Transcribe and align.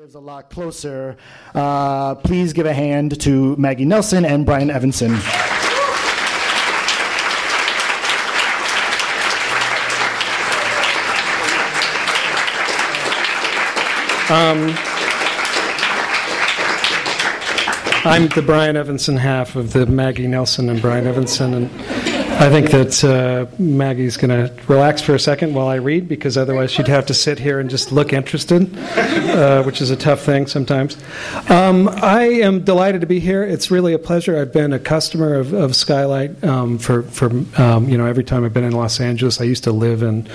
lives 0.00 0.14
a 0.14 0.18
lot 0.18 0.48
closer. 0.48 1.14
Uh, 1.54 2.14
please 2.14 2.54
give 2.54 2.64
a 2.64 2.72
hand 2.72 3.20
to 3.20 3.54
Maggie 3.56 3.84
Nelson 3.84 4.24
and 4.24 4.46
Brian 4.46 4.70
Evenson. 4.70 5.12
Um, 14.30 14.74
I'm 18.06 18.28
the 18.28 18.42
Brian 18.42 18.76
Evenson 18.76 19.18
half 19.18 19.54
of 19.54 19.74
the 19.74 19.84
Maggie 19.84 20.28
Nelson 20.28 20.70
and 20.70 20.80
Brian 20.80 21.06
Evenson, 21.06 21.52
and 21.52 21.70
I 22.40 22.48
think 22.48 22.70
that 22.70 23.04
uh, 23.04 23.54
Maggie's 23.62 24.16
going 24.16 24.30
to 24.30 24.50
relax 24.66 25.02
for 25.02 25.14
a 25.14 25.20
second 25.20 25.52
while 25.52 25.68
I 25.68 25.74
read 25.74 26.08
because 26.08 26.38
otherwise 26.38 26.70
she'd 26.70 26.88
have 26.88 27.04
to 27.06 27.14
sit 27.14 27.38
here 27.38 27.60
and 27.60 27.68
just 27.68 27.92
look 27.92 28.14
interested, 28.14 28.74
uh, 28.78 29.62
which 29.64 29.82
is 29.82 29.90
a 29.90 29.96
tough 29.96 30.22
thing 30.22 30.46
sometimes. 30.46 30.96
Um, 31.50 31.86
I 31.90 32.22
am 32.22 32.64
delighted 32.64 33.02
to 33.02 33.06
be 33.06 33.20
here. 33.20 33.42
It's 33.42 33.70
really 33.70 33.92
a 33.92 33.98
pleasure. 33.98 34.38
I've 34.38 34.54
been 34.54 34.72
a 34.72 34.78
customer 34.78 35.34
of, 35.34 35.52
of 35.52 35.76
Skylight 35.76 36.42
um, 36.42 36.78
for, 36.78 37.02
for 37.02 37.26
um, 37.60 37.90
you 37.90 37.98
know 37.98 38.06
every 38.06 38.24
time 38.24 38.46
I've 38.46 38.54
been 38.54 38.64
in 38.64 38.72
Los 38.72 39.00
Angeles. 39.00 39.38
I 39.38 39.44
used 39.44 39.64
to 39.64 39.72
live 39.72 40.02
in 40.02 40.26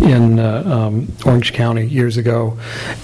in 0.00 0.38
uh, 0.38 0.62
um, 0.64 1.12
Orange 1.26 1.52
County 1.52 1.84
years 1.84 2.16
ago, 2.16 2.58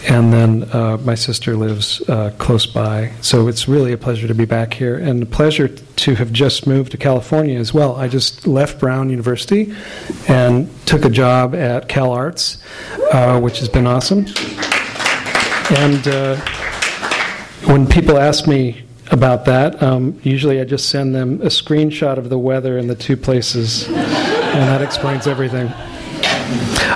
and 0.08 0.32
then 0.32 0.62
uh, 0.72 0.96
my 1.04 1.14
sister 1.14 1.56
lives 1.56 2.00
uh, 2.08 2.32
close 2.38 2.64
by. 2.64 3.12
So 3.20 3.48
it's 3.48 3.68
really 3.68 3.92
a 3.92 3.98
pleasure 3.98 4.26
to 4.26 4.34
be 4.34 4.46
back 4.46 4.72
here, 4.72 4.96
and 4.96 5.22
a 5.22 5.26
pleasure 5.26 5.68
to 5.68 6.14
have 6.14 6.32
just 6.32 6.66
moved 6.66 6.92
to 6.92 6.96
California 6.96 7.58
as 7.58 7.74
well. 7.74 7.96
I 7.96 8.08
just 8.08 8.45
left 8.46 8.78
Brown 8.78 9.10
University 9.10 9.74
and 10.28 10.70
took 10.86 11.04
a 11.04 11.10
job 11.10 11.54
at 11.54 11.88
Cal 11.88 12.12
Arts, 12.12 12.58
uh, 13.12 13.40
which 13.40 13.58
has 13.58 13.68
been 13.68 13.86
awesome. 13.86 14.26
And 15.78 16.06
uh, 16.06 16.36
when 17.66 17.86
people 17.86 18.18
ask 18.18 18.46
me 18.46 18.84
about 19.10 19.44
that, 19.46 19.82
um, 19.82 20.20
usually 20.22 20.60
I 20.60 20.64
just 20.64 20.88
send 20.88 21.14
them 21.14 21.40
a 21.42 21.46
screenshot 21.46 22.18
of 22.18 22.28
the 22.28 22.38
weather 22.38 22.78
in 22.78 22.86
the 22.86 22.94
two 22.94 23.16
places, 23.16 23.88
and 23.88 23.94
that 23.94 24.82
explains 24.82 25.26
everything. 25.26 25.72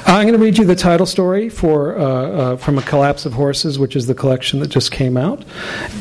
I'm 0.07 0.27
going 0.27 0.39
to 0.39 0.39
read 0.39 0.59
you 0.59 0.65
the 0.65 0.77
title 0.77 1.07
story 1.07 1.49
for 1.49 1.99
uh, 1.99 2.05
uh, 2.05 2.57
from 2.57 2.79
a 2.79 2.83
collapse 2.83 3.27
of 3.27 3.33
horses, 3.33 3.79
which 3.79 3.97
is 3.97 4.07
the 4.07 4.15
collection 4.15 4.61
that 4.61 4.69
just 4.69 4.93
came 4.93 5.17
out, 5.17 5.45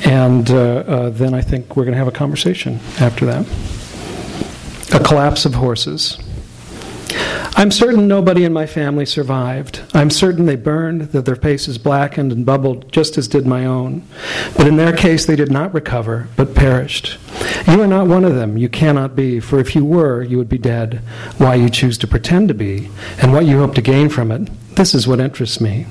and 0.05 0.49
uh, 0.52 0.55
uh 0.55 1.09
then 1.09 1.33
I 1.33 1.41
think 1.41 1.75
we're 1.75 1.85
going 1.85 1.93
to 1.93 1.99
have 1.99 2.07
a 2.07 2.11
conversation 2.11 2.79
after 2.99 3.25
that. 3.25 3.78
A 4.91 4.99
collapse 4.99 5.45
of 5.45 5.53
horses. 5.53 6.17
I'm 7.55 7.71
certain 7.71 8.07
nobody 8.07 8.43
in 8.43 8.53
my 8.53 8.65
family 8.65 9.05
survived. 9.05 9.81
I'm 9.93 10.09
certain 10.09 10.45
they 10.45 10.55
burned, 10.55 11.11
that 11.11 11.25
their 11.25 11.35
faces 11.35 11.77
blackened 11.77 12.31
and 12.31 12.45
bubbled, 12.45 12.91
just 12.91 13.17
as 13.17 13.27
did 13.27 13.45
my 13.45 13.65
own. 13.65 14.03
But 14.55 14.67
in 14.67 14.77
their 14.77 14.95
case, 14.95 15.25
they 15.25 15.35
did 15.35 15.51
not 15.51 15.73
recover, 15.73 16.29
but 16.35 16.55
perished. 16.55 17.17
You 17.67 17.81
are 17.81 17.87
not 17.87 18.07
one 18.07 18.23
of 18.23 18.35
them. 18.35 18.57
You 18.57 18.69
cannot 18.69 19.15
be, 19.15 19.39
for 19.39 19.59
if 19.59 19.75
you 19.75 19.83
were, 19.83 20.23
you 20.23 20.37
would 20.37 20.49
be 20.49 20.57
dead. 20.57 21.01
Why 21.37 21.55
you 21.55 21.69
choose 21.69 21.97
to 21.99 22.07
pretend 22.07 22.47
to 22.47 22.53
be, 22.53 22.89
and 23.21 23.33
what 23.33 23.45
you 23.45 23.59
hope 23.59 23.75
to 23.75 23.81
gain 23.81 24.09
from 24.09 24.31
it, 24.31 24.49
this 24.75 24.95
is 24.95 25.07
what 25.07 25.19
interests 25.19 25.59
me. 25.59 25.85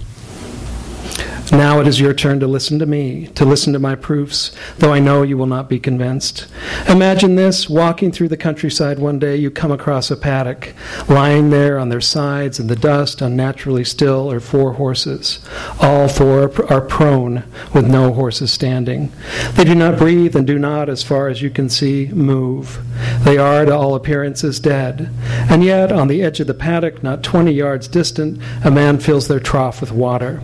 Now 1.51 1.81
it 1.81 1.89
is 1.89 1.99
your 1.99 2.13
turn 2.13 2.41
to 2.41 2.47
listen 2.47 2.79
to 2.79 2.87
me, 2.87 3.29
to 3.29 3.45
listen 3.45 3.73
to 3.73 3.79
my 3.79 3.95
proofs, 3.95 4.53
though 4.79 4.93
I 4.93 4.99
know 4.99 5.23
you 5.23 5.39
will 5.39 5.47
not 5.47 5.69
be 5.69 5.81
convinced. 5.81 6.47
Imagine 6.89 7.37
this 7.37 7.69
walking 7.71 8.13
through 8.13 8.29
the 8.29 8.37
countryside 8.37 8.99
one 8.99 9.19
day, 9.19 9.35
you 9.37 9.51
come 9.51 9.73
across 9.73 10.11
a 10.11 10.17
paddock. 10.17 10.75
Lying 11.09 11.51
there 11.51 11.79
on 11.79 11.89
their 11.89 12.01
sides 12.01 12.61
in 12.61 12.67
the 12.67 12.77
dust, 12.77 13.23
unnaturally 13.23 13.85
still, 13.85 14.31
are 14.31 14.41
four 14.41 14.75
horses. 14.75 15.41
All 15.81 16.07
four 16.07 16.51
are 16.71 16.81
prone, 16.81 17.45
with 17.75 17.89
no 17.89 18.13
horses 18.13 18.53
standing. 18.53 19.11
They 19.53 19.65
do 19.65 19.75
not 19.75 19.99
breathe 19.99 20.37
and 20.37 20.47
do 20.47 20.59
not, 20.59 20.89
as 20.89 21.03
far 21.03 21.29
as 21.29 21.41
you 21.41 21.51
can 21.51 21.69
see, 21.71 22.09
move. 22.09 22.79
They 23.25 23.39
are, 23.39 23.65
to 23.65 23.75
all 23.75 23.95
appearances, 23.95 24.61
dead. 24.61 25.09
And 25.51 25.65
yet, 25.65 25.93
on 25.93 26.09
the 26.09 26.23
edge 26.23 26.41
of 26.41 26.47
the 26.47 26.55
paddock, 26.55 27.03
not 27.03 27.23
twenty 27.23 27.53
yards 27.53 27.89
distant, 27.89 28.41
a 28.65 28.71
man 28.71 28.99
fills 28.99 29.29
their 29.29 29.41
trough 29.41 29.81
with 29.81 29.93
water. 29.93 30.43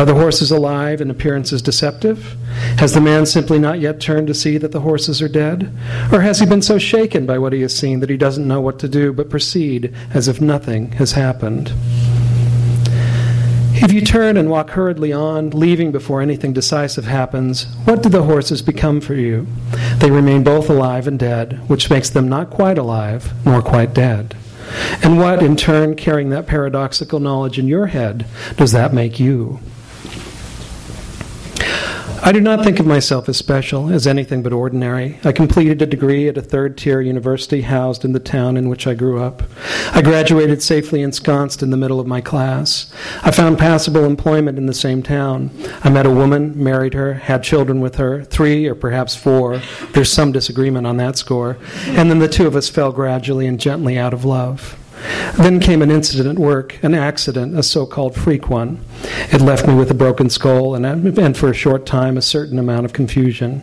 Are 0.00 0.06
the 0.06 0.14
horses 0.14 0.50
alive 0.50 1.02
and 1.02 1.10
appearances 1.10 1.60
deceptive? 1.60 2.34
Has 2.78 2.94
the 2.94 3.02
man 3.02 3.26
simply 3.26 3.58
not 3.58 3.80
yet 3.80 4.00
turned 4.00 4.28
to 4.28 4.34
see 4.34 4.56
that 4.56 4.72
the 4.72 4.80
horses 4.80 5.20
are 5.20 5.28
dead? 5.28 5.70
Or 6.10 6.22
has 6.22 6.40
he 6.40 6.46
been 6.46 6.62
so 6.62 6.78
shaken 6.78 7.26
by 7.26 7.36
what 7.36 7.52
he 7.52 7.60
has 7.60 7.76
seen 7.76 8.00
that 8.00 8.08
he 8.08 8.16
doesn't 8.16 8.48
know 8.48 8.62
what 8.62 8.78
to 8.78 8.88
do 8.88 9.12
but 9.12 9.28
proceed 9.28 9.94
as 10.14 10.26
if 10.26 10.40
nothing 10.40 10.92
has 10.92 11.12
happened? 11.12 11.74
If 13.74 13.92
you 13.92 14.00
turn 14.00 14.38
and 14.38 14.48
walk 14.48 14.70
hurriedly 14.70 15.12
on, 15.12 15.50
leaving 15.50 15.92
before 15.92 16.22
anything 16.22 16.54
decisive 16.54 17.04
happens, 17.04 17.64
what 17.84 18.02
do 18.02 18.08
the 18.08 18.22
horses 18.22 18.62
become 18.62 19.02
for 19.02 19.12
you? 19.12 19.46
They 19.98 20.10
remain 20.10 20.42
both 20.42 20.70
alive 20.70 21.08
and 21.08 21.18
dead, 21.18 21.68
which 21.68 21.90
makes 21.90 22.08
them 22.08 22.26
not 22.26 22.48
quite 22.48 22.78
alive 22.78 23.34
nor 23.44 23.60
quite 23.60 23.92
dead. 23.92 24.34
And 25.02 25.18
what, 25.18 25.42
in 25.42 25.56
turn, 25.56 25.94
carrying 25.94 26.30
that 26.30 26.46
paradoxical 26.46 27.20
knowledge 27.20 27.58
in 27.58 27.68
your 27.68 27.88
head, 27.88 28.24
does 28.56 28.72
that 28.72 28.94
make 28.94 29.20
you? 29.20 29.60
I 32.22 32.32
do 32.32 32.40
not 32.40 32.62
think 32.62 32.78
of 32.78 32.86
myself 32.86 33.30
as 33.30 33.38
special, 33.38 33.90
as 33.90 34.06
anything 34.06 34.42
but 34.42 34.52
ordinary. 34.52 35.18
I 35.24 35.32
completed 35.32 35.80
a 35.80 35.86
degree 35.86 36.28
at 36.28 36.36
a 36.36 36.42
third 36.42 36.76
tier 36.76 37.00
university 37.00 37.62
housed 37.62 38.04
in 38.04 38.12
the 38.12 38.20
town 38.20 38.58
in 38.58 38.68
which 38.68 38.86
I 38.86 38.92
grew 38.92 39.22
up. 39.22 39.42
I 39.92 40.02
graduated 40.02 40.62
safely 40.62 41.00
ensconced 41.00 41.62
in 41.62 41.70
the 41.70 41.78
middle 41.78 41.98
of 41.98 42.06
my 42.06 42.20
class. 42.20 42.92
I 43.22 43.30
found 43.30 43.58
passable 43.58 44.04
employment 44.04 44.58
in 44.58 44.66
the 44.66 44.74
same 44.74 45.02
town. 45.02 45.50
I 45.82 45.88
met 45.88 46.04
a 46.04 46.10
woman, 46.10 46.62
married 46.62 46.92
her, 46.92 47.14
had 47.14 47.42
children 47.42 47.80
with 47.80 47.96
her, 47.96 48.22
three 48.24 48.66
or 48.66 48.74
perhaps 48.74 49.16
four. 49.16 49.62
There's 49.92 50.12
some 50.12 50.30
disagreement 50.30 50.86
on 50.86 50.98
that 50.98 51.16
score. 51.16 51.56
And 51.86 52.10
then 52.10 52.18
the 52.18 52.28
two 52.28 52.46
of 52.46 52.54
us 52.54 52.68
fell 52.68 52.92
gradually 52.92 53.46
and 53.46 53.58
gently 53.58 53.98
out 53.98 54.12
of 54.12 54.26
love. 54.26 54.76
Then 55.36 55.60
came 55.60 55.82
an 55.82 55.90
incident 55.90 56.28
at 56.28 56.38
work, 56.38 56.82
an 56.82 56.94
accident, 56.94 57.56
a 57.58 57.62
so 57.62 57.86
called 57.86 58.14
freak 58.14 58.48
one. 58.48 58.84
It 59.32 59.40
left 59.40 59.66
me 59.66 59.74
with 59.74 59.90
a 59.90 59.94
broken 59.94 60.28
skull 60.28 60.74
and, 60.74 60.84
and 60.86 61.36
for 61.36 61.50
a 61.50 61.54
short 61.54 61.86
time 61.86 62.16
a 62.16 62.22
certain 62.22 62.58
amount 62.58 62.84
of 62.84 62.92
confusion. 62.92 63.62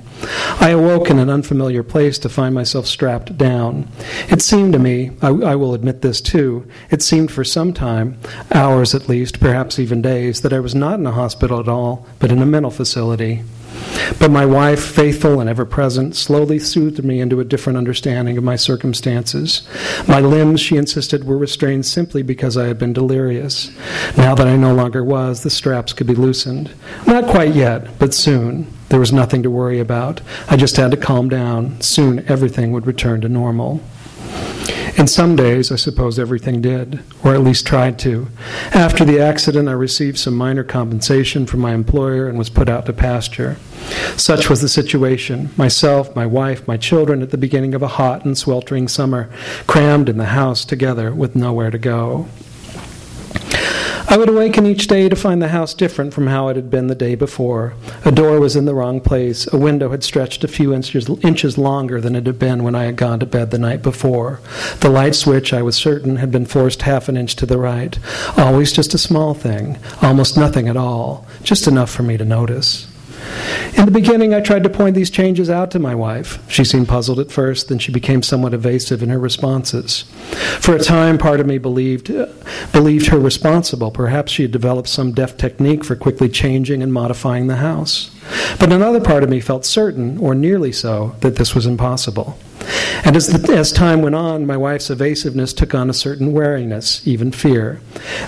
I 0.60 0.70
awoke 0.70 1.10
in 1.10 1.20
an 1.20 1.30
unfamiliar 1.30 1.84
place 1.84 2.18
to 2.20 2.30
find 2.30 2.56
myself 2.56 2.88
strapped 2.88 3.38
down. 3.38 3.88
It 4.30 4.42
seemed 4.42 4.74
to 4.74 4.80
me, 4.80 5.12
I, 5.22 5.28
I 5.28 5.56
will 5.56 5.74
admit 5.74 6.02
this 6.02 6.22
too, 6.22 6.68
it 6.90 7.04
seemed 7.04 7.32
for 7.32 7.44
some 7.44 7.74
time, 7.74 8.20
hours 8.52 8.96
at 8.96 9.10
least, 9.10 9.40
perhaps 9.40 9.78
even 9.78 10.02
days, 10.02 10.42
that 10.42 10.54
I 10.54 10.60
was 10.60 10.74
not 10.74 11.00
in 11.00 11.06
a 11.06 11.12
hospital 11.12 11.60
at 11.60 11.68
all, 11.68 12.08
but 12.20 12.32
in 12.32 12.42
a 12.42 12.46
mental 12.46 12.72
facility. 12.72 13.44
But 14.20 14.32
my 14.32 14.46
wife, 14.46 14.84
faithful 14.84 15.40
and 15.40 15.50
ever 15.50 15.66
present, 15.66 16.16
slowly 16.16 16.60
soothed 16.60 17.04
me 17.04 17.20
into 17.20 17.40
a 17.40 17.46
different 17.46 17.78
understanding 17.78 18.38
of 18.38 18.44
my 18.44 18.56
circumstances. 18.56 19.68
My 20.08 20.20
limbs, 20.20 20.62
she 20.62 20.78
insisted, 20.78 21.26
were 21.26 21.38
restrained 21.38 21.86
simply 21.86 22.24
because 22.24 22.58
I 22.58 22.68
had 22.68 22.80
been 22.80 22.94
delirious. 22.94 23.72
Now 24.18 24.34
that 24.36 24.48
I 24.48 24.56
no 24.56 24.74
longer 24.74 25.04
was, 25.04 25.44
the 25.44 25.50
straps 25.50 25.94
could 25.94 26.08
be 26.08 26.16
loosened. 26.16 26.72
Not 27.06 27.28
quite 27.28 27.54
yet, 27.54 28.00
but 28.00 28.14
soon. 28.14 28.68
There 28.90 29.00
was 29.00 29.12
nothing 29.12 29.44
to 29.44 29.52
worry 29.52 29.80
about. 29.80 30.22
I 30.50 30.56
just 30.56 30.78
had 30.78 30.92
to 30.92 30.98
calm 30.98 31.28
down. 31.30 31.82
Soon 31.82 32.26
everything 32.30 32.72
would 32.72 32.88
return 32.88 33.22
to 33.22 33.30
normal. 33.30 33.82
In 34.98 35.06
some 35.06 35.36
days, 35.36 35.72
I 35.72 35.76
suppose 35.76 36.18
everything 36.18 36.60
did, 36.60 37.04
or 37.24 37.36
at 37.36 37.42
least 37.42 37.68
tried 37.68 38.00
to. 38.00 38.30
After 38.74 39.06
the 39.06 39.20
accident, 39.20 39.70
I 39.70 39.74
received 39.74 40.18
some 40.18 40.36
minor 40.36 40.64
compensation 40.64 41.46
from 41.46 41.60
my 41.60 41.76
employer 41.76 42.28
and 42.28 42.36
was 42.36 42.50
put 42.50 42.68
out 42.68 42.88
to 42.88 42.94
pasture. 42.94 43.58
Such 44.16 44.50
was 44.50 44.62
the 44.62 44.68
situation 44.68 45.52
myself, 45.56 46.16
my 46.16 46.26
wife, 46.26 46.68
my 46.68 46.78
children 46.78 47.22
at 47.22 47.30
the 47.30 47.38
beginning 47.38 47.76
of 47.76 47.84
a 47.84 47.88
hot 47.88 48.26
and 48.26 48.36
sweltering 48.36 48.88
summer, 48.88 49.30
crammed 49.68 50.10
in 50.10 50.18
the 50.18 50.26
house 50.26 50.66
together 50.66 51.14
with 51.14 51.36
nowhere 51.36 51.70
to 51.70 51.78
go. 51.78 52.28
I 54.10 54.16
would 54.16 54.30
awaken 54.30 54.66
each 54.66 54.88
day 54.88 55.10
to 55.10 55.16
find 55.18 55.42
the 55.42 55.50
house 55.50 55.74
different 55.74 56.14
from 56.14 56.28
how 56.28 56.48
it 56.48 56.56
had 56.56 56.70
been 56.70 56.88
the 56.88 56.96
day 56.96 57.16
before. 57.16 57.74
A 58.06 58.12
door 58.12 58.40
was 58.40 58.56
in 58.56 58.64
the 58.64 58.74
wrong 58.74 59.02
place. 59.02 59.52
A 59.52 59.58
window 59.58 59.90
had 59.90 60.02
stretched 60.02 60.46
a 60.46 60.48
few 60.48 60.74
inches, 60.74 61.10
inches 61.24 61.58
longer 61.58 62.00
than 62.00 62.16
it 62.16 62.26
had 62.26 62.40
been 62.40 62.64
when 62.64 62.74
I 62.74 62.86
had 62.86 62.96
gone 62.96 63.20
to 63.20 63.26
bed 63.26 63.52
the 63.52 63.60
night 63.60 63.82
before. 63.82 64.40
The 64.80 64.90
light 64.90 65.14
switch, 65.14 65.52
I 65.52 65.62
was 65.62 65.76
certain, 65.76 66.16
had 66.16 66.32
been 66.32 66.46
forced 66.46 66.84
half 66.84 67.10
an 67.10 67.18
inch 67.18 67.36
to 67.36 67.46
the 67.46 67.58
right. 67.58 68.00
Always 68.38 68.72
just 68.72 68.94
a 68.94 68.98
small 68.98 69.34
thing, 69.34 69.78
almost 70.02 70.38
nothing 70.38 70.70
at 70.70 70.78
all, 70.78 71.28
just 71.44 71.68
enough 71.68 71.92
for 71.92 72.04
me 72.04 72.16
to 72.16 72.26
notice. 72.26 72.88
In 73.78 73.86
the 73.86 73.92
beginning, 73.92 74.34
I 74.34 74.42
tried 74.42 74.64
to 74.64 74.70
point 74.70 74.96
these 74.96 75.10
changes 75.10 75.50
out 75.50 75.72
to 75.72 75.80
my 75.80 75.94
wife. 75.94 76.40
She 76.50 76.64
seemed 76.64 76.88
puzzled 76.88 77.20
at 77.20 77.32
first, 77.32 77.70
then 77.70 77.80
she 77.80 77.92
became 77.92 78.24
somewhat 78.24 78.54
evasive 78.54 79.04
in 79.04 79.10
her 79.10 79.20
responses. 79.20 80.04
For 80.60 80.76
a 80.76 80.80
time, 80.80 81.18
part 81.18 81.40
of 81.40 81.46
me 81.46 81.58
believed, 81.58 82.10
uh, 82.10 82.28
believed 82.72 83.08
her 83.08 83.20
responsible. 83.20 83.92
Perhaps 83.92 84.32
she 84.32 84.42
had 84.42 84.52
developed 84.52 84.90
some 84.90 85.12
deft 85.12 85.40
technique 85.40 85.84
for 85.84 85.96
quickly 85.96 86.30
changing 86.30 86.82
and 86.82 86.92
modifying 86.92 87.48
the 87.48 87.58
house. 87.58 88.10
But 88.60 88.74
another 88.74 89.00
part 89.00 89.24
of 89.24 89.30
me 89.30 89.40
felt 89.40 89.66
certain, 89.66 90.18
or 90.18 90.34
nearly 90.34 90.72
so, 90.72 91.16
that 91.22 91.36
this 91.36 91.54
was 91.54 91.66
impossible. 91.66 92.38
And 93.04 93.16
as, 93.16 93.28
the, 93.28 93.54
as 93.54 93.72
time 93.72 94.02
went 94.02 94.16
on, 94.16 94.46
my 94.46 94.58
wife's 94.58 94.90
evasiveness 94.90 95.54
took 95.54 95.74
on 95.74 95.90
a 95.90 95.94
certain 95.94 96.34
wariness, 96.34 97.06
even 97.08 97.32
fear. 97.32 97.82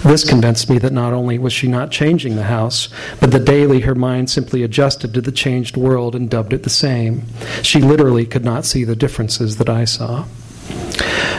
This 0.04 0.28
convinced 0.28 0.70
me 0.70 0.78
that 0.80 0.94
not 0.94 1.14
only 1.14 1.38
was 1.38 1.54
she 1.54 1.68
not 1.68 1.92
changing 1.92 2.36
the 2.36 2.44
house, 2.44 2.90
but 3.20 3.32
that 3.32 3.46
daily 3.46 3.82
her 3.82 3.96
mind 3.96 4.30
simply 4.30 4.64
adjusted 4.64 5.14
to 5.14 5.22
the 5.22 5.32
changed 5.32 5.76
world 5.76 6.16
and 6.16 6.30
dubbed 6.30 6.54
it 6.54 6.64
the 6.64 6.70
same. 6.70 7.24
She 7.62 7.82
literally 7.82 8.26
could 8.26 8.46
not 8.46 8.66
see 8.66 8.84
the 8.84 8.96
differences 8.96 9.58
that 9.58 9.70
I 9.70 9.86
saw. 9.86 10.26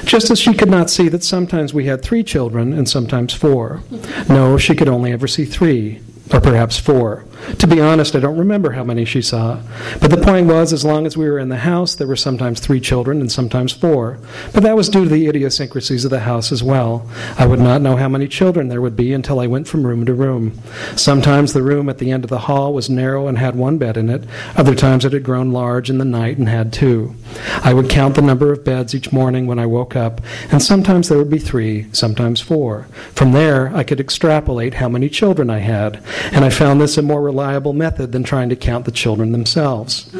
Just 0.05 0.31
as 0.31 0.39
she 0.39 0.55
could 0.55 0.71
not 0.71 0.91
see 0.91 1.09
that 1.09 1.23
sometimes 1.23 1.73
we 1.73 1.87
had 1.87 2.03
three 2.03 2.23
children 2.23 2.73
and 2.73 2.89
sometimes 2.89 3.33
four. 3.33 3.83
No, 4.29 4.59
she 4.59 4.75
could 4.75 4.89
only 4.89 5.13
ever 5.13 5.29
see 5.29 5.45
three, 5.45 6.01
or 6.33 6.41
perhaps 6.41 6.79
four. 6.79 7.25
To 7.59 7.67
be 7.67 7.81
honest, 7.81 8.15
I 8.15 8.21
don't 8.21 8.39
remember 8.39 8.73
how 8.73 8.85
many 8.85 9.05
she 9.05 9.23
saw. 9.23 9.61
But 10.01 10.11
the 10.11 10.17
point 10.17 10.47
was, 10.47 10.73
as 10.73 10.85
long 10.85 11.07
as 11.07 11.17
we 11.17 11.29
were 11.29 11.39
in 11.39 11.49
the 11.49 11.59
house, 11.59 11.95
there 11.95 12.07
were 12.07 12.17
sometimes 12.17 12.61
three 12.61 12.81
children 12.81 13.21
and 13.21 13.31
sometimes 13.31 13.73
four. 13.73 14.19
But 14.53 14.63
that 14.63 14.77
was 14.77 14.89
due 14.89 15.05
to 15.05 15.11
the 15.11 15.27
idiosyncrasies 15.27 16.05
of 16.05 16.11
the 16.11 16.21
house 16.21 16.53
as 16.53 16.63
well. 16.63 17.09
I 17.39 17.47
would 17.47 17.61
not 17.61 17.83
know 17.83 17.97
how 17.97 18.09
many 18.09 18.29
children 18.29 18.69
there 18.69 18.81
would 18.81 18.97
be 18.97 19.13
until 19.13 19.41
I 19.41 19.47
went 19.47 19.69
from 19.69 19.87
room 19.87 20.07
to 20.07 20.15
room. 20.15 20.61
Sometimes 20.97 21.53
the 21.53 21.63
room 21.63 21.89
at 21.89 21.99
the 21.99 22.11
end 22.11 22.25
of 22.25 22.31
the 22.31 22.39
hall 22.41 22.73
was 22.73 22.91
narrow 22.91 23.27
and 23.27 23.39
had 23.39 23.57
one 23.57 23.79
bed 23.79 23.97
in 23.97 24.11
it. 24.11 24.25
Other 24.57 24.75
times 24.75 25.05
it 25.05 25.13
had 25.13 25.25
grown 25.25 25.53
large 25.53 25.91
in 25.91 25.99
the 25.99 26.05
night 26.05 26.39
and 26.39 26.49
had 26.49 26.73
two. 26.73 27.15
I 27.63 27.75
would 27.75 27.89
count 27.89 28.15
the 28.15 28.23
number 28.23 28.53
of 28.53 28.65
beds 28.65 28.95
each 28.95 29.13
morning 29.13 29.47
when 29.47 29.59
I 29.59 29.67
woke 29.67 29.97
up, 29.97 30.21
and 30.51 30.63
sometimes 30.63 31.09
there 31.09 31.19
would 31.19 31.31
be 31.31 31.39
three, 31.39 31.87
sometimes 31.93 32.41
four. 32.41 32.87
From 33.13 33.33
there, 33.33 33.75
I 33.75 33.85
could 33.85 34.01
extrapolate 34.01 34.75
how 34.75 34.89
many 34.89 35.09
children 35.09 35.51
I 35.51 35.59
had, 35.59 36.03
and 36.33 36.45
I 36.45 36.51
found 36.51 36.81
this 36.81 36.99
a 36.99 37.03
more 37.03 37.23
reliable 37.31 37.73
method 37.73 38.11
than 38.11 38.25
trying 38.25 38.49
to 38.49 38.57
count 38.57 38.85
the 38.85 38.91
children 38.91 39.31
themselves. 39.31 40.11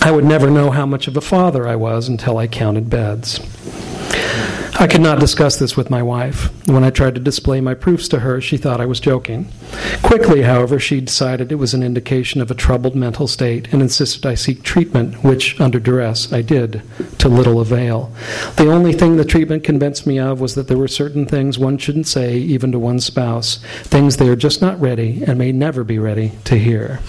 I 0.00 0.10
would 0.10 0.24
never 0.24 0.50
know 0.50 0.70
how 0.70 0.86
much 0.86 1.06
of 1.06 1.18
a 1.18 1.20
father 1.20 1.68
I 1.68 1.76
was 1.76 2.08
until 2.08 2.38
I 2.38 2.46
counted 2.46 2.88
beds. 2.88 3.40
I 4.74 4.86
could 4.86 5.02
not 5.02 5.20
discuss 5.20 5.58
this 5.58 5.76
with 5.76 5.90
my 5.90 6.02
wife. 6.02 6.50
When 6.66 6.82
I 6.82 6.90
tried 6.90 7.14
to 7.14 7.20
display 7.20 7.60
my 7.60 7.74
proofs 7.74 8.08
to 8.08 8.20
her, 8.20 8.40
she 8.40 8.56
thought 8.56 8.80
I 8.80 8.86
was 8.86 9.00
joking. 9.00 9.48
Quickly, 10.02 10.42
however, 10.42 10.80
she 10.80 11.00
decided 11.00 11.52
it 11.52 11.56
was 11.56 11.74
an 11.74 11.82
indication 11.82 12.40
of 12.40 12.50
a 12.50 12.54
troubled 12.54 12.96
mental 12.96 13.28
state 13.28 13.72
and 13.72 13.82
insisted 13.82 14.24
I 14.24 14.34
seek 14.34 14.62
treatment, 14.62 15.22
which, 15.22 15.60
under 15.60 15.78
duress, 15.78 16.32
I 16.32 16.42
did, 16.42 16.82
to 17.18 17.28
little 17.28 17.60
avail. 17.60 18.12
The 18.56 18.70
only 18.70 18.92
thing 18.92 19.16
the 19.16 19.24
treatment 19.24 19.62
convinced 19.62 20.06
me 20.06 20.18
of 20.18 20.40
was 20.40 20.54
that 20.54 20.68
there 20.68 20.78
were 20.78 20.88
certain 20.88 21.26
things 21.26 21.58
one 21.58 21.78
shouldn't 21.78 22.08
say, 22.08 22.36
even 22.36 22.72
to 22.72 22.78
one's 22.78 23.04
spouse, 23.04 23.58
things 23.82 24.16
they 24.16 24.28
are 24.28 24.36
just 24.36 24.62
not 24.62 24.80
ready 24.80 25.22
and 25.24 25.38
may 25.38 25.52
never 25.52 25.84
be 25.84 25.98
ready 25.98 26.32
to 26.44 26.58
hear. 26.58 27.00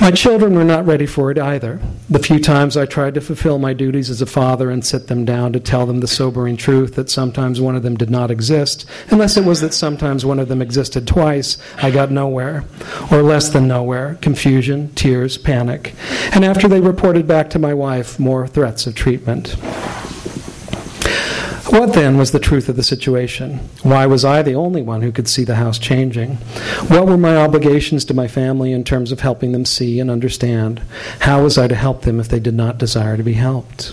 My 0.00 0.10
children 0.10 0.54
were 0.54 0.64
not 0.64 0.84
ready 0.84 1.06
for 1.06 1.30
it 1.30 1.38
either. 1.38 1.80
The 2.10 2.18
few 2.18 2.38
times 2.38 2.76
I 2.76 2.84
tried 2.84 3.14
to 3.14 3.20
fulfill 3.20 3.58
my 3.58 3.72
duties 3.72 4.10
as 4.10 4.20
a 4.20 4.26
father 4.26 4.70
and 4.70 4.84
sit 4.84 5.06
them 5.06 5.24
down 5.24 5.52
to 5.54 5.60
tell 5.60 5.86
them 5.86 6.00
the 6.00 6.06
sobering 6.06 6.56
truth 6.56 6.94
that 6.96 7.08
sometimes 7.08 7.60
one 7.60 7.74
of 7.74 7.82
them 7.82 7.96
did 7.96 8.10
not 8.10 8.30
exist, 8.30 8.84
unless 9.10 9.36
it 9.36 9.44
was 9.44 9.62
that 9.62 9.72
sometimes 9.72 10.26
one 10.26 10.38
of 10.38 10.48
them 10.48 10.60
existed 10.60 11.06
twice, 11.06 11.56
I 11.78 11.90
got 11.90 12.10
nowhere, 12.10 12.64
or 13.10 13.22
less 13.22 13.48
than 13.48 13.66
nowhere 13.66 14.18
confusion, 14.20 14.92
tears, 14.94 15.38
panic. 15.38 15.94
And 16.34 16.44
after 16.44 16.68
they 16.68 16.80
reported 16.80 17.26
back 17.26 17.48
to 17.50 17.58
my 17.58 17.72
wife, 17.72 18.18
more 18.18 18.46
threats 18.46 18.86
of 18.86 18.94
treatment. 18.94 19.56
What 21.74 21.92
then 21.92 22.18
was 22.18 22.30
the 22.30 22.38
truth 22.38 22.68
of 22.68 22.76
the 22.76 22.84
situation? 22.84 23.58
Why 23.82 24.06
was 24.06 24.24
I 24.24 24.42
the 24.42 24.54
only 24.54 24.80
one 24.80 25.02
who 25.02 25.10
could 25.10 25.26
see 25.26 25.42
the 25.42 25.56
house 25.56 25.76
changing? 25.76 26.36
What 26.86 27.08
were 27.08 27.16
my 27.16 27.36
obligations 27.36 28.04
to 28.04 28.14
my 28.14 28.28
family 28.28 28.70
in 28.70 28.84
terms 28.84 29.10
of 29.10 29.18
helping 29.18 29.50
them 29.50 29.64
see 29.64 29.98
and 29.98 30.08
understand? 30.08 30.82
How 31.18 31.42
was 31.42 31.58
I 31.58 31.66
to 31.66 31.74
help 31.74 32.02
them 32.02 32.20
if 32.20 32.28
they 32.28 32.38
did 32.38 32.54
not 32.54 32.78
desire 32.78 33.16
to 33.16 33.24
be 33.24 33.32
helped? 33.32 33.86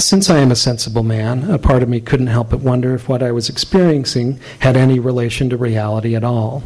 Since 0.00 0.30
I 0.30 0.38
am 0.38 0.52
a 0.52 0.54
sensible 0.54 1.02
man, 1.02 1.50
a 1.50 1.58
part 1.58 1.82
of 1.82 1.88
me 1.88 2.00
couldn't 2.00 2.28
help 2.28 2.50
but 2.50 2.60
wonder 2.60 2.94
if 2.94 3.08
what 3.08 3.20
I 3.20 3.32
was 3.32 3.48
experiencing 3.48 4.38
had 4.60 4.76
any 4.76 5.00
relation 5.00 5.50
to 5.50 5.56
reality 5.56 6.14
at 6.14 6.22
all. 6.22 6.62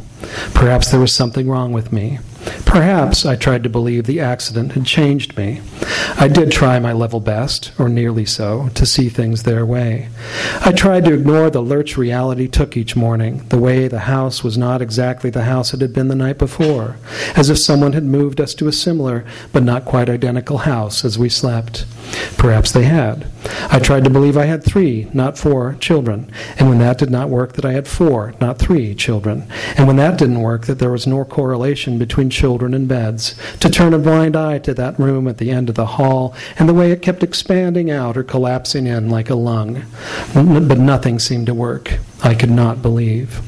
Perhaps 0.53 0.91
there 0.91 1.01
was 1.01 1.15
something 1.15 1.49
wrong 1.49 1.73
with 1.73 1.95
me. 1.95 2.19
Perhaps 2.65 3.25
I 3.25 3.37
tried 3.37 3.63
to 3.63 3.69
believe 3.69 4.05
the 4.05 4.21
accident 4.21 4.73
had 4.73 4.85
changed 4.85 5.37
me. 5.37 5.63
I 6.19 6.29
did 6.29 6.51
try 6.51 6.79
my 6.79 6.93
level 6.93 7.21
best, 7.21 7.73
or 7.79 7.89
nearly 7.89 8.25
so, 8.25 8.69
to 8.75 8.85
see 8.85 9.09
things 9.09 9.43
their 9.43 9.65
way. 9.65 10.09
I 10.61 10.73
tried 10.73 11.05
to 11.07 11.15
ignore 11.15 11.49
the 11.49 11.63
lurch 11.63 11.97
reality 11.97 12.49
took 12.49 12.77
each 12.77 12.97
morning, 12.97 13.47
the 13.49 13.59
way 13.59 13.89
the 13.89 14.01
house 14.01 14.45
was 14.45 14.59
not 14.59 14.83
exactly 14.83 15.31
the 15.31 15.45
house 15.45 15.73
it 15.73 15.81
had 15.81 15.93
been 15.93 16.09
the 16.09 16.15
night 16.15 16.39
before, 16.39 16.97
as 17.35 17.51
if 17.51 17.59
someone 17.59 17.93
had 17.93 18.05
moved 18.05 18.41
us 18.41 18.55
to 18.55 18.69
a 18.69 18.73
similar 18.73 19.25
but 19.53 19.63
not 19.63 19.85
quite 19.85 20.09
identical 20.11 20.59
house 20.59 21.05
as 21.05 21.19
we 21.19 21.29
slept. 21.29 21.87
Perhaps 22.37 22.73
they 22.73 22.85
had. 22.85 23.27
I 23.71 23.79
tried 23.79 24.05
to 24.05 24.11
believe 24.11 24.37
I 24.37 24.47
had 24.47 24.63
three, 24.63 25.09
not 25.13 25.39
four, 25.39 25.77
children, 25.81 26.31
and 26.59 26.69
when 26.69 26.79
that 26.79 26.99
did 26.99 27.11
not 27.11 27.29
work, 27.29 27.55
that 27.55 27.65
I 27.65 27.73
had 27.73 27.89
four, 27.89 28.35
not 28.41 28.59
three, 28.59 28.95
children, 28.95 29.47
and 29.77 29.87
when 29.87 29.97
that 29.97 30.19
didn't 30.19 30.41
work, 30.41 30.67
that 30.67 30.79
there 30.79 30.91
was 30.91 31.07
no 31.07 31.25
correlation 31.25 31.99
between 31.99 32.31
children 32.37 32.75
and 32.75 32.87
beds, 32.87 33.35
to 33.61 33.71
turn 33.71 33.95
a 33.95 33.99
blind 33.99 34.37
eye 34.37 34.59
to 34.59 34.75
that 34.75 34.99
room 34.99 35.27
at 35.27 35.39
the 35.39 35.51
end 35.51 35.71
of 35.71 35.75
the 35.75 35.87
hall 35.87 36.35
and 36.59 36.69
the 36.69 36.75
way 36.75 36.91
it 36.93 37.01
kept 37.01 37.23
expanding 37.23 37.91
out 37.91 38.17
or 38.17 38.23
collapsing 38.23 38.87
in 38.87 39.09
like 39.09 39.31
a 39.31 39.35
lung. 39.35 39.83
But 40.35 40.79
nothing 40.79 41.19
seemed 41.19 41.47
to 41.47 41.55
work. 41.55 41.99
I 42.23 42.35
could 42.35 42.51
not 42.51 42.83
believe. 42.83 43.41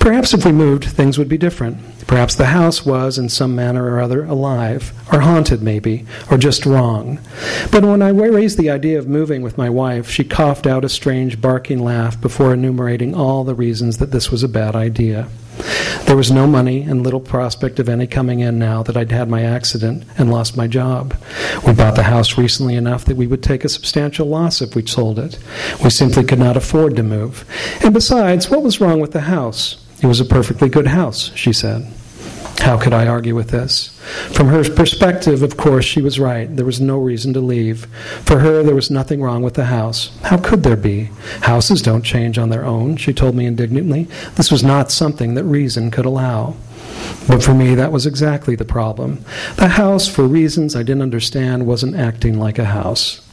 Perhaps 0.00 0.32
if 0.32 0.44
we 0.46 0.52
moved, 0.52 0.84
things 0.84 1.18
would 1.18 1.28
be 1.28 1.36
different. 1.36 1.78
Perhaps 2.06 2.36
the 2.36 2.46
house 2.46 2.86
was, 2.86 3.18
in 3.18 3.28
some 3.28 3.56
manner 3.56 3.90
or 3.90 4.00
other, 4.00 4.24
alive, 4.24 4.92
or 5.12 5.18
haunted, 5.18 5.60
maybe, 5.60 6.06
or 6.30 6.38
just 6.38 6.64
wrong. 6.64 7.18
But 7.72 7.82
when 7.82 8.00
I 8.00 8.10
raised 8.10 8.56
the 8.56 8.70
idea 8.70 9.00
of 9.00 9.08
moving 9.08 9.42
with 9.42 9.58
my 9.58 9.68
wife, 9.68 10.08
she 10.08 10.22
coughed 10.22 10.68
out 10.68 10.84
a 10.84 10.88
strange 10.88 11.40
barking 11.40 11.82
laugh 11.82 12.20
before 12.20 12.54
enumerating 12.54 13.16
all 13.16 13.42
the 13.42 13.56
reasons 13.56 13.98
that 13.98 14.12
this 14.12 14.30
was 14.30 14.44
a 14.44 14.48
bad 14.48 14.76
idea. 14.76 15.28
There 16.06 16.16
was 16.16 16.30
no 16.30 16.46
money 16.46 16.82
and 16.82 17.02
little 17.02 17.20
prospect 17.20 17.78
of 17.78 17.88
any 17.88 18.06
coming 18.06 18.40
in 18.40 18.58
now 18.58 18.82
that 18.84 18.96
I'd 18.96 19.10
had 19.10 19.28
my 19.28 19.42
accident 19.42 20.04
and 20.16 20.30
lost 20.30 20.56
my 20.56 20.66
job. 20.66 21.14
We 21.66 21.72
bought 21.72 21.96
the 21.96 22.04
house 22.04 22.38
recently 22.38 22.76
enough 22.76 23.04
that 23.06 23.16
we 23.16 23.26
would 23.26 23.42
take 23.42 23.64
a 23.64 23.68
substantial 23.68 24.26
loss 24.26 24.62
if 24.62 24.74
we 24.74 24.86
sold 24.86 25.18
it. 25.18 25.38
We 25.82 25.90
simply 25.90 26.24
could 26.24 26.38
not 26.38 26.56
afford 26.56 26.96
to 26.96 27.02
move. 27.02 27.44
And 27.82 27.92
besides, 27.92 28.48
what 28.48 28.62
was 28.62 28.80
wrong 28.80 29.00
with 29.00 29.12
the 29.12 29.22
house? 29.22 29.84
It 30.02 30.06
was 30.06 30.20
a 30.20 30.24
perfectly 30.24 30.68
good 30.68 30.86
house, 30.86 31.32
she 31.34 31.52
said. 31.52 31.90
How 32.58 32.78
could 32.78 32.92
I 32.92 33.06
argue 33.06 33.34
with 33.34 33.50
this? 33.50 33.88
From 34.32 34.48
her 34.48 34.64
perspective, 34.64 35.42
of 35.42 35.56
course, 35.56 35.84
she 35.84 36.00
was 36.00 36.18
right. 36.18 36.54
There 36.54 36.64
was 36.64 36.80
no 36.80 36.98
reason 36.98 37.32
to 37.34 37.40
leave. 37.40 37.86
For 38.24 38.40
her, 38.40 38.62
there 38.62 38.74
was 38.74 38.90
nothing 38.90 39.22
wrong 39.22 39.42
with 39.42 39.54
the 39.54 39.66
house. 39.66 40.16
How 40.22 40.38
could 40.38 40.62
there 40.62 40.76
be? 40.76 41.10
Houses 41.42 41.82
don't 41.82 42.02
change 42.02 42.38
on 42.38 42.48
their 42.48 42.64
own, 42.64 42.96
she 42.96 43.12
told 43.12 43.34
me 43.34 43.46
indignantly. 43.46 44.08
This 44.34 44.50
was 44.50 44.62
not 44.64 44.90
something 44.90 45.34
that 45.34 45.44
reason 45.44 45.90
could 45.90 46.06
allow. 46.06 46.56
But 47.28 47.42
for 47.42 47.54
me, 47.54 47.74
that 47.74 47.92
was 47.92 48.06
exactly 48.06 48.56
the 48.56 48.64
problem. 48.64 49.24
The 49.56 49.68
house, 49.68 50.08
for 50.08 50.24
reasons 50.24 50.76
I 50.76 50.82
didn't 50.82 51.02
understand, 51.02 51.66
wasn't 51.66 51.96
acting 51.96 52.38
like 52.38 52.58
a 52.58 52.66
house. 52.66 53.25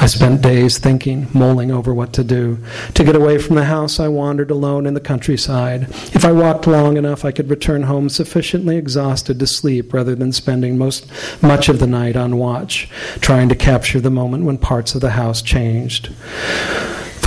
I 0.00 0.06
spent 0.06 0.42
days 0.42 0.78
thinking, 0.78 1.28
mulling 1.34 1.70
over 1.70 1.92
what 1.92 2.12
to 2.14 2.24
do. 2.24 2.58
To 2.94 3.04
get 3.04 3.16
away 3.16 3.38
from 3.38 3.56
the 3.56 3.64
house, 3.64 3.98
I 3.98 4.08
wandered 4.08 4.50
alone 4.50 4.86
in 4.86 4.94
the 4.94 5.00
countryside. 5.00 5.88
If 6.14 6.24
I 6.24 6.32
walked 6.32 6.66
long 6.66 6.96
enough, 6.96 7.24
I 7.24 7.32
could 7.32 7.50
return 7.50 7.82
home 7.82 8.08
sufficiently 8.08 8.76
exhausted 8.76 9.38
to 9.40 9.46
sleep 9.46 9.92
rather 9.92 10.14
than 10.14 10.32
spending 10.32 10.78
most 10.78 11.10
much 11.42 11.68
of 11.68 11.80
the 11.80 11.86
night 11.86 12.16
on 12.16 12.38
watch, 12.38 12.88
trying 13.20 13.48
to 13.48 13.56
capture 13.56 14.00
the 14.00 14.10
moment 14.10 14.44
when 14.44 14.58
parts 14.58 14.94
of 14.94 15.00
the 15.00 15.10
house 15.10 15.42
changed. 15.42 16.10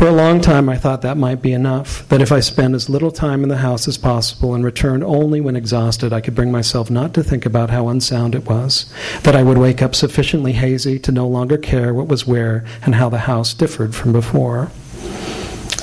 For 0.01 0.07
a 0.07 0.11
long 0.11 0.41
time, 0.41 0.67
I 0.67 0.77
thought 0.77 1.03
that 1.03 1.15
might 1.15 1.43
be 1.43 1.53
enough, 1.53 2.09
that 2.09 2.23
if 2.23 2.31
I 2.31 2.39
spent 2.39 2.73
as 2.73 2.89
little 2.89 3.11
time 3.11 3.43
in 3.43 3.49
the 3.49 3.57
house 3.57 3.87
as 3.87 3.99
possible 3.99 4.55
and 4.55 4.65
returned 4.65 5.03
only 5.03 5.39
when 5.41 5.55
exhausted, 5.55 6.11
I 6.11 6.21
could 6.21 6.33
bring 6.33 6.51
myself 6.51 6.89
not 6.89 7.13
to 7.13 7.23
think 7.23 7.45
about 7.45 7.69
how 7.69 7.87
unsound 7.87 8.33
it 8.33 8.47
was, 8.47 8.91
that 9.21 9.35
I 9.35 9.43
would 9.43 9.59
wake 9.59 9.79
up 9.79 9.93
sufficiently 9.93 10.53
hazy 10.53 10.97
to 10.97 11.11
no 11.11 11.27
longer 11.27 11.55
care 11.55 11.93
what 11.93 12.07
was 12.07 12.25
where 12.25 12.65
and 12.81 12.95
how 12.95 13.09
the 13.09 13.19
house 13.19 13.53
differed 13.53 13.93
from 13.93 14.11
before. 14.11 14.71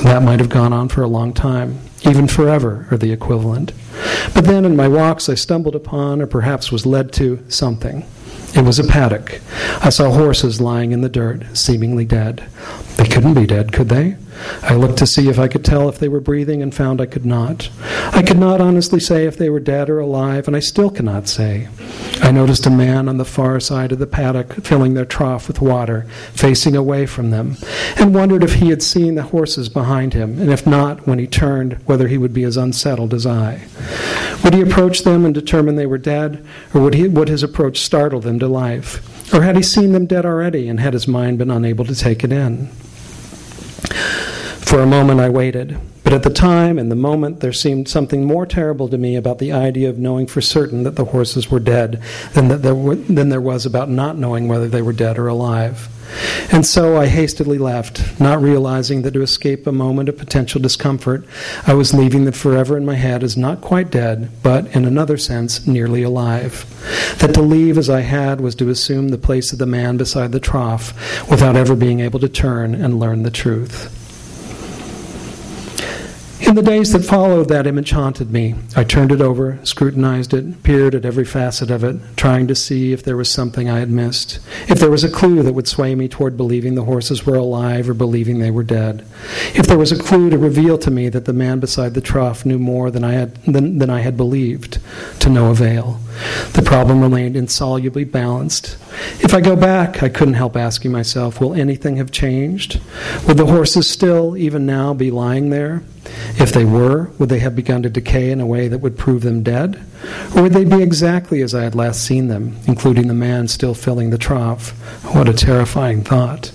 That 0.03 0.25
might 0.25 0.41
have 0.41 0.49
gone 0.49 0.73
on 0.73 0.89
for 0.89 1.05
a 1.05 1.07
long 1.07 1.33
time, 1.33 1.79
even 2.03 2.27
forever, 2.27 2.89
or 2.91 2.99
the 2.99 3.13
equivalent. 3.13 3.73
But 4.35 4.47
then 4.47 4.65
in 4.65 4.75
my 4.75 4.89
walks, 4.89 5.29
I 5.29 5.35
stumbled 5.35 5.77
upon, 5.77 6.21
or 6.21 6.27
perhaps 6.27 6.73
was 6.73 6.85
led 6.85 7.13
to, 7.13 7.45
something. 7.49 8.05
It 8.57 8.65
was 8.65 8.81
a 8.81 8.85
paddock. 8.85 9.41
I 9.81 9.91
saw 9.91 10.11
horses 10.11 10.61
lying 10.61 10.91
in 10.91 11.03
the 11.03 11.09
dirt, 11.09 11.57
seemingly 11.57 12.05
dead. 12.05 12.49
Couldn't 13.11 13.35
be 13.35 13.47
dead, 13.47 13.73
could 13.73 13.89
they? 13.89 14.17
I 14.63 14.75
looked 14.75 14.99
to 14.99 15.07
see 15.07 15.29
if 15.29 15.39
I 15.41 15.49
could 15.49 15.65
tell 15.65 15.89
if 15.89 15.99
they 15.99 16.09
were 16.09 16.21
breathing 16.21 16.63
and 16.63 16.73
found 16.73 17.01
I 17.01 17.07
could 17.07 17.27
not. 17.27 17.69
I 18.13 18.23
could 18.23 18.39
not 18.39 18.61
honestly 18.61 19.01
say 19.01 19.25
if 19.25 19.37
they 19.37 19.51
were 19.51 19.59
dead 19.59 19.91
or 19.91 19.99
alive, 19.99 20.47
and 20.47 20.57
I 20.57 20.61
still 20.61 20.89
cannot 20.89 21.27
say. 21.27 21.67
I 22.21 22.31
noticed 22.31 22.67
a 22.67 22.71
man 22.71 23.09
on 23.09 23.17
the 23.17 23.25
far 23.25 23.59
side 23.59 23.91
of 23.91 23.99
the 23.99 24.07
paddock 24.07 24.53
filling 24.65 24.95
their 24.95 25.05
trough 25.05 25.49
with 25.49 25.61
water, 25.61 26.03
facing 26.33 26.77
away 26.77 27.07
from 27.07 27.31
them, 27.31 27.57
and 27.97 28.15
wondered 28.15 28.45
if 28.45 28.55
he 28.55 28.69
had 28.69 28.83
seen 28.83 29.17
the 29.17 29.23
horses 29.25 29.69
behind 29.69 30.15
him, 30.15 30.41
and 30.41 30.53
if 30.53 30.67
not, 30.67 31.07
when 31.07 31.19
he 31.19 31.27
turned, 31.27 31.75
whether 31.87 32.07
he 32.07 32.19
would 32.19 32.33
be 32.33 32.45
as 32.45 32.57
unsettled 32.57 33.13
as 33.13 33.27
I. 33.27 33.63
Would 34.45 34.55
he 34.55 34.61
approach 34.61 35.01
them 35.01 35.25
and 35.25 35.35
determine 35.35 35.75
they 35.75 35.87
were 35.87 35.99
dead, 35.99 36.45
or 36.73 36.83
would, 36.83 36.95
he, 36.95 37.09
would 37.09 37.29
his 37.29 37.43
approach 37.43 37.81
startle 37.81 38.21
them 38.21 38.39
to 38.39 38.47
life? 38.47 39.35
Or 39.35 39.43
had 39.43 39.57
he 39.57 39.63
seen 39.63 39.93
them 39.93 40.07
dead 40.07 40.25
already, 40.25 40.69
and 40.69 40.79
had 40.79 40.93
his 40.93 41.09
mind 41.09 41.39
been 41.39 41.51
unable 41.51 41.85
to 41.85 41.95
take 41.95 42.23
it 42.23 42.33
in? 42.33 42.71
For 43.79 44.81
a 44.81 44.87
moment 44.87 45.21
I 45.21 45.29
waited. 45.29 45.79
But 46.05 46.13
at 46.13 46.23
the 46.23 46.31
time 46.31 46.79
and 46.79 46.91
the 46.91 46.97
moment, 46.97 47.41
there 47.41 47.53
seemed 47.53 47.89
something 47.89 48.25
more 48.25 48.47
terrible 48.47 48.89
to 48.89 48.97
me 48.97 49.15
about 49.15 49.39
the 49.39 49.53
idea 49.53 49.91
of 49.91 49.99
knowing 49.99 50.27
for 50.27 50.41
certain 50.41 50.85
that 50.85 50.97
the 50.97 51.05
horses 51.07 51.51
were 51.51 51.61
dead 51.61 52.03
than, 52.33 52.49
that 52.49 52.63
there, 52.63 52.75
were, 52.75 52.95
than 52.95 53.29
there 53.29 53.43
was 53.43 53.67
about 53.67 53.91
not 53.91 54.17
knowing 54.17 54.49
whether 54.49 54.69
they 54.69 54.81
were 54.81 54.95
dead 54.95 55.19
or 55.19 55.29
alive. 55.29 55.89
And 56.51 56.65
so 56.65 56.97
I 56.97 57.07
hastily 57.07 57.59
left, 57.59 58.21
not 58.21 58.41
realizing 58.41 59.03
that 59.03 59.13
to 59.13 59.23
escape 59.23 59.67
a 59.67 59.73
moment 59.73 60.09
of 60.09 60.17
potential 60.17 60.61
discomfort, 60.61 61.25
I 61.67 61.75
was 61.75 61.95
leaving 61.95 62.25
the 62.25 62.33
forever 62.33 62.77
in 62.77 62.87
my 62.87 62.95
head 62.95 63.23
as 63.23 63.37
not 63.37 63.61
quite 63.61 63.91
dead, 63.91 64.31
but 64.43 64.67
in 64.75 64.85
another 64.85 65.17
sense, 65.17 65.67
nearly 65.67 66.03
alive. 66.03 66.65
That 67.19 67.35
to 67.35 67.43
leave 67.43 67.79
as 67.79 67.91
I 67.91 68.01
had 68.01 68.41
was 68.41 68.55
to 68.57 68.71
assume 68.71 69.09
the 69.09 69.19
place 69.19 69.53
of 69.53 69.59
the 69.59 69.67
man 69.67 69.97
beside 69.97 70.33
the 70.33 70.41
trough 70.41 70.95
without 71.31 71.57
ever 71.57 71.75
being 71.75 72.01
able 72.01 72.21
to 72.21 72.29
turn 72.29 72.75
and 72.75 72.99
learn 72.99 73.23
the 73.23 73.31
truth. 73.31 73.98
The 76.59 76.65
days 76.65 76.93
that 76.93 77.05
followed, 77.05 77.51
that 77.51 77.69
image 77.69 77.93
haunted 77.93 78.33
me. 78.33 78.57
I 78.75 78.83
turned 78.83 79.13
it 79.13 79.21
over, 79.21 79.61
scrutinized 79.63 80.35
it, 80.35 80.65
peered 80.65 80.97
at 80.97 81.05
every 81.05 81.25
facet 81.25 81.71
of 81.71 81.85
it, 81.85 82.01
trying 82.17 82.49
to 82.49 82.57
see 82.57 82.93
if 82.93 83.05
there 83.05 83.17
was 83.17 83.33
something 83.33 83.71
I 83.71 83.79
had 83.79 83.93
missed, 83.93 84.41
if 84.69 84.81
there 84.81 84.91
was 84.91 85.05
a 85.05 85.09
clue 85.09 85.45
that 85.45 85.53
would 85.53 85.69
sway 85.69 85.95
me 85.95 86.09
toward 86.09 86.37
believing 86.37 86.75
the 86.75 86.83
horses 86.83 87.25
were 87.25 87.37
alive 87.37 87.89
or 87.89 87.95
believing 87.95 88.41
they 88.41 88.51
were 88.51 88.65
dead, 88.65 89.07
if 89.55 89.69
there 89.69 89.79
was 89.79 89.93
a 89.93 90.03
clue 90.03 90.31
to 90.31 90.37
reveal 90.37 90.79
to 90.79 90.91
me 90.91 91.09
that 91.11 91.27
the 91.27 91.33
man 91.33 91.61
beside 91.61 91.95
the 91.95 92.01
trough 92.01 92.45
knew 92.45 92.59
more 92.59 92.91
than 92.91 93.05
I 93.05 93.13
had, 93.13 93.37
than, 93.45 93.79
than 93.79 93.89
I 93.89 94.01
had 94.01 94.17
believed, 94.17 94.81
to 95.21 95.31
no 95.31 95.53
avail. 95.53 96.01
The 96.53 96.63
problem 96.63 97.03
remained 97.03 97.37
insolubly 97.37 98.05
balanced. 98.05 98.77
If 99.21 99.35
I 99.35 99.41
go 99.41 99.55
back, 99.55 100.03
I 100.03 100.09
couldn't 100.09 100.35
help 100.35 100.57
asking 100.57 100.93
myself, 100.93 101.41
will 101.41 101.55
anything 101.55 101.97
have 101.97 102.11
changed? 102.11 102.81
Would 103.27 103.37
the 103.37 103.47
horses 103.47 103.89
still, 103.89 104.37
even 104.37 104.67
now, 104.67 104.95
be 104.95 105.11
lying 105.11 105.51
there? 105.51 105.83
If 106.39 106.53
they 106.53 106.65
were, 106.65 107.11
would 107.19 107.29
they 107.29 107.39
have 107.41 107.55
begun 107.55 107.83
to 107.83 107.91
decay 107.91 108.31
in 108.31 108.41
a 108.41 108.47
way 108.47 108.69
that 108.69 108.79
would 108.79 108.99
prove 108.99 109.23
them 109.23 109.43
dead? 109.43 109.81
Or 110.35 110.43
would 110.43 110.53
they 110.53 110.65
be 110.65 110.83
exactly 110.83 111.43
as 111.43 111.55
I 111.55 111.63
had 111.63 111.75
last 111.75 112.03
seen 112.03 112.29
them, 112.29 112.57
including 112.67 113.09
the 113.09 113.15
man 113.15 113.49
still 113.49 113.75
filling 113.75 114.11
the 114.11 114.19
trough? 114.19 114.71
What 115.15 115.29
a 115.29 115.35
terrifying 115.35 116.03
thought. 116.03 116.53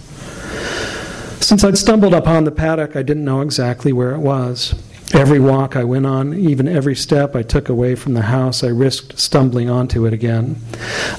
Since 1.42 1.64
I'd 1.64 1.78
stumbled 1.78 2.14
upon 2.14 2.46
the 2.46 2.52
paddock, 2.52 2.96
I 2.96 3.04
didn't 3.04 3.26
know 3.26 3.42
exactly 3.42 3.92
where 3.92 4.14
it 4.14 4.20
was. 4.20 4.74
Every 5.14 5.40
walk 5.40 5.76
I 5.76 5.84
went 5.84 6.08
on, 6.08 6.34
even 6.34 6.68
every 6.68 6.96
step 6.96 7.36
I 7.36 7.44
took 7.44 7.70
away 7.70 7.94
from 7.94 8.16
the 8.16 8.24
house, 8.24 8.64
I 8.64 8.70
risked 8.70 9.20
stumbling 9.20 9.70
onto 9.70 10.08
it 10.08 10.14
again. 10.14 10.56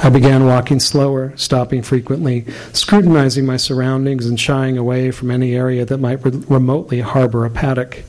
I 0.02 0.10
began 0.10 0.46
walking 0.46 0.80
slower, 0.80 1.32
stopping 1.36 1.80
frequently, 1.82 2.44
scrutinizing 2.72 3.46
my 3.46 3.56
surroundings 3.56 4.26
and 4.26 4.38
shying 4.38 4.76
away 4.76 5.12
from 5.12 5.30
any 5.30 5.54
area 5.54 5.84
that 5.84 5.98
might 5.98 6.24
re- 6.24 6.42
remotely 6.48 7.02
harbor 7.02 7.44
a 7.44 7.50
paddock. 7.50 8.02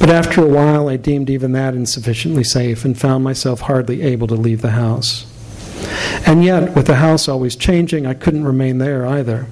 But 0.00 0.08
after 0.08 0.42
a 0.42 0.48
while, 0.48 0.88
I 0.88 0.96
deemed 0.96 1.28
even 1.28 1.52
that 1.52 1.74
insufficiently 1.74 2.44
safe 2.44 2.86
and 2.86 2.98
found 2.98 3.22
myself 3.22 3.60
hardly 3.60 4.00
able 4.00 4.28
to 4.28 4.34
leave 4.34 4.62
the 4.62 4.70
house. 4.70 5.26
And 6.26 6.44
yet, 6.44 6.74
with 6.74 6.86
the 6.86 6.96
house 6.96 7.28
always 7.28 7.56
changing, 7.56 8.06
I 8.06 8.14
couldn't 8.14 8.44
remain 8.44 8.78
there 8.78 9.06
either. 9.06 9.46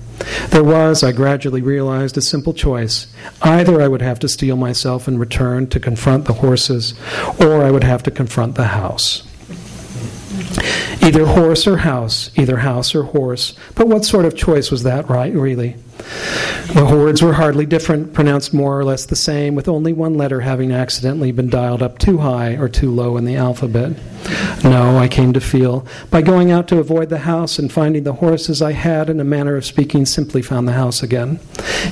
There 0.50 0.64
was, 0.64 1.02
I 1.02 1.12
gradually 1.12 1.62
realized, 1.62 2.16
a 2.16 2.22
simple 2.22 2.54
choice. 2.54 3.06
Either 3.42 3.80
I 3.80 3.88
would 3.88 4.02
have 4.02 4.18
to 4.20 4.28
steel 4.28 4.56
myself 4.56 5.08
and 5.08 5.20
return 5.20 5.68
to 5.68 5.80
confront 5.80 6.24
the 6.24 6.34
horses, 6.34 6.94
or 7.40 7.64
I 7.64 7.70
would 7.70 7.84
have 7.84 8.02
to 8.04 8.10
confront 8.10 8.54
the 8.54 8.64
house. 8.64 9.22
Either 11.02 11.26
horse 11.26 11.66
or 11.66 11.78
house, 11.78 12.30
either 12.36 12.58
house 12.58 12.94
or 12.94 13.04
horse. 13.04 13.54
But 13.74 13.88
what 13.88 14.04
sort 14.04 14.24
of 14.24 14.36
choice 14.36 14.70
was 14.70 14.82
that, 14.82 15.08
right, 15.08 15.32
really? 15.32 15.76
The 16.74 16.84
words 16.84 17.22
were 17.22 17.32
hardly 17.32 17.64
different, 17.64 18.12
pronounced 18.12 18.52
more 18.52 18.78
or 18.78 18.84
less 18.84 19.06
the 19.06 19.16
same, 19.16 19.54
with 19.54 19.68
only 19.68 19.92
one 19.92 20.14
letter 20.14 20.40
having 20.40 20.72
accidentally 20.72 21.32
been 21.32 21.48
dialed 21.48 21.82
up 21.82 21.98
too 21.98 22.18
high 22.18 22.56
or 22.56 22.68
too 22.68 22.90
low 22.90 23.16
in 23.16 23.24
the 23.24 23.36
alphabet. 23.36 23.96
No, 24.64 24.98
I 24.98 25.06
came 25.06 25.32
to 25.32 25.40
feel, 25.40 25.86
by 26.10 26.22
going 26.22 26.50
out 26.50 26.66
to 26.68 26.78
avoid 26.78 27.08
the 27.08 27.18
house 27.18 27.58
and 27.58 27.72
finding 27.72 28.02
the 28.02 28.14
horses, 28.14 28.60
I 28.60 28.72
had, 28.72 29.08
in 29.08 29.20
a 29.20 29.24
manner 29.24 29.56
of 29.56 29.64
speaking, 29.64 30.04
simply 30.04 30.42
found 30.42 30.66
the 30.66 30.72
house 30.72 31.02
again. 31.02 31.38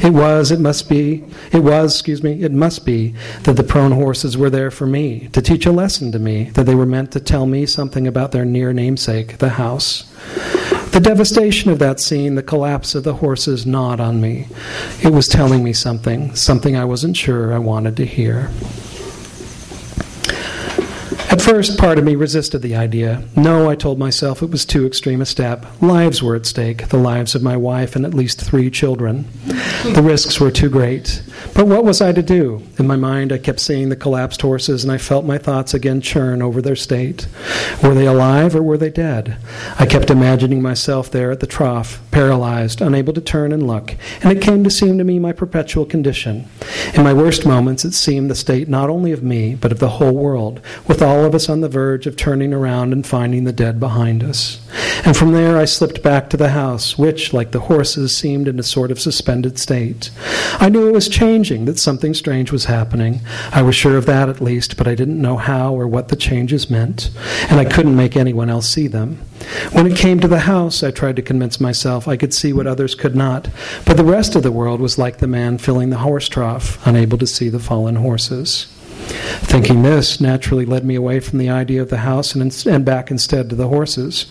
It 0.02 0.12
was, 0.12 0.50
it 0.50 0.60
must 0.60 0.88
be, 0.88 1.24
it 1.52 1.62
was, 1.62 1.94
excuse 1.94 2.22
me, 2.22 2.42
it 2.42 2.52
must 2.52 2.84
be 2.84 3.14
that 3.44 3.56
the 3.56 3.62
prone 3.62 3.92
horses 3.92 4.36
were 4.36 4.50
there 4.50 4.72
for 4.72 4.86
me, 4.86 5.28
to 5.32 5.40
teach 5.40 5.66
a 5.66 5.72
lesson 5.72 6.10
to 6.12 6.18
me, 6.18 6.50
that 6.50 6.66
they 6.66 6.74
were 6.74 6.84
meant 6.84 7.12
to 7.12 7.20
tell 7.20 7.46
me 7.46 7.64
something 7.64 8.06
about 8.08 8.32
their 8.32 8.44
near 8.44 8.72
namesake, 8.72 9.38
the 9.38 9.50
house. 9.50 10.04
The 10.94 11.00
devastation 11.00 11.72
of 11.72 11.80
that 11.80 11.98
scene, 11.98 12.36
the 12.36 12.42
collapse 12.44 12.94
of 12.94 13.02
the 13.02 13.14
horses, 13.14 13.66
gnawed 13.66 13.98
on 13.98 14.20
me. 14.20 14.46
It 15.02 15.12
was 15.12 15.26
telling 15.26 15.64
me 15.64 15.72
something, 15.72 16.36
something 16.36 16.76
I 16.76 16.84
wasn't 16.84 17.16
sure 17.16 17.52
I 17.52 17.58
wanted 17.58 17.96
to 17.96 18.06
hear. 18.06 18.52
At 21.30 21.42
first, 21.42 21.78
part 21.78 21.98
of 21.98 22.04
me 22.04 22.14
resisted 22.14 22.62
the 22.62 22.76
idea. 22.76 23.22
No, 23.36 23.68
I 23.68 23.74
told 23.74 23.98
myself 23.98 24.42
it 24.42 24.50
was 24.50 24.64
too 24.64 24.86
extreme 24.86 25.20
a 25.20 25.26
step. 25.26 25.66
Lives 25.80 26.22
were 26.22 26.34
at 26.34 26.46
stake, 26.46 26.88
the 26.88 26.96
lives 26.96 27.34
of 27.34 27.42
my 27.42 27.56
wife 27.56 27.96
and 27.96 28.04
at 28.04 28.14
least 28.14 28.40
three 28.40 28.70
children. 28.70 29.26
The 29.84 30.02
risks 30.02 30.40
were 30.40 30.50
too 30.50 30.70
great. 30.70 31.22
But 31.54 31.66
what 31.66 31.84
was 31.84 32.00
I 32.00 32.12
to 32.12 32.22
do? 32.22 32.62
In 32.78 32.86
my 32.86 32.96
mind, 32.96 33.32
I 33.32 33.38
kept 33.38 33.60
seeing 33.60 33.88
the 33.88 33.96
collapsed 33.96 34.42
horses, 34.42 34.82
and 34.82 34.92
I 34.92 34.98
felt 34.98 35.24
my 35.24 35.38
thoughts 35.38 35.74
again 35.74 36.00
churn 36.00 36.42
over 36.42 36.60
their 36.60 36.76
state. 36.76 37.26
Were 37.82 37.94
they 37.94 38.06
alive 38.06 38.56
or 38.56 38.62
were 38.62 38.78
they 38.78 38.90
dead? 38.90 39.36
I 39.78 39.86
kept 39.86 40.10
imagining 40.10 40.62
myself 40.62 41.10
there 41.10 41.30
at 41.30 41.40
the 41.40 41.46
trough, 41.46 42.00
paralyzed, 42.14 42.80
unable 42.80 43.12
to 43.12 43.20
turn 43.20 43.50
and 43.50 43.66
look, 43.66 43.96
and 44.22 44.30
it 44.30 44.40
came 44.40 44.62
to 44.62 44.70
seem 44.70 44.98
to 44.98 45.04
me 45.04 45.18
my 45.18 45.32
perpetual 45.32 45.84
condition. 45.84 46.48
In 46.94 47.02
my 47.02 47.12
worst 47.12 47.44
moments, 47.44 47.84
it 47.84 47.92
seemed 47.92 48.30
the 48.30 48.36
state 48.36 48.68
not 48.68 48.88
only 48.88 49.10
of 49.10 49.24
me, 49.24 49.56
but 49.56 49.72
of 49.72 49.80
the 49.80 49.88
whole 49.88 50.14
world, 50.14 50.60
with 50.86 51.02
all 51.02 51.24
of 51.24 51.34
us 51.34 51.48
on 51.48 51.60
the 51.60 51.68
verge 51.68 52.06
of 52.06 52.16
turning 52.16 52.54
around 52.54 52.92
and 52.92 53.04
finding 53.04 53.42
the 53.42 53.52
dead 53.52 53.80
behind 53.80 54.22
us. 54.22 54.60
And 55.04 55.16
from 55.16 55.32
there, 55.32 55.56
I 55.56 55.64
slipped 55.64 56.04
back 56.04 56.30
to 56.30 56.36
the 56.36 56.50
house, 56.50 56.96
which, 56.96 57.32
like 57.32 57.50
the 57.50 57.60
horses, 57.60 58.16
seemed 58.16 58.46
in 58.46 58.60
a 58.60 58.62
sort 58.62 58.92
of 58.92 59.00
suspended 59.00 59.58
state. 59.58 60.12
I 60.60 60.68
knew 60.68 60.86
it 60.86 60.92
was 60.92 61.08
changing, 61.08 61.64
that 61.64 61.80
something 61.80 62.14
strange 62.14 62.52
was 62.52 62.66
happening. 62.66 63.22
I 63.50 63.62
was 63.62 63.74
sure 63.74 63.96
of 63.96 64.06
that 64.06 64.28
at 64.28 64.40
least, 64.40 64.76
but 64.76 64.86
I 64.86 64.94
didn't 64.94 65.20
know 65.20 65.36
how 65.36 65.74
or 65.74 65.88
what 65.88 66.08
the 66.08 66.16
changes 66.16 66.70
meant, 66.70 67.10
and 67.50 67.58
I 67.58 67.64
couldn't 67.64 67.96
make 67.96 68.16
anyone 68.16 68.50
else 68.50 68.70
see 68.70 68.86
them. 68.86 69.18
When 69.72 69.86
it 69.86 69.96
came 69.96 70.20
to 70.20 70.28
the 70.28 70.40
house, 70.40 70.82
I 70.82 70.90
tried 70.90 71.16
to 71.16 71.22
convince 71.22 71.60
myself 71.60 72.08
I 72.08 72.16
could 72.16 72.34
see 72.34 72.52
what 72.52 72.66
others 72.66 72.94
could 72.94 73.14
not, 73.14 73.48
but 73.84 73.96
the 73.96 74.04
rest 74.04 74.36
of 74.36 74.42
the 74.42 74.52
world 74.52 74.80
was 74.80 74.98
like 74.98 75.18
the 75.18 75.26
man 75.26 75.58
filling 75.58 75.90
the 75.90 75.98
horse 75.98 76.28
trough, 76.28 76.84
unable 76.86 77.18
to 77.18 77.26
see 77.26 77.48
the 77.48 77.58
fallen 77.58 77.96
horses. 77.96 78.66
Thinking 79.04 79.82
this 79.82 80.20
naturally 80.20 80.64
led 80.64 80.84
me 80.84 80.94
away 80.94 81.20
from 81.20 81.38
the 81.38 81.50
idea 81.50 81.82
of 81.82 81.90
the 81.90 81.98
house 81.98 82.34
and, 82.34 82.66
and 82.66 82.84
back 82.84 83.10
instead 83.10 83.50
to 83.50 83.56
the 83.56 83.68
horses. 83.68 84.24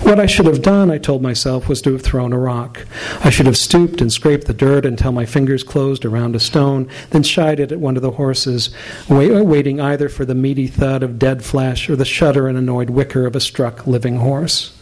What 0.00 0.20
I 0.20 0.26
should 0.26 0.46
have 0.46 0.62
done, 0.62 0.90
I 0.90 0.98
told 0.98 1.22
myself, 1.22 1.68
was 1.68 1.82
to 1.82 1.92
have 1.92 2.02
thrown 2.02 2.32
a 2.32 2.38
rock. 2.38 2.86
I 3.22 3.30
should 3.30 3.46
have 3.46 3.56
stooped 3.56 4.00
and 4.00 4.12
scraped 4.12 4.46
the 4.46 4.54
dirt 4.54 4.86
until 4.86 5.12
my 5.12 5.26
fingers 5.26 5.62
closed 5.62 6.04
around 6.04 6.34
a 6.34 6.40
stone, 6.40 6.88
then 7.10 7.22
shied 7.22 7.60
it 7.60 7.72
at 7.72 7.80
one 7.80 7.96
of 7.96 8.02
the 8.02 8.12
horses, 8.12 8.70
waiting 9.08 9.80
either 9.80 10.08
for 10.08 10.24
the 10.24 10.34
meaty 10.34 10.66
thud 10.66 11.02
of 11.02 11.18
dead 11.18 11.44
flesh 11.44 11.88
or 11.90 11.96
the 11.96 12.04
shudder 12.04 12.48
and 12.48 12.56
annoyed 12.56 12.90
whicker 12.90 13.26
of 13.26 13.36
a 13.36 13.40
struck 13.40 13.86
living 13.86 14.16
horse. 14.16 14.72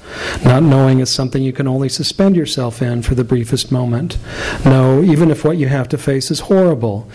Not 0.44 0.62
knowing 0.62 1.00
is 1.00 1.12
something 1.12 1.42
you 1.42 1.52
can 1.52 1.68
only 1.68 1.88
suspend 1.88 2.36
yourself 2.36 2.82
in 2.82 3.02
for 3.02 3.14
the 3.14 3.24
briefest 3.24 3.70
moment. 3.70 4.18
No, 4.64 5.02
even 5.02 5.30
if 5.30 5.44
what 5.44 5.58
you 5.58 5.68
have 5.68 5.88
to 5.90 5.98
face 5.98 6.30
is 6.30 6.40
horrible, 6.40 7.08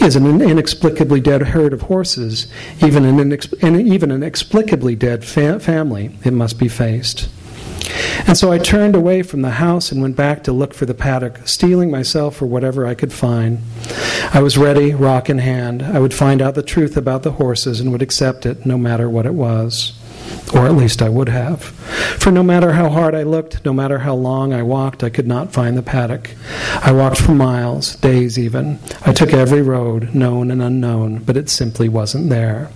is 0.00 0.16
an 0.16 0.40
inexplicably 0.40 1.20
dead 1.20 1.42
herd 1.42 1.72
of 1.72 1.82
horses, 1.82 2.46
even 2.82 3.04
an, 3.04 3.16
inex- 3.18 3.52
even 3.62 4.10
an 4.10 4.22
inexplicably 4.22 4.94
dead 4.94 5.24
fa- 5.24 5.60
family, 5.60 6.16
it 6.24 6.32
must 6.32 6.58
be 6.58 6.68
faced. 6.68 7.28
And 8.26 8.36
so 8.36 8.52
I 8.52 8.58
turned 8.58 8.94
away 8.94 9.22
from 9.22 9.42
the 9.42 9.50
house 9.50 9.90
and 9.90 10.02
went 10.02 10.16
back 10.16 10.44
to 10.44 10.52
look 10.52 10.74
for 10.74 10.86
the 10.86 10.94
paddock, 10.94 11.46
steeling 11.48 11.90
myself 11.90 12.36
for 12.36 12.46
whatever 12.46 12.86
I 12.86 12.94
could 12.94 13.12
find. 13.12 13.60
I 14.34 14.40
was 14.42 14.58
ready, 14.58 14.94
rock 14.94 15.30
in 15.30 15.38
hand. 15.38 15.82
I 15.82 15.98
would 15.98 16.12
find 16.12 16.42
out 16.42 16.54
the 16.54 16.62
truth 16.62 16.96
about 16.96 17.22
the 17.22 17.32
horses 17.32 17.80
and 17.80 17.90
would 17.92 18.02
accept 18.02 18.44
it, 18.44 18.66
no 18.66 18.76
matter 18.76 19.08
what 19.08 19.26
it 19.26 19.34
was. 19.34 19.97
Or 20.54 20.66
at 20.66 20.74
least 20.74 21.02
I 21.02 21.08
would 21.08 21.28
have. 21.28 21.62
For 22.18 22.30
no 22.30 22.42
matter 22.42 22.72
how 22.72 22.88
hard 22.88 23.14
I 23.14 23.22
looked, 23.22 23.64
no 23.64 23.72
matter 23.72 23.98
how 23.98 24.14
long 24.14 24.52
I 24.52 24.62
walked, 24.62 25.04
I 25.04 25.10
could 25.10 25.26
not 25.26 25.52
find 25.52 25.76
the 25.76 25.82
paddock. 25.82 26.30
I 26.82 26.92
walked 26.92 27.20
for 27.20 27.32
miles, 27.32 27.96
days 27.96 28.38
even. 28.38 28.78
I 29.04 29.12
took 29.12 29.32
every 29.32 29.62
road, 29.62 30.14
known 30.14 30.50
and 30.50 30.62
unknown, 30.62 31.18
but 31.18 31.36
it 31.36 31.50
simply 31.50 31.88
wasn't 31.88 32.30
there. 32.30 32.70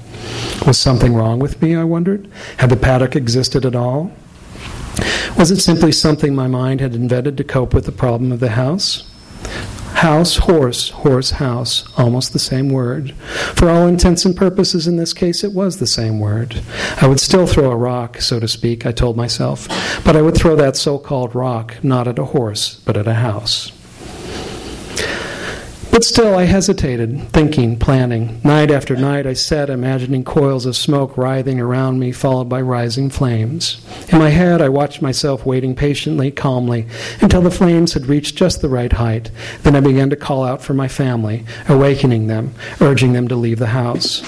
Was 0.67 0.79
something 0.79 1.15
wrong 1.15 1.39
with 1.39 1.61
me, 1.63 1.75
I 1.75 1.85
wondered? 1.85 2.29
Had 2.59 2.71
the 2.71 2.77
paddock 2.77 3.17
existed 3.17 3.65
at 3.65 3.75
all? 3.75 4.13
Was 5.39 5.51
it 5.51 5.61
simply 5.61 5.93
something 5.93 6.35
my 6.35 6.47
mind 6.47 6.81
had 6.81 6.95
invented 6.95 7.37
to 7.39 7.45
cope 7.45 7.73
with 7.75 7.87
the 7.87 7.93
problem 7.93 8.33
of 8.33 8.41
the 8.41 8.51
house? 8.51 9.09
House, 9.95 10.37
horse, 10.37 10.91
horse, 10.91 11.31
house, 11.33 11.85
almost 11.97 12.33
the 12.33 12.39
same 12.39 12.71
word. 12.71 13.13
For 13.55 13.69
all 13.69 13.87
intents 13.87 14.25
and 14.25 14.37
purposes, 14.37 14.87
in 14.87 14.97
this 14.97 15.13
case, 15.13 15.45
it 15.45 15.53
was 15.53 15.79
the 15.79 15.87
same 15.87 16.19
word. 16.19 16.61
I 17.01 17.07
would 17.07 17.21
still 17.21 17.47
throw 17.47 17.71
a 17.71 17.77
rock, 17.77 18.21
so 18.21 18.41
to 18.41 18.49
speak, 18.49 18.85
I 18.85 18.93
told 18.93 19.17
myself, 19.17 19.69
but 20.05 20.17
I 20.17 20.23
would 20.23 20.37
throw 20.37 20.57
that 20.57 20.77
so 20.77 20.99
called 20.99 21.35
rock 21.35 21.77
not 21.83 22.09
at 22.09 22.19
a 22.19 22.25
horse, 22.25 22.81
but 22.85 22.97
at 22.97 23.07
a 23.07 23.15
house. 23.15 23.73
But 25.93 26.05
still, 26.05 26.37
I 26.37 26.45
hesitated, 26.45 27.29
thinking, 27.33 27.79
planning. 27.79 28.41
Night 28.43 28.71
after 28.71 28.97
night, 28.97 29.27
I 29.27 29.35
sat 29.35 29.69
imagining 29.69 30.25
coils 30.25 30.65
of 30.65 30.75
smoke 30.75 31.19
writhing 31.19 31.61
around 31.61 31.99
me, 31.99 32.13
followed 32.13 32.49
by 32.49 32.63
rising 32.63 33.11
flames. 33.11 33.79
In 34.11 34.19
my 34.19 34.31
head, 34.31 34.63
I 34.63 34.71
watched 34.71 35.03
myself 35.03 35.45
waiting 35.45 35.75
patiently, 35.75 36.31
calmly, 36.31 36.87
until 37.21 37.43
the 37.43 37.51
flames 37.51 37.93
had 37.93 38.07
reached 38.07 38.37
just 38.37 38.63
the 38.63 38.71
right 38.71 38.95
height. 38.95 39.31
Then 39.65 39.77
I 39.77 39.81
began 39.81 40.09
to 40.09 40.17
call 40.17 40.45
out 40.45 40.63
for 40.63 40.73
my 40.73 40.89
family, 40.89 41.45
awakening 41.69 42.27
them, 42.27 42.55
urging 42.81 43.13
them 43.13 43.29
to 43.29 43.37
leave 43.37 43.59
the 43.59 43.67
house. 43.67 44.23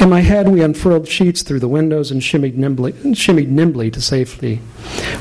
In 0.00 0.10
my 0.10 0.20
head, 0.20 0.48
we 0.48 0.62
unfurled 0.62 1.08
sheets 1.08 1.42
through 1.42 1.60
the 1.60 1.68
windows 1.68 2.10
and 2.10 2.20
shimmied 2.20 2.54
nimbly, 2.54 2.92
shimmied 2.92 3.48
nimbly 3.48 3.90
to 3.90 4.00
safety. 4.00 4.60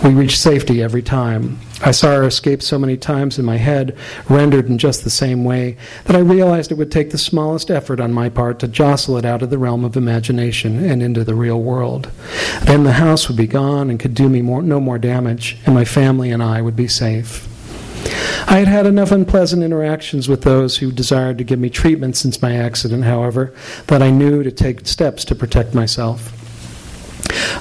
We 0.04 0.10
reached 0.12 0.40
safety 0.40 0.84
every 0.84 1.02
time. 1.02 1.60
I 1.84 1.92
saw 1.92 2.14
her 2.14 2.24
escape 2.24 2.62
so 2.62 2.80
many 2.80 2.98
times 2.98 3.38
in 3.38 3.46
my 3.46 3.58
head, 3.58 3.98
rendered 4.30 4.68
in 4.68 4.78
just 4.78 5.04
the 5.04 5.10
same 5.10 5.44
way, 5.44 5.78
that 6.06 6.16
I 6.16 6.20
realized 6.20 6.72
it 6.72 6.78
would 6.78 6.92
take 6.92 7.12
the 7.12 7.18
smallest 7.18 7.70
effort 7.70 8.00
on 8.00 8.14
my 8.14 8.30
part 8.30 8.60
to 8.60 8.68
jostle 8.68 9.18
it 9.18 9.26
out 9.26 9.42
of 9.42 9.50
the 9.50 9.58
realm 9.58 9.84
of 9.84 9.98
imagination 9.98 10.84
and 10.84 11.02
into 11.04 11.24
the 11.24 11.36
real 11.36 11.62
world. 11.62 12.12
Then 12.64 12.84
the 12.84 12.94
house 12.94 13.28
would 13.28 13.38
be 13.38 13.48
gone 13.48 13.90
and 13.90 14.00
could 14.00 14.14
do 14.14 14.30
me 14.30 14.42
more, 14.42 14.62
no 14.62 14.80
more 14.80 14.98
damage, 14.98 15.58
and 15.66 15.76
my 15.76 15.86
family 15.86 16.32
and 16.32 16.42
I 16.42 16.62
would 16.62 16.76
be 16.76 16.88
safe. 16.88 17.48
I 18.48 18.60
had 18.60 18.68
had 18.68 18.86
enough 18.86 19.12
unpleasant 19.12 19.64
interactions 19.64 20.28
with 20.28 20.44
those 20.44 20.78
who 20.78 20.92
desired 20.92 21.38
to 21.38 21.44
give 21.44 21.60
me 21.60 21.70
treatment 21.70 22.16
since 22.18 22.42
my 22.42 22.56
accident, 22.56 23.06
however, 23.06 23.54
that 23.88 24.02
I 24.02 24.12
knew 24.12 24.44
to 24.44 24.52
take 24.52 24.88
steps 24.88 25.26
to 25.26 25.36
protect 25.36 25.74
myself. 25.74 26.32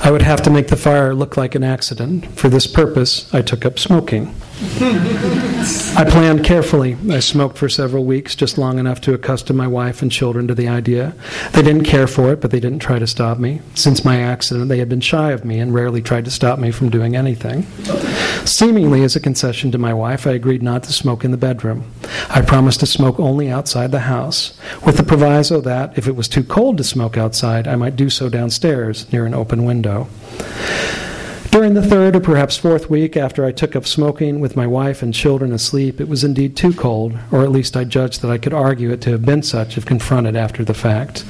I 0.05 0.11
would 0.11 0.23
have 0.23 0.43
to 0.43 0.51
make 0.51 0.69
the 0.69 0.77
fire 0.77 1.15
look 1.15 1.37
like 1.37 1.55
an 1.55 1.65
accident. 1.65 2.27
For 2.39 2.49
this 2.49 2.67
purpose, 2.67 3.33
I 3.33 3.43
took 3.43 3.65
up 3.65 3.79
smoking. 3.79 4.35
I 4.57 6.05
planned 6.09 6.45
carefully. 6.45 6.97
I 7.11 7.19
smoked 7.19 7.59
for 7.59 7.69
several 7.69 8.05
weeks, 8.05 8.37
just 8.37 8.57
long 8.57 8.79
enough 8.79 9.01
to 9.03 9.13
accustom 9.13 9.57
my 9.57 9.67
wife 9.67 10.01
and 10.01 10.13
children 10.13 10.47
to 10.47 10.55
the 10.55 10.69
idea. 10.69 11.15
They 11.53 11.63
didn't 11.63 11.85
care 11.85 12.07
for 12.07 12.33
it, 12.33 12.41
but 12.41 12.53
they 12.53 12.61
didn't 12.61 12.79
try 12.79 13.01
to 13.01 13.07
stop 13.07 13.39
me. 13.39 13.63
Since 13.75 14.05
my 14.05 14.21
accident, 14.21 14.69
they 14.69 14.79
had 14.79 14.89
been 14.89 15.01
shy 15.01 15.33
of 15.33 15.45
me 15.45 15.59
and 15.59 15.75
rarely 15.75 16.01
tried 16.01 16.25
to 16.27 16.31
stop 16.31 16.61
me 16.61 16.71
from 16.71 16.89
doing 16.89 17.17
anything. 17.17 17.67
Seemingly 18.45 19.03
as 19.03 19.17
a 19.17 19.21
concession 19.21 19.73
to 19.73 19.79
my 19.79 19.93
wife, 19.93 20.25
I 20.25 20.33
agreed 20.33 20.63
not 20.63 20.85
to 20.85 20.93
smoke 20.93 21.25
in 21.25 21.33
the 21.33 21.37
bedroom. 21.37 21.91
I 22.29 22.41
promised 22.43 22.81
to 22.81 22.87
smoke 22.87 23.19
only 23.19 23.51
outside 23.51 23.91
the 23.91 24.01
house, 24.01 24.57
with 24.87 24.99
the 24.99 25.03
proviso 25.03 25.61
that, 25.63 25.99
if 25.99 26.07
it 26.07 26.15
was 26.15 26.29
too 26.29 26.45
cold 26.45 26.77
to 26.79 26.85
smoke 26.85 27.17
outside, 27.17 27.67
I 27.67 27.75
might 27.75 27.97
do 27.97 28.09
so 28.09 28.29
downstairs 28.29 29.13
near 29.13 29.27
an 29.27 29.35
open 29.35 29.65
window. 29.65 30.09
During 31.55 31.75
the 31.75 31.87
third 31.87 32.17
or 32.17 32.21
perhaps 32.21 32.57
fourth 32.57 32.91
week 32.91 33.17
after 33.17 33.45
I 33.45 33.53
took 33.53 33.77
up 33.77 33.87
smoking 33.87 34.41
with 34.41 34.57
my 34.57 34.67
wife 34.67 35.05
and 35.05 35.15
children 35.15 35.53
asleep, 35.53 36.01
it 36.01 36.09
was 36.09 36.25
indeed 36.25 36.57
too 36.57 36.73
cold, 36.73 37.17
or 37.31 37.45
at 37.45 37.53
least 37.53 37.77
I 37.77 37.85
judged 37.85 38.23
that 38.23 38.31
I 38.33 38.39
could 38.39 38.53
argue 38.53 38.91
it 38.91 39.01
to 39.03 39.13
have 39.13 39.25
been 39.25 39.45
such 39.45 39.79
if 39.79 39.87
confronted 39.87 40.35
after 40.35 40.65
the 40.65 40.75
fact. 40.75 41.25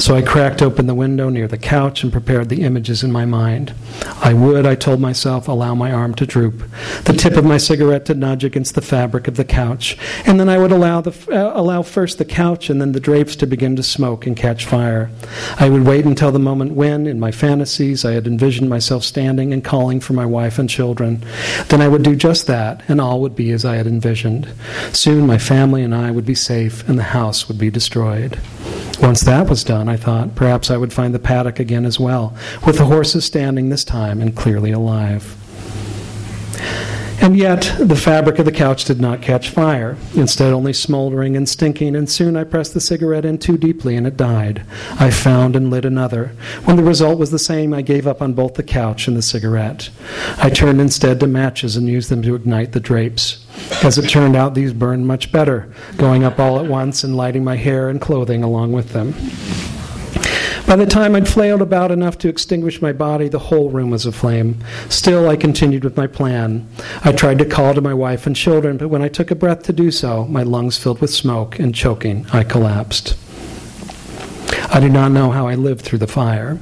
So 0.00 0.16
I 0.16 0.22
cracked 0.22 0.62
open 0.62 0.88
the 0.88 0.96
window 0.96 1.28
near 1.28 1.46
the 1.46 1.56
couch 1.56 2.02
and 2.02 2.10
prepared 2.10 2.48
the 2.48 2.62
images 2.62 3.04
in 3.04 3.12
my 3.12 3.24
mind. 3.24 3.72
I 4.20 4.34
would, 4.34 4.66
I 4.66 4.74
told 4.74 5.00
myself, 5.00 5.46
allow 5.46 5.76
my 5.76 5.92
arm 5.92 6.12
to 6.16 6.26
droop, 6.26 6.64
the 7.04 7.12
tip 7.12 7.36
of 7.36 7.44
my 7.44 7.56
cigarette 7.56 8.04
to 8.06 8.14
nudge 8.14 8.42
against 8.42 8.74
the 8.74 8.82
fabric 8.82 9.28
of 9.28 9.36
the 9.36 9.44
couch, 9.44 9.96
and 10.26 10.40
then 10.40 10.48
I 10.48 10.58
would 10.58 10.72
allow, 10.72 11.02
the, 11.02 11.12
uh, 11.32 11.52
allow 11.56 11.82
first 11.82 12.18
the 12.18 12.24
couch 12.24 12.68
and 12.68 12.80
then 12.80 12.90
the 12.90 13.00
drapes 13.00 13.36
to 13.36 13.46
begin 13.46 13.76
to 13.76 13.84
smoke 13.84 14.26
and 14.26 14.36
catch 14.36 14.66
fire. 14.66 15.08
I 15.56 15.68
would 15.68 15.86
wait 15.86 16.04
until 16.04 16.32
the 16.32 16.40
moment 16.40 16.72
when, 16.72 17.06
in 17.06 17.20
my 17.20 17.30
fantasies, 17.30 18.04
I 18.04 18.14
had 18.14 18.26
envisioned 18.26 18.68
myself 18.68 19.04
standing 19.04 19.52
and 19.52 19.67
calling 19.68 20.00
for 20.00 20.14
my 20.14 20.24
wife 20.24 20.58
and 20.58 20.68
children. 20.68 21.22
Then 21.68 21.82
I 21.82 21.88
would 21.88 22.02
do 22.02 22.16
just 22.16 22.46
that, 22.46 22.82
and 22.88 23.02
all 23.02 23.20
would 23.20 23.36
be 23.36 23.50
as 23.50 23.66
I 23.66 23.76
had 23.76 23.86
envisioned. 23.86 24.48
Soon 24.92 25.26
my 25.26 25.36
family 25.36 25.82
and 25.82 25.94
I 25.94 26.10
would 26.10 26.24
be 26.24 26.34
safe, 26.34 26.88
and 26.88 26.98
the 26.98 27.02
house 27.02 27.48
would 27.48 27.58
be 27.58 27.70
destroyed. 27.70 28.38
Once 29.02 29.20
that 29.20 29.48
was 29.48 29.62
done, 29.62 29.86
I 29.88 29.96
thought, 29.96 30.34
perhaps 30.34 30.70
I 30.70 30.78
would 30.78 30.92
find 30.92 31.14
the 31.14 31.18
paddock 31.18 31.60
again 31.60 31.84
as 31.84 32.00
well, 32.00 32.34
with 32.66 32.78
the 32.78 32.86
horses 32.86 33.26
standing 33.26 33.68
this 33.68 33.84
time 33.84 34.22
and 34.22 34.34
clearly 34.34 34.72
alive. 34.72 35.37
And 37.20 37.36
yet, 37.36 37.74
the 37.80 37.96
fabric 37.96 38.38
of 38.38 38.44
the 38.44 38.52
couch 38.52 38.84
did 38.84 39.00
not 39.00 39.22
catch 39.22 39.50
fire, 39.50 39.96
instead, 40.14 40.52
only 40.52 40.72
smoldering 40.72 41.36
and 41.36 41.48
stinking, 41.48 41.96
and 41.96 42.08
soon 42.08 42.36
I 42.36 42.44
pressed 42.44 42.74
the 42.74 42.80
cigarette 42.80 43.24
in 43.24 43.38
too 43.38 43.58
deeply 43.58 43.96
and 43.96 44.06
it 44.06 44.16
died. 44.16 44.62
I 45.00 45.10
found 45.10 45.56
and 45.56 45.68
lit 45.68 45.84
another. 45.84 46.32
When 46.64 46.76
the 46.76 46.84
result 46.84 47.18
was 47.18 47.32
the 47.32 47.38
same, 47.38 47.74
I 47.74 47.82
gave 47.82 48.06
up 48.06 48.22
on 48.22 48.34
both 48.34 48.54
the 48.54 48.62
couch 48.62 49.08
and 49.08 49.16
the 49.16 49.22
cigarette. 49.22 49.90
I 50.38 50.48
turned 50.48 50.80
instead 50.80 51.18
to 51.20 51.26
matches 51.26 51.76
and 51.76 51.88
used 51.88 52.08
them 52.08 52.22
to 52.22 52.36
ignite 52.36 52.70
the 52.72 52.80
drapes. 52.80 53.44
As 53.82 53.98
it 53.98 54.08
turned 54.08 54.36
out, 54.36 54.54
these 54.54 54.72
burned 54.72 55.06
much 55.08 55.32
better, 55.32 55.72
going 55.96 56.22
up 56.22 56.38
all 56.38 56.60
at 56.60 56.66
once 56.66 57.02
and 57.02 57.16
lighting 57.16 57.42
my 57.42 57.56
hair 57.56 57.88
and 57.88 58.00
clothing 58.00 58.44
along 58.44 58.72
with 58.72 58.92
them. 58.92 59.14
By 60.68 60.76
the 60.76 60.84
time 60.84 61.14
I'd 61.14 61.26
flailed 61.26 61.62
about 61.62 61.90
enough 61.90 62.18
to 62.18 62.28
extinguish 62.28 62.82
my 62.82 62.92
body, 62.92 63.30
the 63.30 63.38
whole 63.38 63.70
room 63.70 63.88
was 63.88 64.04
aflame. 64.04 64.62
Still, 64.90 65.26
I 65.26 65.34
continued 65.34 65.82
with 65.82 65.96
my 65.96 66.06
plan. 66.06 66.68
I 67.02 67.12
tried 67.12 67.38
to 67.38 67.46
call 67.46 67.72
to 67.72 67.80
my 67.80 67.94
wife 67.94 68.26
and 68.26 68.36
children, 68.36 68.76
but 68.76 68.88
when 68.88 69.00
I 69.00 69.08
took 69.08 69.30
a 69.30 69.34
breath 69.34 69.62
to 69.62 69.72
do 69.72 69.90
so, 69.90 70.26
my 70.26 70.42
lungs 70.42 70.76
filled 70.76 71.00
with 71.00 71.08
smoke 71.08 71.58
and 71.58 71.74
choking, 71.74 72.26
I 72.34 72.44
collapsed. 72.44 73.16
I 74.70 74.78
do 74.80 74.90
not 74.90 75.10
know 75.10 75.30
how 75.30 75.48
I 75.48 75.54
lived 75.54 75.80
through 75.80 76.00
the 76.00 76.06
fire. 76.06 76.58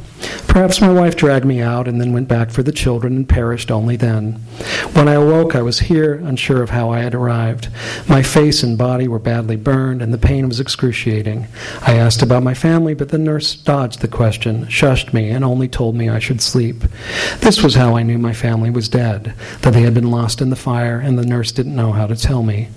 Perhaps 0.57 0.81
my 0.81 0.91
wife 0.91 1.17
dragged 1.17 1.45
me 1.45 1.61
out 1.61 1.87
and 1.87 2.01
then 2.01 2.15
went 2.15 2.29
back 2.29 2.51
for 2.51 2.63
the 2.63 2.73
children 2.73 3.15
and 3.15 3.29
perished 3.29 3.71
only 3.71 3.97
then. 3.97 4.41
When 4.95 5.07
I 5.07 5.13
awoke, 5.13 5.55
I 5.55 5.61
was 5.61 5.81
here, 5.81 6.15
unsure 6.15 6.63
of 6.63 6.71
how 6.71 6.91
I 6.91 7.01
had 7.01 7.15
arrived. 7.15 7.69
My 8.09 8.23
face 8.23 8.63
and 8.63 8.79
body 8.79 9.07
were 9.07 9.19
badly 9.19 9.57
burned, 9.57 10.01
and 10.01 10.15
the 10.15 10.19
pain 10.19 10.49
was 10.49 10.59
excruciating. 10.59 11.47
I 11.83 11.97
asked 11.97 12.23
about 12.23 12.43
my 12.43 12.55
family, 12.55 12.95
but 12.95 13.11
the 13.11 13.19
nurse 13.19 13.55
dodged 13.55 14.01
the 14.01 14.09
question, 14.09 14.65
shushed 14.69 15.13
me, 15.13 15.29
and 15.29 15.45
only 15.45 15.69
told 15.69 15.95
me 15.95 16.09
I 16.09 16.21
should 16.21 16.41
sleep. 16.41 16.85
This 17.41 17.63
was 17.63 17.75
how 17.75 17.95
I 17.95 18.03
knew 18.03 18.17
my 18.17 18.33
family 18.33 18.71
was 18.71 18.89
dead, 18.89 19.35
that 19.61 19.75
they 19.75 19.83
had 19.83 19.93
been 19.93 20.11
lost 20.11 20.41
in 20.41 20.49
the 20.49 20.57
fire, 20.57 20.99
and 20.99 21.19
the 21.19 21.27
nurse 21.27 21.53
didn't 21.53 21.77
know 21.77 21.93
how 21.93 22.07
to 22.07 22.17
tell 22.17 22.43
me. 22.43 22.69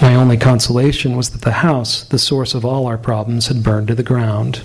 My 0.00 0.14
only 0.14 0.38
consolation 0.38 1.14
was 1.18 1.28
that 1.30 1.42
the 1.42 1.52
house, 1.52 2.04
the 2.04 2.18
source 2.18 2.54
of 2.54 2.64
all 2.64 2.86
our 2.86 2.96
problems, 2.96 3.48
had 3.48 3.62
burned 3.62 3.88
to 3.88 3.94
the 3.94 4.02
ground. 4.02 4.62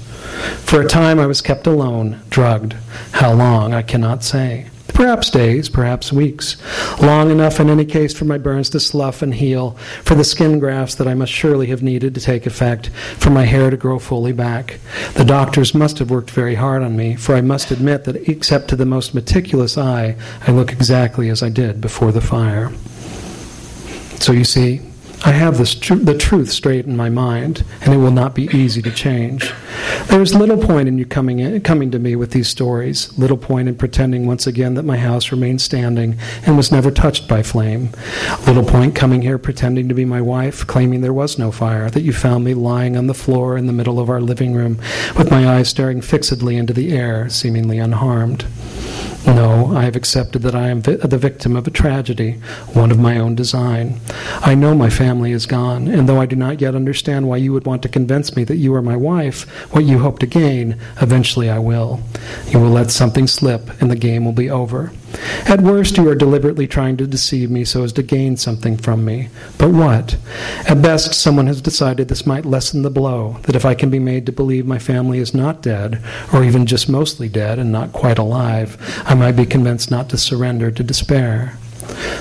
For 0.64 0.80
a 0.80 0.88
time 0.88 1.20
I 1.20 1.26
was 1.26 1.42
kept 1.42 1.68
alone, 1.68 2.21
drugged. 2.32 2.74
How 3.12 3.34
long, 3.34 3.76
I 3.76 3.84
cannot 3.84 4.24
say. 4.24 4.66
Perhaps 4.88 5.30
days, 5.30 5.70
perhaps 5.70 6.12
weeks. 6.12 6.58
Long 7.02 7.32
enough, 7.32 7.60
in 7.60 7.70
any 7.70 7.86
case, 7.86 8.14
for 8.14 8.26
my 8.26 8.38
burns 8.38 8.70
to 8.72 8.80
slough 8.80 9.22
and 9.22 9.34
heal, 9.34 9.72
for 10.04 10.16
the 10.16 10.24
skin 10.24 10.60
grafts 10.60 10.96
that 10.96 11.08
I 11.08 11.14
must 11.14 11.32
surely 11.32 11.68
have 11.68 11.82
needed 11.82 12.14
to 12.16 12.22
take 12.22 12.46
effect, 12.46 12.90
for 13.18 13.30
my 13.30 13.46
hair 13.46 13.70
to 13.70 13.78
grow 13.78 14.00
fully 14.00 14.34
back. 14.34 14.80
The 15.14 15.24
doctors 15.24 15.74
must 15.74 16.00
have 16.00 16.12
worked 16.12 16.32
very 16.32 16.56
hard 16.56 16.84
on 16.84 16.98
me, 16.98 17.16
for 17.16 17.36
I 17.36 17.42
must 17.42 17.72
admit 17.72 18.04
that, 18.04 18.28
except 18.30 18.68
to 18.70 18.76
the 18.76 18.86
most 18.86 19.16
meticulous 19.16 19.78
eye, 19.78 20.16
I 20.46 20.52
look 20.52 20.72
exactly 20.72 21.30
as 21.30 21.42
I 21.42 21.50
did 21.50 21.80
before 21.80 22.12
the 22.12 22.22
fire. 22.22 22.72
So 24.20 24.34
you 24.34 24.44
see, 24.44 24.82
I 25.24 25.34
have 25.34 25.60
this 25.60 25.76
tr- 25.76 25.96
the 25.96 26.18
truth 26.18 26.52
straight 26.52 26.86
in 26.86 26.98
my 26.98 27.10
mind, 27.10 27.64
and 27.82 27.94
it 27.94 27.98
will 27.98 28.12
not 28.12 28.34
be 28.34 28.50
easy 28.58 28.82
to 28.82 28.92
change. 28.92 29.54
There 30.08 30.22
is 30.22 30.34
little 30.34 30.58
point 30.58 30.88
in 30.88 30.98
you 30.98 31.06
coming 31.06 31.40
in, 31.40 31.62
coming 31.62 31.92
to 31.92 32.00
me 32.00 32.16
with 32.16 32.32
these 32.32 32.50
stories. 32.50 33.16
Little 33.20 33.38
point 33.38 33.68
in 33.68 33.76
pretending 33.76 34.26
once 34.26 34.48
again 34.48 34.74
that 34.74 34.84
my 34.84 34.98
house 34.98 35.32
remained 35.32 35.62
standing 35.62 36.18
and 36.46 36.58
was 36.58 36.72
never 36.72 36.90
touched 36.90 37.28
by 37.28 37.44
flame. 37.44 37.92
Little 38.48 38.66
point 38.66 38.96
coming 38.96 39.22
here 39.22 39.38
pretending 39.38 39.88
to 39.90 39.94
be 39.94 40.06
my 40.06 40.22
wife, 40.22 40.66
claiming 40.66 41.02
there 41.02 41.14
was 41.14 41.38
no 41.38 41.52
fire. 41.52 41.92
That 41.92 42.02
you 42.02 42.14
found 42.14 42.44
me 42.44 42.56
lying 42.56 42.98
on 42.98 43.06
the 43.06 43.14
floor 43.14 43.58
in 43.58 43.68
the 43.68 43.74
middle 43.74 44.00
of 44.00 44.10
our 44.10 44.22
living 44.22 44.56
room, 44.56 44.80
with 45.18 45.30
my 45.30 45.48
eyes 45.48 45.70
staring 45.70 46.02
fixedly 46.02 46.58
into 46.58 46.74
the 46.74 46.98
air, 46.98 47.30
seemingly 47.30 47.78
unharmed. 47.78 48.46
No, 49.26 49.76
I 49.76 49.84
have 49.84 49.96
accepted 49.96 50.42
that 50.42 50.56
I 50.56 50.70
am 50.70 50.82
vi- 50.82 50.96
the 50.96 51.18
victim 51.18 51.56
of 51.56 51.68
a 51.68 51.72
tragedy, 51.72 52.34
one 52.74 52.92
of 52.92 53.00
my 53.00 53.20
own 53.20 53.36
design. 53.36 54.00
I 54.42 54.56
know 54.56 54.74
my 54.74 54.90
family 54.90 55.32
is 55.32 55.46
gone, 55.46 55.88
and 55.88 56.10
though 56.10 56.20
I 56.20 56.26
do 56.26 56.36
not 56.36 56.60
yet 56.60 56.76
understand 56.76 57.28
why 57.28 57.38
you 57.38 57.54
would 57.54 57.66
want 57.66 57.84
to 57.84 57.90
convince 57.90 58.36
me 58.36 58.44
that 58.46 58.58
you 58.58 58.74
are 58.74 58.82
my 58.82 58.96
wife, 58.96 59.44
what 59.74 59.86
you 59.86 60.00
hope 60.00 60.20
to 60.20 60.26
gain, 60.26 60.76
eventually 61.02 61.50
I 61.50 61.60
will. 61.60 62.02
You 62.50 62.60
will 62.60 62.72
let 62.72 62.90
something 62.90 63.28
slip, 63.28 63.70
and 63.80 63.92
the 63.92 63.96
game 63.96 64.26
will 64.26 64.34
be 64.34 64.50
over. 64.50 64.92
At 65.46 65.62
worst, 65.62 65.98
you 65.98 66.08
are 66.10 66.16
deliberately 66.16 66.68
trying 66.68 66.98
to 66.98 67.08
deceive 67.08 67.52
me 67.52 67.66
so 67.66 67.84
as 67.84 67.94
to 67.94 68.04
gain 68.04 68.38
something 68.38 68.78
from 68.78 69.04
me. 69.04 69.30
But 69.58 69.72
what? 69.72 70.18
At 70.68 70.82
best, 70.82 71.14
someone 71.14 71.48
has 71.48 71.62
decided 71.62 72.08
this 72.08 72.26
might 72.26 72.46
lessen 72.46 72.82
the 72.82 72.90
blow, 72.90 73.38
that 73.44 73.56
if 73.56 73.66
I 73.66 73.74
can 73.74 73.90
be 73.90 74.00
made 74.00 74.26
to 74.26 74.32
believe 74.32 74.66
my 74.66 74.80
family 74.80 75.20
is 75.20 75.34
not 75.34 75.62
dead, 75.62 76.02
or 76.34 76.44
even 76.44 76.66
just 76.66 76.90
mostly 76.90 77.30
dead 77.30 77.60
and 77.60 77.72
not 77.72 77.94
quite 77.94 78.18
alive, 78.18 78.78
I 79.06 79.16
might 79.16 79.34
be 79.34 79.46
convinced 79.46 79.92
not 79.92 80.10
to 80.10 80.18
surrender 80.18 80.72
to 80.72 80.84
despair. 80.84 81.58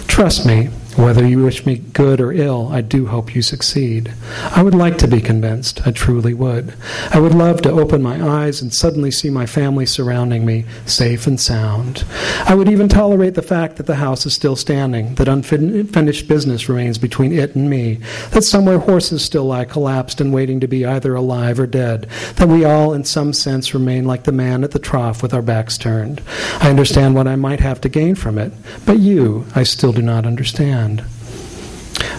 Trust 0.09 0.44
me, 0.44 0.70
whether 0.96 1.26
you 1.26 1.42
wish 1.42 1.64
me 1.64 1.76
good 1.76 2.20
or 2.20 2.33
ill, 2.33 2.68
I 2.72 2.81
do 2.81 3.07
hope 3.07 3.35
you 3.35 3.42
succeed. 3.42 4.12
I 4.55 4.62
would 4.62 4.74
like 4.74 4.98
to 4.98 5.09
be 5.09 5.20
convinced, 5.20 5.87
I 5.87 5.92
truly 5.92 6.35
would. 6.35 6.74
I 7.11 7.20
would 7.20 7.35
love 7.35 7.62
to 7.62 7.70
open 7.70 8.03
my 8.03 8.22
eyes 8.22 8.61
and 8.61 8.74
suddenly 8.74 9.11
see 9.11 9.31
my 9.31 9.46
family 9.46 9.87
surrounding 9.87 10.44
me, 10.44 10.64
safe 10.87 11.26
and 11.26 11.40
sound. 11.40 12.05
I 12.44 12.55
would 12.55 12.68
even 12.68 12.88
tolerate 12.88 13.35
the 13.35 13.42
fact 13.42 13.76
that 13.76 13.87
the 13.87 13.96
house 13.96 14.26
is 14.26 14.35
still 14.35 14.57
standing, 14.57 15.14
that 15.14 15.29
unfinished 15.29 16.29
business 16.29 16.68
remains 16.68 16.98
between 16.98 17.33
it 17.33 17.55
and 17.55 17.70
me, 17.70 18.00
that 18.31 18.42
somewhere 18.42 18.79
horses 18.79 19.24
still 19.24 19.44
lie 19.44 19.64
collapsed 19.64 20.20
and 20.20 20.33
waiting 20.33 20.61
to 20.61 20.68
be 20.68 20.85
either 20.85 21.14
alive 21.14 21.61
or 21.61 21.66
dead, 21.66 22.09
that 22.37 22.48
we 22.48 22.64
all, 22.64 22.92
in 22.94 23.05
some 23.05 23.33
sense, 23.33 23.74
remain 23.74 24.05
like 24.05 24.24
the 24.24 24.33
man 24.33 24.64
at 24.64 24.72
the 24.72 24.79
trough 24.79 25.22
with 25.22 25.33
our 25.35 25.42
backs 25.42 25.79
turned. 25.79 26.20
I 26.61 26.70
understand 26.70 27.14
what 27.14 27.29
I 27.29 27.37
might 27.37 27.61
have 27.61 27.81
to 27.83 27.88
gain 27.88 28.14
from 28.14 28.38
it, 28.38 28.53
but 28.87 28.98
you, 28.98 29.46
I 29.55 29.62
still 29.62 29.92
do 29.92 30.03
not 30.03 30.26
understand. 30.26 30.80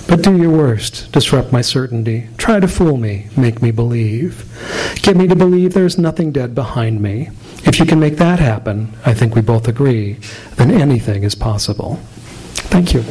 But 0.07 0.21
do 0.21 0.37
your 0.37 0.51
worst, 0.51 1.11
disrupt 1.11 1.51
my 1.51 1.61
certainty. 1.61 2.27
Try 2.37 2.59
to 2.59 2.67
fool 2.67 2.97
me, 2.97 3.27
make 3.35 3.61
me 3.61 3.71
believe. 3.71 4.45
Get 5.01 5.15
me 5.15 5.27
to 5.27 5.35
believe 5.35 5.73
there 5.73 5.85
is 5.85 5.97
nothing 5.97 6.31
dead 6.31 6.53
behind 6.53 7.01
me. 7.01 7.29
If 7.63 7.79
you 7.79 7.85
can 7.85 7.99
make 7.99 8.17
that 8.17 8.39
happen, 8.39 8.93
I 9.05 9.13
think 9.13 9.35
we 9.35 9.41
both 9.41 9.67
agree, 9.67 10.19
then 10.57 10.69
anything 10.69 11.23
is 11.23 11.33
possible. 11.33 11.95
Thank 12.69 12.93
you. 12.93 13.03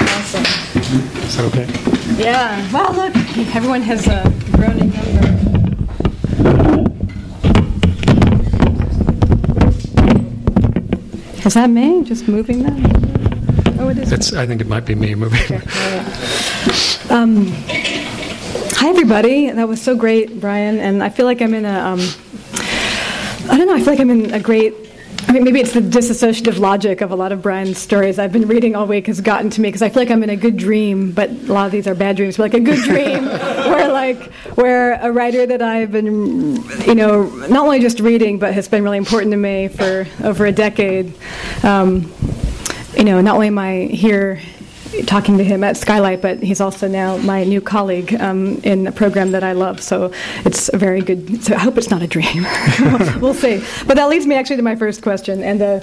Awesome. 0.00 0.44
Is 1.22 1.36
that 1.36 1.44
okay? 1.46 1.93
Yeah. 2.16 2.72
Wow, 2.72 2.92
look, 2.92 3.14
everyone 3.54 3.82
has 3.82 4.06
a 4.06 4.22
grown 4.52 4.78
in 4.78 4.90
number. 4.90 5.40
Is 11.44 11.54
that 11.54 11.68
me? 11.70 12.02
Just 12.04 12.28
moving 12.28 12.62
that? 12.62 13.76
Oh, 13.78 13.88
it 13.88 13.98
is. 13.98 14.12
It's, 14.12 14.32
I 14.32 14.46
think 14.46 14.60
it 14.60 14.66
might 14.66 14.86
be 14.86 14.94
me 14.94 15.14
moving. 15.14 15.60
Um, 17.10 17.48
hi, 18.76 18.88
everybody. 18.88 19.50
That 19.50 19.68
was 19.68 19.80
so 19.80 19.94
great, 19.96 20.40
Brian. 20.40 20.78
And 20.78 21.02
I 21.02 21.10
feel 21.10 21.26
like 21.26 21.42
I'm 21.42 21.52
in 21.54 21.64
a, 21.64 21.78
um, 21.78 22.00
I 23.50 23.58
don't 23.58 23.66
know, 23.66 23.74
I 23.74 23.80
feel 23.80 23.92
like 23.92 24.00
I'm 24.00 24.10
in 24.10 24.32
a 24.32 24.40
great 24.40 24.74
Maybe 25.40 25.60
it's 25.60 25.72
the 25.72 25.80
disassociative 25.80 26.58
logic 26.60 27.00
of 27.00 27.10
a 27.10 27.16
lot 27.16 27.32
of 27.32 27.42
Brian's 27.42 27.78
stories 27.78 28.20
I've 28.20 28.32
been 28.32 28.46
reading 28.46 28.76
all 28.76 28.86
week 28.86 29.08
has 29.08 29.20
gotten 29.20 29.50
to 29.50 29.60
me 29.60 29.68
because 29.68 29.82
I 29.82 29.88
feel 29.88 30.02
like 30.02 30.10
I'm 30.10 30.22
in 30.22 30.30
a 30.30 30.36
good 30.36 30.56
dream, 30.56 31.10
but 31.10 31.28
a 31.28 31.52
lot 31.52 31.66
of 31.66 31.72
these 31.72 31.88
are 31.88 31.94
bad 31.94 32.16
dreams. 32.16 32.36
But 32.36 32.44
like 32.44 32.54
a 32.54 32.60
good 32.60 32.78
dream, 32.84 33.24
where 33.26 33.92
like 33.92 34.32
where 34.54 34.94
a 34.94 35.10
writer 35.10 35.44
that 35.44 35.60
I've 35.60 35.90
been, 35.90 36.56
you 36.86 36.94
know, 36.94 37.24
not 37.48 37.64
only 37.64 37.80
just 37.80 37.98
reading, 37.98 38.38
but 38.38 38.54
has 38.54 38.68
been 38.68 38.84
really 38.84 38.98
important 38.98 39.32
to 39.32 39.36
me 39.36 39.66
for 39.66 40.06
over 40.22 40.46
a 40.46 40.52
decade. 40.52 41.12
Um, 41.64 42.12
you 42.96 43.02
know, 43.02 43.20
not 43.20 43.34
only 43.34 43.48
am 43.48 43.58
I 43.58 43.86
here 43.86 44.40
talking 45.02 45.38
to 45.38 45.44
him 45.44 45.64
at 45.64 45.76
Skylight, 45.76 46.22
but 46.22 46.42
he's 46.42 46.60
also 46.60 46.88
now 46.88 47.16
my 47.18 47.44
new 47.44 47.60
colleague 47.60 48.14
um, 48.20 48.56
in 48.62 48.86
a 48.86 48.92
program 48.92 49.32
that 49.32 49.44
I 49.44 49.52
love. 49.52 49.80
So 49.82 50.12
it's 50.44 50.72
a 50.72 50.76
very 50.76 51.00
good. 51.00 51.42
So 51.42 51.54
I 51.54 51.58
hope 51.58 51.76
it's 51.78 51.90
not 51.90 52.02
a 52.02 52.06
dream. 52.06 52.44
we'll 53.20 53.34
see. 53.34 53.62
But 53.86 53.94
that 53.96 54.08
leads 54.08 54.26
me 54.26 54.34
actually 54.34 54.56
to 54.56 54.62
my 54.62 54.76
first 54.76 55.02
question. 55.02 55.42
And 55.42 55.60
uh, 55.60 55.80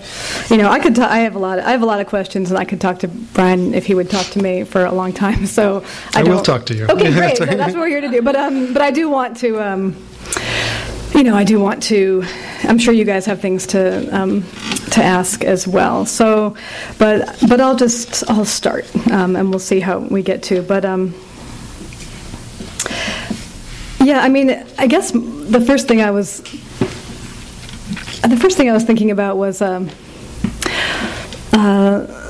you 0.50 0.58
know, 0.58 0.70
I 0.70 0.80
could. 0.80 0.96
Ta- 0.96 1.10
I 1.10 1.20
have 1.20 1.36
a 1.36 1.40
lot. 1.40 1.60
Of, 1.60 1.66
I 1.66 1.72
have 1.72 1.82
a 1.82 1.86
lot 1.86 2.00
of 2.00 2.08
questions, 2.08 2.50
and 2.50 2.58
I 2.58 2.66
could 2.66 2.82
talk 2.82 3.00
to 3.00 3.08
Brian 3.08 3.74
if 3.74 3.86
he 3.86 3.96
would 3.96 4.10
talk 4.10 4.26
to 4.28 4.42
me 4.42 4.64
for 4.64 4.86
a 4.86 4.92
long 4.92 5.14
time. 5.14 5.46
So 5.46 5.84
I, 6.16 6.22
I 6.22 6.24
will 6.24 6.42
talk 6.42 6.66
to 6.68 6.76
you. 6.76 6.88
Okay, 6.88 7.14
great. 7.14 7.38
that's 7.38 7.74
what 7.74 7.82
we're 7.82 7.90
here 7.90 8.02
to 8.02 8.10
do. 8.10 8.22
But 8.22 8.36
um, 8.36 8.74
but 8.74 8.82
I 8.82 8.92
do 8.92 9.10
want 9.10 9.38
to. 9.38 9.62
Um, 9.62 10.08
you 11.14 11.24
know, 11.24 11.36
I 11.36 11.44
do 11.44 11.60
want 11.60 11.84
to. 11.84 12.24
I'm 12.64 12.78
sure 12.78 12.94
you 12.94 13.06
guys 13.06 13.26
have 13.26 13.42
things 13.42 13.68
to 13.68 14.08
um, 14.16 14.44
to 14.92 15.04
ask 15.04 15.44
as 15.44 15.68
well. 15.68 16.06
So, 16.06 16.56
but 16.98 17.38
but 17.48 17.60
I'll 17.60 17.76
just 17.76 18.30
I'll 18.30 18.46
start, 18.46 18.86
um, 19.12 19.36
and 19.36 19.50
we'll 19.50 19.60
see 19.60 19.80
how 19.80 20.00
we 20.00 20.22
get 20.22 20.44
to. 20.44 20.62
But 20.62 20.86
um, 20.86 21.14
yeah, 24.00 24.20
I 24.20 24.30
mean, 24.30 24.52
I 24.78 24.88
guess 24.88 25.12
the 25.12 25.64
first 25.66 25.88
thing 25.88 26.02
I 26.02 26.12
was 26.12 26.42
the 28.22 28.38
first 28.40 28.58
thing 28.58 28.70
I 28.70 28.74
was 28.74 28.84
thinking 28.84 29.12
about 29.12 29.38
was. 29.38 29.62
Um, 29.62 29.90
uh, 31.54 32.21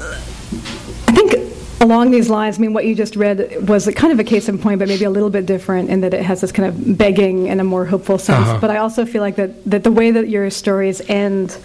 along 1.82 2.12
these 2.12 2.30
lines, 2.30 2.58
I 2.58 2.62
mean, 2.62 2.74
what 2.74 2.86
you 2.86 2.96
just 2.96 3.16
read 3.16 3.68
was 3.68 3.90
kind 3.96 4.14
of 4.14 4.20
a 4.20 4.24
case 4.24 4.48
in 4.48 4.60
point, 4.60 4.80
but 4.80 4.88
maybe 4.88 5.04
a 5.04 5.10
little 5.10 5.32
bit 5.32 5.48
different 5.48 5.90
in 5.90 6.02
that 6.02 6.14
it 6.14 6.22
has 6.22 6.40
this 6.40 6.52
kind 6.52 6.70
of 6.70 6.98
begging 6.98 7.50
and 7.50 7.60
a 7.60 7.64
more 7.64 7.86
hopeful 7.86 8.18
sense. 8.18 8.48
Uh-huh. 8.48 8.60
But 8.62 8.70
I 8.70 8.78
also 8.78 9.06
feel 9.06 9.22
like 9.22 9.36
that, 9.38 9.66
that 9.66 9.84
the 9.84 9.92
way 9.92 10.12
that 10.12 10.30
your 10.30 10.50
stories 10.52 11.02
end 11.10 11.58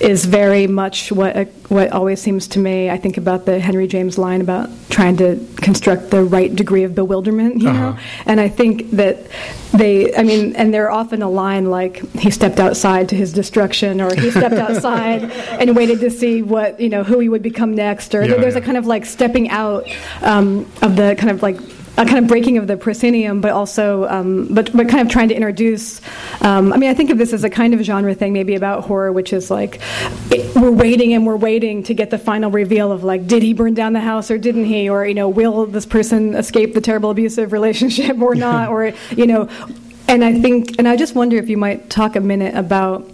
is 0.00 0.24
very 0.24 0.66
much 0.66 1.12
what 1.12 1.36
what 1.70 1.90
always 1.92 2.20
seems 2.20 2.46
to 2.48 2.58
me. 2.58 2.90
I 2.90 2.96
think 2.98 3.16
about 3.16 3.46
the 3.46 3.58
Henry 3.60 3.86
James 3.86 4.18
line 4.18 4.40
about 4.40 4.68
trying 4.90 5.16
to 5.18 5.36
construct 5.56 6.10
the 6.10 6.22
right 6.24 6.54
degree 6.54 6.82
of 6.82 6.94
bewilderment, 6.96 7.62
you 7.62 7.68
Uh-huh. 7.68 7.92
know. 7.92 7.98
And 8.26 8.40
I 8.40 8.48
think 8.48 8.90
that 8.90 9.18
they, 9.72 10.12
I 10.16 10.24
mean, 10.24 10.54
and 10.56 10.74
they're 10.74 10.90
often 10.90 11.22
a 11.22 11.30
line 11.30 11.70
like 11.70 11.98
he 12.18 12.30
stepped 12.30 12.58
outside 12.58 13.08
to 13.10 13.14
his 13.16 13.32
destruction, 13.32 14.00
or 14.00 14.12
he 14.14 14.30
stepped 14.32 14.56
outside 14.66 15.30
and 15.60 15.76
waited 15.76 16.00
to 16.00 16.10
see 16.10 16.42
what 16.42 16.80
you 16.80 16.88
know 16.88 17.04
who 17.04 17.20
he 17.20 17.28
would 17.28 17.42
become 17.42 17.72
next, 17.74 18.14
or 18.16 18.24
Yeah, 18.24 18.34
there's 18.34 18.54
yeah. 18.54 18.60
a 18.62 18.64
kind 18.64 18.76
of 18.76 18.86
like 18.86 19.06
stepping 19.06 19.48
out 19.50 19.86
um, 20.22 20.66
of 20.82 20.96
the 20.96 21.14
kind 21.18 21.30
of 21.30 21.40
like 21.42 21.56
a 22.00 22.06
kind 22.06 22.18
of 22.18 22.26
breaking 22.26 22.56
of 22.56 22.66
the 22.66 22.76
proscenium, 22.76 23.42
but 23.42 23.52
also, 23.52 24.06
um, 24.08 24.46
but 24.50 24.74
but 24.74 24.88
kind 24.88 25.06
of 25.06 25.12
trying 25.12 25.28
to 25.28 25.34
introduce. 25.34 26.00
Um, 26.40 26.72
I 26.72 26.78
mean, 26.78 26.88
I 26.88 26.94
think 26.94 27.10
of 27.10 27.18
this 27.18 27.32
as 27.34 27.44
a 27.44 27.50
kind 27.50 27.74
of 27.74 27.80
genre 27.80 28.14
thing, 28.14 28.32
maybe 28.32 28.54
about 28.54 28.84
horror, 28.84 29.12
which 29.12 29.32
is 29.34 29.50
like 29.50 29.80
it, 30.30 30.56
we're 30.56 30.70
waiting 30.70 31.12
and 31.12 31.26
we're 31.26 31.36
waiting 31.36 31.82
to 31.84 31.94
get 31.94 32.10
the 32.10 32.18
final 32.18 32.50
reveal 32.50 32.90
of 32.90 33.04
like, 33.04 33.26
did 33.26 33.42
he 33.42 33.52
burn 33.52 33.74
down 33.74 33.92
the 33.92 34.00
house 34.00 34.30
or 34.30 34.38
didn't 34.38 34.64
he, 34.64 34.88
or 34.88 35.06
you 35.06 35.14
know, 35.14 35.28
will 35.28 35.66
this 35.66 35.84
person 35.84 36.34
escape 36.34 36.72
the 36.72 36.80
terrible 36.80 37.10
abusive 37.10 37.52
relationship 37.60 38.18
or 38.20 38.34
not, 38.34 38.68
or 38.70 38.92
you 39.10 39.26
know. 39.26 39.48
And 40.10 40.24
I 40.24 40.40
think, 40.40 40.76
and 40.78 40.88
I 40.88 40.96
just 40.96 41.14
wonder 41.14 41.36
if 41.36 41.48
you 41.48 41.56
might 41.56 41.88
talk 41.88 42.16
a 42.16 42.20
minute 42.20 42.56
about, 42.56 43.08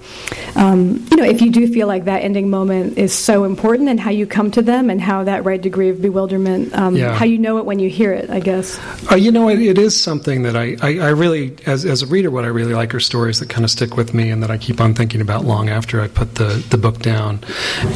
um, 0.55 1.07
you 1.11 1.19
know, 1.19 1.25
if 1.25 1.43
you 1.43 1.51
do 1.51 1.71
feel 1.71 1.87
like 1.87 2.07
that 2.07 2.23
ending 2.23 2.49
moment 2.49 2.97
is 2.97 3.13
so 3.13 3.45
important, 3.45 3.91
and 3.91 4.01
how 4.01 4.09
you 4.11 4.27
come 4.27 4.51
to 4.53 4.63
them, 4.63 4.89
and 4.89 4.99
how 4.99 5.23
that 5.25 5.45
right 5.45 5.61
degree 5.61 5.91
of 5.91 6.01
bewilderment, 6.01 6.75
um, 6.75 6.97
Yeah. 6.97 7.13
how 7.13 7.27
you 7.27 7.37
know 7.37 7.59
it 7.59 7.67
when 7.67 7.79
you 7.79 7.91
hear 7.91 8.13
it. 8.13 8.31
I 8.31 8.41
guess. 8.41 8.81
Uh, 9.13 9.17
you 9.17 9.31
know, 9.31 9.51
it, 9.51 9.61
it 9.61 9.77
is 9.77 10.03
something 10.03 10.43
that 10.45 10.57
I, 10.57 10.77
I, 10.81 10.99
I 11.01 11.09
really, 11.11 11.55
as, 11.67 11.85
as 11.85 12.01
a 12.01 12.07
reader, 12.07 12.31
what 12.31 12.45
I 12.45 12.49
really 12.49 12.73
like 12.73 12.95
are 12.95 13.01
stories 13.01 13.41
that 13.41 13.51
kind 13.51 13.65
of 13.65 13.71
stick 13.71 13.95
with 13.99 14.15
me 14.15 14.31
and 14.31 14.43
that 14.43 14.51
I 14.51 14.57
keep 14.57 14.81
on 14.81 14.95
thinking 14.95 15.21
about 15.21 15.45
long 15.45 15.69
after 15.69 16.01
I 16.01 16.09
put 16.09 16.37
the, 16.37 16.65
the 16.71 16.79
book 16.79 17.01
down. 17.01 17.41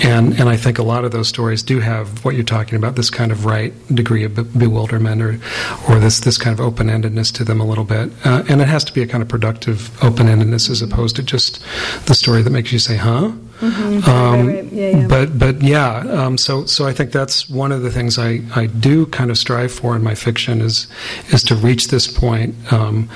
And, 0.04 0.38
and 0.38 0.48
I 0.50 0.56
think 0.58 0.78
a 0.78 0.82
lot 0.82 1.06
of 1.06 1.10
those 1.10 1.26
stories 1.28 1.62
do 1.62 1.80
have 1.80 2.22
what 2.22 2.34
you're 2.34 2.44
talking 2.44 2.76
about, 2.76 2.96
this 2.96 3.08
kind 3.08 3.32
of 3.32 3.46
right 3.46 3.72
degree 3.94 4.24
of 4.24 4.34
be- 4.34 4.42
bewilderment 4.58 5.22
or, 5.22 5.40
or 5.88 5.98
this, 5.98 6.20
this 6.20 6.36
kind 6.36 6.52
of 6.52 6.64
open 6.64 6.88
endedness 6.88 7.32
to 7.34 7.44
them 7.44 7.60
a 7.60 7.64
little 7.64 7.84
bit. 7.84 8.10
Uh, 8.26 8.44
and 8.50 8.60
it 8.60 8.68
has 8.68 8.84
to 8.84 8.89
be 8.94 9.02
a 9.02 9.06
kind 9.06 9.22
of 9.22 9.28
productive 9.28 9.90
open 10.02 10.26
endedness 10.26 10.70
as 10.70 10.82
opposed 10.82 11.16
to 11.16 11.22
just 11.22 11.62
the 12.06 12.14
story 12.14 12.42
that 12.42 12.50
makes 12.50 12.72
you 12.72 12.78
say, 12.78 12.96
huh? 12.96 13.32
Mm-hmm. 13.60 14.08
Um, 14.08 14.46
right, 14.46 14.56
right. 14.56 14.72
Yeah, 14.72 14.88
yeah. 14.88 15.06
But 15.06 15.38
but 15.38 15.62
yeah, 15.62 15.98
um, 16.08 16.38
so 16.38 16.64
so 16.66 16.86
I 16.86 16.92
think 16.92 17.12
that's 17.12 17.48
one 17.48 17.72
of 17.72 17.82
the 17.82 17.90
things 17.90 18.18
I, 18.18 18.40
I 18.54 18.66
do 18.66 19.06
kind 19.06 19.30
of 19.30 19.38
strive 19.38 19.72
for 19.72 19.94
in 19.94 20.02
my 20.02 20.14
fiction 20.14 20.60
is 20.60 20.86
is 21.28 21.42
to 21.44 21.54
reach 21.54 21.88
this 21.88 22.06
point 22.06 22.54
um, 22.72 23.08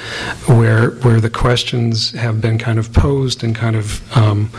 where 0.46 0.90
where 1.02 1.20
the 1.20 1.30
questions 1.30 2.12
have 2.12 2.40
been 2.40 2.58
kind 2.58 2.78
of 2.78 2.92
posed 2.92 3.42
and 3.42 3.54
kind 3.56 3.76
of 3.76 4.16
um, 4.16 4.50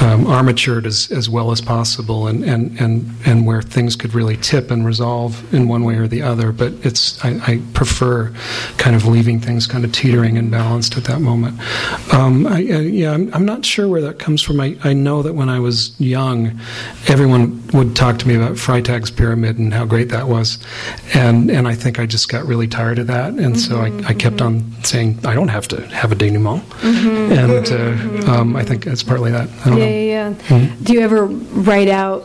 um, 0.00 0.26
armatured 0.26 0.86
as, 0.86 1.10
as 1.10 1.28
well 1.28 1.50
as 1.50 1.60
possible, 1.60 2.26
and, 2.26 2.44
and, 2.44 2.78
and, 2.80 3.10
and 3.26 3.46
where 3.46 3.62
things 3.62 3.96
could 3.96 4.14
really 4.14 4.36
tip 4.36 4.70
and 4.70 4.86
resolve 4.86 5.52
in 5.52 5.68
one 5.68 5.84
way 5.84 5.96
or 5.96 6.06
the 6.06 6.22
other. 6.22 6.52
But 6.52 6.72
it's 6.84 7.22
I, 7.24 7.40
I 7.46 7.62
prefer 7.74 8.32
kind 8.78 8.96
of 8.96 9.06
leaving 9.06 9.40
things 9.40 9.66
kind 9.66 9.84
of 9.84 9.92
teetering 9.92 10.38
and 10.38 10.50
balanced 10.50 10.96
at 10.96 11.04
that 11.04 11.20
moment. 11.20 11.58
Um, 12.12 12.46
I, 12.46 12.58
I, 12.58 12.60
yeah, 12.60 13.12
I'm, 13.12 13.32
I'm 13.34 13.44
not 13.44 13.64
sure 13.64 13.88
where 13.88 14.02
that 14.02 14.18
comes 14.18 14.42
from. 14.42 14.60
I, 14.60 14.76
I 14.84 14.92
know 14.92 15.17
that 15.22 15.34
when 15.34 15.48
I 15.48 15.58
was 15.60 15.98
young, 16.00 16.58
everyone 17.08 17.66
would 17.72 17.94
talk 17.96 18.18
to 18.20 18.28
me 18.28 18.34
about 18.34 18.52
Freytag's 18.58 19.10
pyramid 19.10 19.58
and 19.58 19.72
how 19.74 19.84
great 19.84 20.08
that 20.10 20.28
was, 20.28 20.58
and 21.14 21.50
and 21.50 21.66
I 21.68 21.74
think 21.74 21.98
I 21.98 22.06
just 22.06 22.28
got 22.28 22.44
really 22.46 22.68
tired 22.68 22.98
of 22.98 23.06
that, 23.08 23.34
and 23.34 23.58
so 23.58 23.78
I, 23.80 23.92
I 24.08 24.14
kept 24.14 24.40
on 24.40 24.64
saying 24.84 25.18
I 25.24 25.34
don't 25.34 25.48
have 25.48 25.68
to 25.68 25.80
have 25.88 26.12
a 26.12 26.14
denouement, 26.14 26.62
and 26.82 27.68
uh, 28.26 28.30
um, 28.32 28.56
I 28.56 28.64
think 28.64 28.86
it's 28.86 29.02
partly 29.02 29.30
that. 29.30 29.48
I 29.64 29.68
don't 29.70 29.78
Yeah, 29.78 29.84
know. 29.84 29.90
yeah, 29.90 30.28
yeah. 30.28 30.32
Mm-hmm. 30.48 30.84
Do 30.84 30.92
you 30.92 31.00
ever 31.00 31.26
write 31.26 31.88
out 31.88 32.24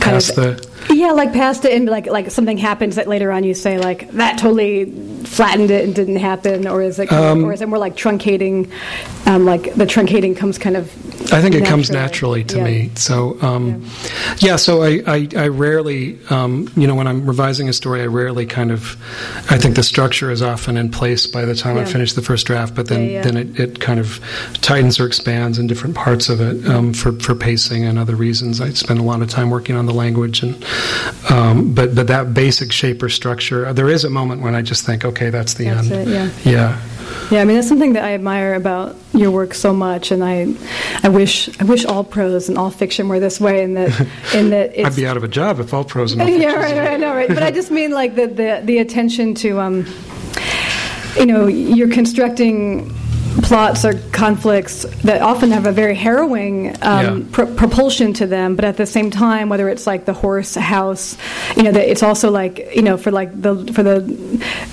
Past 0.00 0.30
of 0.30 0.36
the 0.36 0.73
Yeah, 0.90 1.12
like 1.12 1.32
past 1.32 1.64
it, 1.64 1.72
and 1.72 1.86
like 1.88 2.06
like 2.06 2.30
something 2.30 2.58
happens 2.58 2.96
that 2.96 3.06
later 3.08 3.32
on 3.32 3.44
you 3.44 3.54
say 3.54 3.78
like 3.78 4.10
that 4.12 4.38
totally 4.38 4.84
flattened 5.24 5.70
it 5.70 5.84
and 5.84 5.94
didn't 5.94 6.16
happen, 6.16 6.66
or 6.68 6.82
is 6.82 6.98
it 6.98 7.08
kind 7.08 7.24
Um, 7.24 7.38
of, 7.40 7.44
or 7.48 7.52
is 7.52 7.60
it 7.62 7.68
more 7.68 7.78
like 7.78 7.96
truncating? 7.96 8.70
Um, 9.26 9.44
like 9.44 9.74
the 9.74 9.86
truncating 9.86 10.36
comes 10.36 10.58
kind 10.58 10.76
of. 10.76 10.92
I 11.34 11.40
think 11.42 11.54
it 11.54 11.64
comes 11.66 11.90
naturally 11.90 12.44
to 12.44 12.58
Yeah. 12.58 12.64
me. 12.64 12.90
So, 12.94 13.36
um, 13.42 13.84
yeah. 14.38 14.56
So 14.56 14.82
I, 14.82 15.02
I, 15.06 15.28
I 15.36 15.48
rarely, 15.48 16.18
um, 16.30 16.68
you 16.76 16.86
know, 16.86 16.94
when 16.94 17.06
I'm 17.06 17.26
revising 17.26 17.68
a 17.68 17.72
story, 17.72 18.00
I 18.02 18.06
rarely 18.06 18.46
kind 18.46 18.70
of. 18.70 18.96
I 19.50 19.58
think 19.58 19.74
the 19.76 19.82
structure 19.82 20.30
is 20.30 20.42
often 20.42 20.76
in 20.76 20.90
place 20.90 21.26
by 21.26 21.44
the 21.44 21.54
time 21.54 21.76
I 21.76 21.84
finish 21.84 22.12
the 22.14 22.22
first 22.22 22.46
draft, 22.46 22.74
but 22.74 22.86
then 22.88 23.02
Yeah, 23.04 23.10
yeah. 23.10 23.22
then 23.22 23.36
it, 23.36 23.60
it 23.60 23.80
kind 23.80 23.98
of 24.00 24.20
tightens 24.62 24.98
or 25.00 25.06
expands 25.06 25.58
in 25.58 25.66
different 25.66 25.94
parts 25.96 26.28
of 26.28 26.40
it 26.40 26.66
um, 26.68 26.92
for 26.94 27.12
for 27.20 27.34
pacing 27.34 27.84
and 27.84 27.98
other 27.98 28.14
reasons. 28.16 28.60
I 28.60 28.70
spend 28.70 29.00
a 29.00 29.02
lot 29.02 29.20
of 29.20 29.28
time 29.28 29.50
working 29.50 29.76
on 29.76 29.86
the 29.86 29.94
language, 29.94 30.42
and 30.42 30.54
um, 31.30 31.74
but 31.74 31.94
but 31.94 32.06
that 32.06 32.32
basic 32.32 32.72
shape 32.72 33.02
or 33.02 33.08
structure, 33.08 33.72
there 33.72 33.88
is 33.88 34.04
a 34.04 34.10
moment 34.10 34.40
when 34.42 34.54
I 34.54 34.62
just 34.62 34.86
think, 34.86 35.04
okay, 35.04 35.30
that's 35.30 35.54
the 35.54 35.64
That's 35.64 35.90
end. 35.90 36.08
it, 36.08 36.12
yeah. 36.44 36.80
Yeah. 37.30 37.40
I 37.40 37.44
mean 37.44 37.56
that's 37.56 37.68
something 37.68 37.94
that 37.94 38.04
I 38.04 38.14
admire 38.14 38.54
about 38.54 38.96
your 39.12 39.30
work 39.30 39.54
so 39.54 39.72
much, 39.72 40.10
and 40.10 40.22
I, 40.24 40.54
I 41.02 41.08
wish 41.08 41.48
I 41.60 41.64
wish 41.64 41.84
all 41.84 42.04
prose 42.04 42.48
and 42.48 42.58
all 42.58 42.70
fiction 42.70 43.08
were 43.08 43.20
this 43.20 43.40
way, 43.40 43.62
and 43.62 43.76
that 43.76 44.00
in 44.34 44.50
that 44.50 44.72
it's. 44.74 44.86
I'd 44.86 44.96
be 44.96 45.06
out 45.06 45.16
of 45.16 45.24
a 45.24 45.28
job 45.28 45.60
if 45.60 45.72
all 45.72 45.84
prose 45.84 46.12
and 46.12 46.22
all 46.22 46.28
yeah, 46.44 46.54
right, 46.54 46.76
right, 46.76 46.92
I 46.92 46.96
know, 46.96 47.14
right. 47.14 47.28
But 47.28 47.42
I 47.42 47.50
just 47.60 47.70
mean 47.70 47.92
like 47.92 48.14
the 48.14 48.26
the, 48.26 48.60
the 48.64 48.78
attention 48.78 49.34
to, 49.36 49.60
um, 49.60 49.86
you 51.18 51.26
know, 51.26 51.46
you're 51.46 51.90
constructing 51.90 52.94
plots 53.42 53.84
or 53.84 53.94
conflicts 54.12 54.84
that 55.02 55.20
often 55.20 55.50
have 55.50 55.66
a 55.66 55.72
very 55.72 55.94
harrowing 55.94 56.68
um, 56.82 57.20
Yeah. 57.20 57.24
pr- 57.32 57.44
propulsion 57.54 58.12
to 58.14 58.26
them, 58.26 58.54
but 58.56 58.64
at 58.64 58.76
the 58.76 58.86
same 58.86 59.10
time, 59.10 59.48
whether 59.48 59.68
it's 59.68 59.86
like 59.86 60.04
the 60.04 60.12
horse 60.12 60.54
house, 60.54 61.16
you 61.56 61.62
know, 61.64 61.72
that 61.72 61.90
it's 61.90 62.02
also 62.02 62.30
like 62.30 62.58
you 62.74 62.82
know 62.82 62.96
for 62.96 63.10
like 63.10 63.30
the 63.40 63.54
for 63.72 63.82
the 63.82 64.00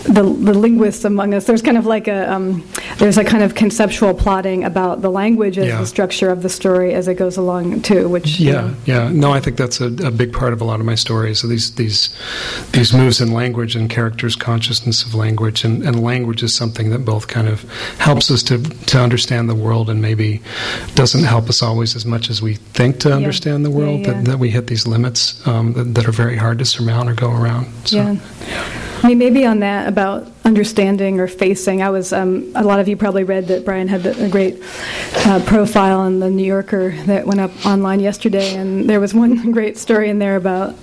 the, 0.05 0.23
the 0.23 0.53
linguists 0.53 1.05
among 1.05 1.33
us, 1.33 1.45
there's 1.45 1.61
kind 1.61 1.77
of 1.77 1.85
like 1.85 2.07
a 2.07 2.31
um, 2.31 2.63
there's 2.97 3.17
a 3.17 3.23
kind 3.23 3.43
of 3.43 3.55
conceptual 3.55 4.13
plotting 4.13 4.63
about 4.63 5.01
the 5.01 5.09
language 5.09 5.57
as 5.57 5.67
Yeah. 5.67 5.79
the 5.79 5.87
structure 5.87 6.29
of 6.29 6.41
the 6.43 6.49
story 6.49 6.93
as 6.93 7.07
it 7.07 7.15
goes 7.15 7.37
along 7.37 7.81
too, 7.81 8.07
which 8.09 8.39
you 8.39 8.47
Yeah, 8.53 8.61
know, 8.61 8.75
yeah. 8.85 9.09
No, 9.11 9.31
I 9.33 9.39
think 9.39 9.57
that's 9.57 9.81
a, 9.81 9.87
a 9.87 10.11
big 10.11 10.33
part 10.33 10.53
of 10.53 10.61
a 10.61 10.65
lot 10.65 10.79
of 10.79 10.85
my 10.85 10.95
stories. 10.95 11.39
So 11.39 11.47
these 11.47 11.71
these 11.75 12.09
these 12.73 12.93
moves 12.93 13.21
in 13.21 13.31
language 13.31 13.75
and 13.75 13.89
characters' 13.89 14.35
consciousness 14.35 15.03
of 15.05 15.15
language, 15.15 15.63
and, 15.63 15.83
and 15.83 16.01
language 16.03 16.43
is 16.43 16.55
something 16.55 16.89
that 16.91 16.99
both 17.05 17.27
kind 17.27 17.47
of 17.47 17.63
helps 17.97 18.29
us 18.31 18.43
to 18.43 18.50
to 18.57 18.99
understand 18.99 19.49
the 19.49 19.55
world, 19.55 19.89
and 19.89 20.01
maybe 20.01 20.41
doesn't 20.95 21.23
help 21.23 21.49
us 21.49 21.61
always 21.61 21.95
as 21.95 22.05
much 22.05 22.29
as 22.29 22.41
we 22.41 22.55
think 22.55 22.99
to 23.01 23.13
understand 23.13 23.65
the 23.65 23.71
world. 23.71 24.01
yeah. 24.01 24.13
That, 24.13 24.25
that 24.25 24.39
we 24.39 24.49
hit 24.49 24.67
these 24.67 24.87
limits 24.87 25.45
um, 25.47 25.73
that, 25.73 25.95
that 25.95 26.07
are 26.07 26.11
very 26.11 26.37
hard 26.37 26.59
to 26.59 26.65
surmount 26.65 27.09
or 27.09 27.13
go 27.13 27.31
around. 27.31 27.67
So, 27.85 27.97
Yeah. 27.97 28.17
I 29.03 29.07
mean, 29.07 29.17
maybe 29.17 29.47
on 29.47 29.61
that 29.61 29.87
about 29.87 30.27
understanding 30.45 31.19
or 31.19 31.27
facing. 31.27 31.81
I 31.81 31.89
was 31.89 32.13
um, 32.13 32.51
a 32.53 32.63
lot 32.63 32.79
of 32.79 32.87
you 32.87 32.95
probably 32.95 33.23
read 33.23 33.47
that 33.47 33.65
Brian 33.65 33.87
had 33.87 34.03
the, 34.03 34.25
a 34.25 34.29
great 34.29 34.61
uh, 35.25 35.41
profile 35.45 36.05
in 36.05 36.19
the 36.19 36.29
New 36.29 36.45
Yorker 36.45 36.91
that 37.05 37.25
went 37.25 37.39
up 37.39 37.65
online 37.65 37.99
yesterday, 37.99 38.53
and 38.55 38.87
there 38.87 38.99
was 38.99 39.13
one 39.13 39.51
great 39.57 39.77
story 39.77 40.09
in 40.09 40.19
there 40.19 40.35
about. 40.35 40.75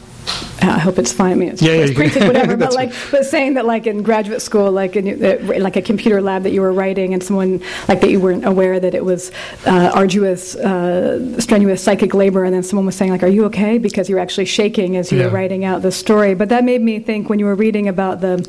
I 0.60 0.78
hope 0.80 0.98
it's 0.98 1.12
fine. 1.12 1.32
I 1.32 1.34
mean, 1.36 1.48
it's, 1.50 1.62
Yeah, 1.62 1.72
yeah, 1.74 1.80
it's 1.82 1.90
can- 1.92 2.10
printed, 2.10 2.26
whatever. 2.26 2.56
but 2.64 2.74
like, 2.74 2.92
but 3.10 3.24
saying 3.24 3.54
that, 3.54 3.64
like 3.64 3.86
in 3.86 4.02
graduate 4.02 4.42
school, 4.42 4.70
like 4.70 4.96
in 4.96 5.24
uh, 5.24 5.38
like 5.60 5.76
a 5.76 5.82
computer 5.82 6.20
lab 6.20 6.42
that 6.42 6.50
you 6.52 6.60
were 6.60 6.72
writing, 6.72 7.14
and 7.14 7.22
someone 7.22 7.62
like 7.88 8.00
that 8.02 8.10
you 8.10 8.20
weren't 8.20 8.44
aware 8.44 8.78
that 8.78 8.94
it 8.94 9.04
was 9.04 9.30
uh, 9.66 9.90
arduous, 9.94 10.54
uh, 10.56 11.40
strenuous 11.40 11.82
psychic 11.82 12.12
labor, 12.12 12.44
and 12.44 12.52
then 12.54 12.62
someone 12.62 12.84
was 12.86 12.96
saying, 12.96 13.10
like, 13.12 13.22
"Are 13.22 13.28
you 13.28 13.44
okay?" 13.46 13.78
Because 13.78 14.08
you 14.08 14.16
were 14.16 14.20
actually 14.20 14.44
shaking 14.46 14.96
as 14.96 15.10
you 15.10 15.18
Yeah. 15.18 15.26
were 15.26 15.30
writing 15.30 15.64
out 15.64 15.80
the 15.82 15.92
story. 15.92 16.34
But 16.34 16.48
that 16.50 16.64
made 16.64 16.82
me 16.82 16.98
think 16.98 17.30
when 17.30 17.38
you 17.38 17.46
were 17.46 17.54
reading 17.54 17.88
about 17.88 18.20
the 18.20 18.44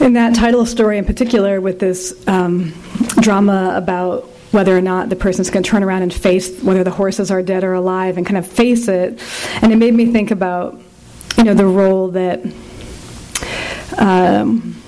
in 0.00 0.14
that 0.14 0.34
title 0.34 0.66
story 0.66 0.98
in 0.98 1.04
particular, 1.04 1.60
with 1.60 1.78
this 1.78 2.12
um, 2.26 2.72
drama 3.20 3.72
about 3.76 4.28
whether 4.52 4.76
or 4.76 4.80
not 4.80 5.08
the 5.08 5.16
person's 5.16 5.50
going 5.50 5.62
to 5.62 5.68
turn 5.68 5.82
around 5.82 6.02
and 6.02 6.14
face 6.14 6.62
whether 6.62 6.84
the 6.84 6.90
horses 6.90 7.30
are 7.30 7.42
dead 7.42 7.64
or 7.64 7.72
alive 7.72 8.16
and 8.16 8.26
kind 8.26 8.38
of 8.38 8.46
face 8.46 8.86
it. 8.86 9.20
And 9.62 9.72
it 9.72 9.76
made 9.76 9.94
me 9.94 10.12
think 10.12 10.30
about, 10.30 10.80
you 11.36 11.44
know, 11.44 11.54
the 11.54 11.66
role 11.66 12.08
that. 12.08 12.40
Um, 13.98 14.78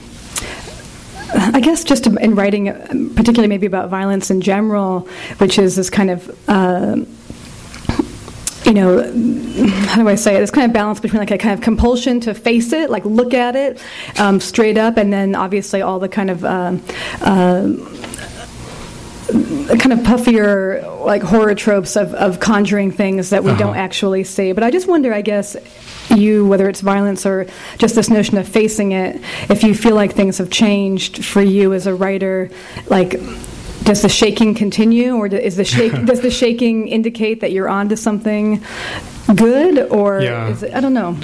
I 1.36 1.60
guess 1.60 1.82
just 1.82 2.06
in 2.06 2.36
writing, 2.36 2.68
uh, 2.68 2.86
particularly 3.16 3.48
maybe 3.48 3.66
about 3.66 3.90
violence 3.90 4.30
in 4.30 4.40
general, 4.40 5.08
which 5.38 5.58
is 5.58 5.74
this 5.74 5.90
kind 5.90 6.10
of. 6.10 6.48
Uh, 6.48 7.04
you 8.64 8.72
know, 8.72 9.02
how 9.88 9.96
do 9.96 10.08
I 10.08 10.14
say 10.14 10.36
it? 10.36 10.40
This 10.40 10.50
kind 10.50 10.66
of 10.66 10.72
balance 10.72 10.98
between 10.98 11.20
like 11.20 11.30
a 11.30 11.36
kind 11.36 11.52
of 11.52 11.60
compulsion 11.60 12.18
to 12.20 12.34
face 12.34 12.72
it, 12.72 12.88
like 12.88 13.04
look 13.04 13.34
at 13.34 13.56
it 13.56 13.78
um, 14.18 14.40
straight 14.40 14.78
up, 14.78 14.96
and 14.96 15.12
then 15.12 15.34
obviously 15.34 15.82
all 15.82 15.98
the 15.98 16.08
kind 16.08 16.30
of 16.30 16.44
um, 16.46 16.82
uh, 17.20 17.68
kind 19.78 19.92
of 19.92 20.00
puffier 20.00 20.82
like 21.04 21.22
horror 21.22 21.54
tropes 21.54 21.96
of, 21.96 22.14
of 22.14 22.40
conjuring 22.40 22.90
things 22.92 23.30
that 23.30 23.42
we 23.44 23.50
Uh-huh. 23.50 23.58
don't 23.64 23.76
actually 23.76 24.24
see. 24.24 24.52
But 24.52 24.62
I 24.64 24.70
just 24.70 24.86
wonder, 24.86 25.12
I 25.12 25.22
guess, 25.22 25.56
you 26.14 26.46
whether 26.46 26.68
it's 26.68 26.80
violence 26.80 27.26
or 27.26 27.46
just 27.78 27.94
this 27.94 28.08
notion 28.10 28.38
of 28.38 28.46
facing 28.48 28.92
it, 28.92 29.20
if 29.50 29.62
you 29.62 29.74
feel 29.74 29.94
like 29.94 30.14
things 30.14 30.38
have 30.38 30.50
changed 30.50 31.24
for 31.24 31.42
you 31.42 31.72
as 31.74 31.86
a 31.86 31.94
writer, 31.94 32.50
like. 32.88 33.20
Does 33.84 34.00
the 34.00 34.08
shaking 34.08 34.54
continue, 34.54 35.14
or 35.16 35.26
is 35.26 35.56
the 35.56 35.64
shake? 35.64 35.92
does 36.06 36.22
the 36.22 36.30
shaking 36.30 36.88
indicate 36.88 37.40
that 37.42 37.52
you're 37.52 37.68
onto 37.68 37.96
something 37.96 38.62
good, 39.34 39.78
or 39.90 40.22
Yeah. 40.22 40.48
is 40.48 40.62
it, 40.62 40.72
I 40.72 40.80
don't 40.80 40.94
know. 40.94 41.18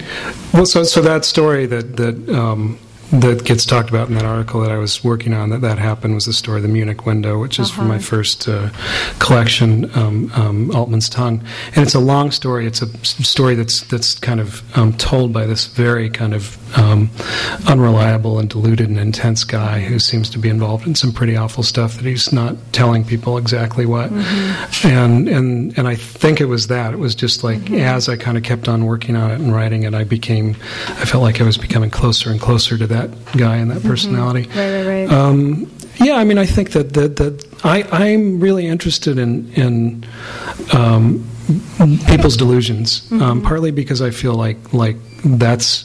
Well, 0.53 0.67
so 0.67 0.83
so 0.85 1.01
that 1.01 1.25
story 1.25 1.65
that 1.65 1.97
that 1.97 2.29
um, 2.29 2.79
that 3.13 3.45
gets 3.45 3.65
talked 3.65 3.89
about 3.89 4.09
in 4.09 4.15
that 4.15 4.25
article 4.25 4.61
that 4.61 4.71
I 4.71 4.79
was 4.79 5.03
working 5.03 5.35
on 5.35 5.51
that 5.51 5.61
that 5.63 5.79
happened 5.79 6.15
was 6.15 6.27
the 6.27 6.33
story, 6.33 6.59
of 6.59 6.63
the 6.63 6.69
Munich 6.69 7.07
Window, 7.07 7.41
which 7.41 7.59
is 7.59 7.71
from 7.71 7.89
my 7.89 7.99
first 7.99 8.49
uh, 8.49 8.71
collection, 9.19 9.91
um, 9.97 10.31
um, 10.35 10.71
Altmann's 10.71 11.09
Tongue, 11.09 11.43
and 11.75 11.79
it's 11.79 11.95
a 11.95 12.01
long 12.01 12.31
story. 12.31 12.67
It's 12.67 12.83
a 12.83 12.87
story 13.05 13.55
that's 13.55 13.83
that's 13.83 14.15
kind 14.15 14.41
of 14.41 14.63
um, 14.79 14.93
told 14.95 15.33
by 15.33 15.47
this 15.47 15.67
very 15.67 16.09
kind 16.09 16.35
of 16.35 16.57
um, 16.79 17.11
unreliable 17.67 18.39
and 18.39 18.49
deluded 18.49 18.89
and 18.89 18.99
intense 18.99 19.43
guy 19.43 19.81
who 19.81 19.99
seems 19.99 20.31
to 20.31 20.39
be 20.39 20.49
involved 20.49 20.87
in 20.87 20.95
some 20.95 21.13
pretty 21.13 21.37
awful 21.37 21.65
stuff 21.65 21.97
that 21.97 22.05
he's 22.05 22.33
not 22.33 22.55
telling 22.73 23.05
people 23.05 23.39
exactly 23.39 23.87
what. 23.87 24.11
And 24.85 25.29
and 25.29 25.77
and 25.77 25.89
I 25.89 25.97
think 25.97 26.41
it 26.41 26.47
was 26.47 26.69
that. 26.69 26.93
It 26.93 26.99
was 26.99 27.15
just 27.15 27.43
like 27.43 27.71
as 27.73 28.09
I 28.09 28.17
kind 28.17 28.37
of 28.37 28.45
kept 28.45 28.69
on 28.69 28.87
working 28.87 29.17
on 29.17 29.31
it 29.33 29.41
and 29.41 29.53
writing 29.53 29.83
it, 29.83 29.95
I 29.95 30.05
became, 30.05 30.51
I 30.89 31.05
felt 31.05 31.23
like 31.23 31.41
I 31.41 31.45
was 31.45 31.59
becoming 31.59 31.91
closer 31.91 32.31
and 32.31 32.41
closer 32.41 32.79
to 32.79 32.87
that 32.87 33.00
guy 33.37 33.57
and 33.57 33.71
that 33.71 33.83
personality. 33.83 34.49
Right, 34.49 34.85
right, 34.85 34.87
right. 34.87 35.13
Um, 35.13 35.71
yeah, 36.01 36.17
I 36.17 36.25
mean, 36.25 36.39
I 36.39 36.47
think 36.47 36.71
that 36.71 36.93
that, 36.95 37.17
that 37.17 37.45
I 37.65 37.83
I'm 37.93 38.41
really 38.41 38.67
interested 38.67 39.19
in 39.19 39.53
in 39.55 40.05
um, 40.73 41.25
people's 42.07 42.37
delusions, 42.37 43.01
Mm-hmm. 43.11 43.23
um, 43.23 43.43
partly 43.43 43.71
because 43.71 44.01
I 44.03 44.11
feel 44.11 44.35
like 44.35 44.73
like 44.73 44.97
that's 45.25 45.85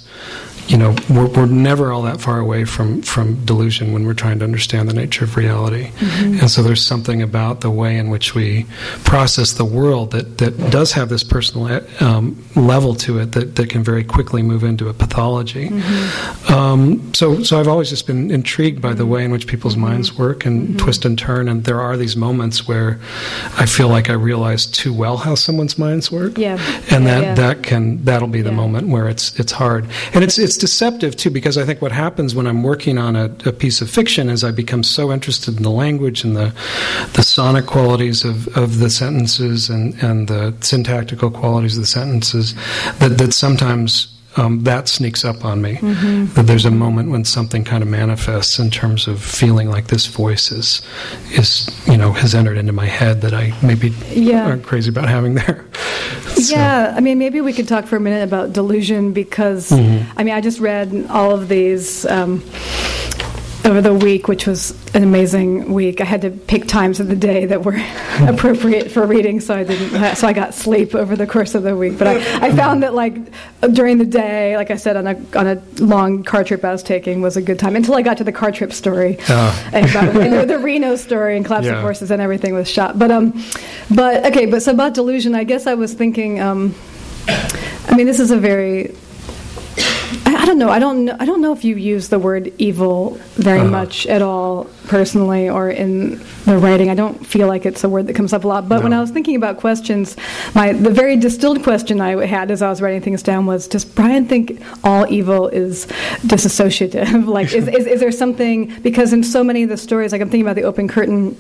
you 0.67 0.78
know 0.78 0.95
we're, 1.10 1.28
we're 1.28 1.45
never 1.45 1.91
all 1.91 2.01
that 2.01 2.19
far 2.19 2.39
away 2.39 2.65
from 2.65 3.01
from 3.04 3.36
delusion 3.45 3.93
when 3.93 4.06
we're 4.06 4.13
trying 4.15 4.39
to 4.39 4.45
understand 4.45 4.89
the 4.89 4.93
nature 4.93 5.23
of 5.23 5.38
reality 5.38 5.91
Mm-hmm. 5.95 6.39
and 6.39 6.49
so 6.51 6.63
there's 6.63 6.86
something 6.86 7.21
about 7.21 7.62
the 7.62 7.69
way 7.69 7.97
in 7.97 8.10
which 8.10 8.34
we 8.36 8.65
process 9.04 9.54
the 9.54 9.65
world 9.65 10.12
that 10.12 10.38
that 10.39 10.58
does 10.71 10.91
have 10.93 11.10
this 11.10 11.23
personal 11.23 11.82
um, 11.99 12.43
level 12.56 12.95
to 12.95 13.19
it 13.19 13.32
that, 13.34 13.56
that 13.56 13.69
can 13.69 13.84
very 13.84 14.04
quickly 14.04 14.41
move 14.41 14.63
into 14.63 14.89
a 14.89 14.93
pathology 14.93 15.69
Mm-hmm. 15.69 16.54
um, 16.54 17.13
so 17.13 17.43
so 17.43 17.60
I've 17.60 17.67
always 17.67 17.89
just 17.89 18.08
been 18.08 18.32
intrigued 18.32 18.82
by 18.82 18.93
the 18.93 19.06
way 19.06 19.23
in 19.23 19.32
which 19.32 19.47
people's 19.47 19.78
minds 19.78 20.17
work 20.17 20.45
and 20.45 20.78
twist 20.80 21.06
and 21.06 21.17
turn 21.17 21.47
and 21.47 21.63
there 21.63 21.80
are 21.82 21.95
these 21.97 22.15
moments 22.15 22.67
where 22.67 22.99
I 23.58 23.65
feel 23.65 23.88
like 23.89 24.10
I 24.10 24.13
realize 24.13 24.65
too 24.65 24.93
well 24.93 25.17
how 25.17 25.36
someone's 25.36 25.78
minds 25.78 26.12
work 26.12 26.38
Yeah. 26.38 26.58
and 26.89 27.06
that 27.08 27.21
yeah. 27.23 27.34
that 27.36 27.63
can 27.63 28.04
that'll 28.04 28.28
be 28.28 28.41
the 28.41 28.49
Yeah. 28.49 28.56
moment 28.56 28.88
where 28.89 29.08
it's 29.08 29.39
it's 29.39 29.51
hard 29.51 29.86
and 30.13 30.23
it's 30.23 30.38
it's 30.39 30.54
deceptive 30.57 31.15
too 31.15 31.29
because 31.29 31.57
I 31.57 31.65
think 31.65 31.81
what 31.81 31.91
happens 31.91 32.35
when 32.35 32.47
I'm 32.47 32.63
working 32.63 32.97
on 32.97 33.15
a, 33.15 33.25
a 33.45 33.51
piece 33.51 33.81
of 33.81 33.89
fiction 33.89 34.29
is 34.29 34.43
I 34.43 34.51
become 34.51 34.83
so 34.83 35.11
interested 35.11 35.57
in 35.57 35.63
the 35.63 35.69
language 35.71 36.23
and 36.23 36.35
the 36.35 36.53
the 37.13 37.23
sonic 37.23 37.65
qualities 37.65 38.23
of, 38.23 38.47
of 38.57 38.79
the 38.79 38.89
sentences 38.89 39.69
and, 39.69 39.93
and 40.03 40.27
the 40.27 40.53
syntactical 40.61 41.31
qualities 41.31 41.77
of 41.77 41.83
the 41.83 41.87
sentences 41.87 42.53
that 42.99 43.17
that 43.17 43.33
sometimes 43.33 44.14
um, 44.38 44.63
that 44.63 44.88
sneaks 44.89 45.24
up 45.24 45.45
on 45.45 45.62
me. 45.62 45.76
Mm-hmm. 45.76 46.34
That 46.34 46.48
there's 46.48 46.65
a 46.65 46.71
moment 46.71 47.10
when 47.12 47.24
something 47.26 47.63
kind 47.63 47.82
of 47.84 47.89
manifests 47.89 48.60
in 48.60 48.69
terms 48.71 49.08
of 49.08 49.21
feeling 49.24 49.69
like 49.69 49.88
this 49.88 50.08
voice 50.08 50.52
is, 50.52 50.82
is 51.32 51.69
you 51.88 51.98
know, 51.98 52.12
has 52.13 52.36
entered 52.36 52.58
into 52.58 52.74
my 52.74 52.86
head 52.86 53.21
that 53.21 53.34
I 53.34 53.54
maybe 53.63 53.89
Yeah. 54.10 54.45
aren't 54.45 54.63
crazy 54.65 54.89
about 54.89 55.08
having 55.10 55.36
there. 55.36 55.65
So- 56.36 56.54
Yeah, 56.54 56.93
I 56.95 57.00
mean, 57.00 57.17
maybe 57.17 57.39
we 57.39 57.54
could 57.54 57.65
talk 57.67 57.86
for 57.86 57.95
a 57.95 58.00
minute 58.00 58.24
about 58.24 58.52
delusion 58.52 59.13
because, 59.13 59.69
Mm-hmm. 59.69 60.19
I 60.19 60.24
mean, 60.26 60.34
I 60.36 60.41
just 60.41 60.60
read 60.60 61.08
all 61.10 61.32
of 61.32 61.48
these. 61.48 62.06
Um, 62.08 62.43
over 63.65 63.82
the 63.82 63.93
week, 63.93 64.28
which 64.28 64.45
was 64.45 64.71
an 64.93 65.04
amazing 65.04 65.73
week. 65.73 65.99
I 65.99 66.06
had 66.06 66.21
to 66.21 66.30
pick 66.30 66.67
times 66.67 66.99
of 66.99 67.08
the 67.08 67.15
day 67.15 67.45
that 67.47 67.63
were 67.65 67.75
appropriate 68.28 68.91
for 68.91 69.06
reading, 69.06 69.39
so 69.39 69.56
I 69.56 69.63
didn't. 69.63 70.15
So 70.15 70.28
I 70.28 70.34
got 70.34 70.54
sleep 70.54 70.93
over 70.93 71.15
the 71.15 71.25
course 71.25 71.56
of 71.56 71.63
the 71.63 71.75
week. 71.75 71.97
But 71.97 72.08
I, 72.08 72.47
I 72.47 72.56
found 72.56 72.84
that 72.84 72.93
like 72.93 73.15
during 73.73 73.97
the 73.97 74.06
day, 74.06 74.56
like 74.56 74.69
I 74.71 74.75
said 74.75 74.95
on 74.97 75.08
a 75.08 75.15
on 75.38 75.47
a 75.47 75.56
long 75.84 76.23
car 76.23 76.43
trip 76.43 76.63
I 76.63 76.71
was 76.71 76.84
taking, 76.84 77.21
was 77.21 77.38
a 77.38 77.41
good 77.41 77.58
time 77.60 77.75
until 77.75 77.95
I 77.95 78.01
got 78.04 78.17
to 78.17 78.23
the 78.23 78.32
car 78.32 78.51
trip 78.51 78.71
story 78.71 79.17
Oh. 79.30 79.69
and 79.73 79.89
about 79.89 80.15
and 80.15 80.34
the, 80.34 80.45
the 80.45 80.60
Reno 80.60 80.95
story 80.95 81.36
and 81.36 81.45
collapse 81.45 81.65
Yeah. 81.65 81.78
of 81.78 81.82
horses 81.82 82.12
and 82.12 82.21
everything 82.21 82.54
was 82.54 82.69
shot. 82.69 82.99
But 82.99 83.10
um, 83.12 83.43
but 83.93 84.25
okay. 84.28 84.45
But 84.45 84.62
so 84.62 84.71
about 84.73 84.93
delusion, 84.93 85.34
I 85.34 85.43
guess 85.43 85.65
I 85.67 85.73
was 85.73 85.93
thinking. 85.93 86.39
Um, 86.39 86.75
I 87.28 87.95
mean, 87.95 88.06
this 88.06 88.19
is 88.19 88.30
a 88.32 88.38
very 88.38 88.95
I, 90.25 90.45
don't 90.45 90.57
know. 90.59 90.69
I 90.69 90.79
don't. 90.79 91.05
Know, 91.05 91.15
I 91.19 91.25
don't 91.25 91.41
know 91.41 91.51
if 91.53 91.63
you 91.63 91.75
use 91.75 92.09
the 92.09 92.19
word 92.19 92.53
evil 92.57 93.17
very 93.35 93.59
Uh-huh. 93.59 93.69
much 93.69 94.05
at 94.07 94.21
all, 94.21 94.65
personally, 94.87 95.49
or 95.49 95.69
in 95.69 96.19
the 96.45 96.57
writing. 96.57 96.89
I 96.89 96.95
don't 96.95 97.25
feel 97.25 97.47
like 97.47 97.65
it's 97.65 97.83
a 97.83 97.89
word 97.89 98.07
that 98.07 98.15
comes 98.15 98.31
up 98.33 98.43
a 98.43 98.47
lot. 98.47 98.69
But 98.69 98.83
when 98.83 98.93
I 98.93 99.01
was 99.01 99.09
thinking 99.11 99.35
about 99.35 99.57
questions, 99.57 100.15
my 100.53 100.73
the 100.73 100.91
very 100.91 101.15
distilled 101.17 101.63
question 101.63 101.99
I 102.01 102.25
had 102.25 102.51
as 102.51 102.61
I 102.61 102.69
was 102.69 102.81
writing 102.81 103.01
things 103.01 103.23
down 103.23 103.45
was: 103.47 103.67
Does 103.67 103.83
Brian 103.85 104.27
think 104.27 104.61
all 104.83 105.05
evil 105.11 105.47
is 105.47 105.87
disassociative? 106.27 107.25
like, 107.37 107.51
is, 107.53 107.67
is 107.67 107.87
is 107.87 107.99
there 107.99 108.11
something? 108.11 108.71
Because 108.83 109.13
in 109.13 109.23
so 109.23 109.43
many 109.43 109.63
of 109.63 109.69
the 109.69 109.77
stories, 109.77 110.11
like 110.11 110.21
I'm 110.21 110.29
thinking 110.29 110.45
about 110.45 110.55
the 110.55 110.63
open 110.63 110.87
curtain, 110.87 111.35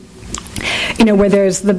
you 0.97 1.05
know, 1.05 1.15
where 1.15 1.29
there's 1.29 1.61
the 1.61 1.75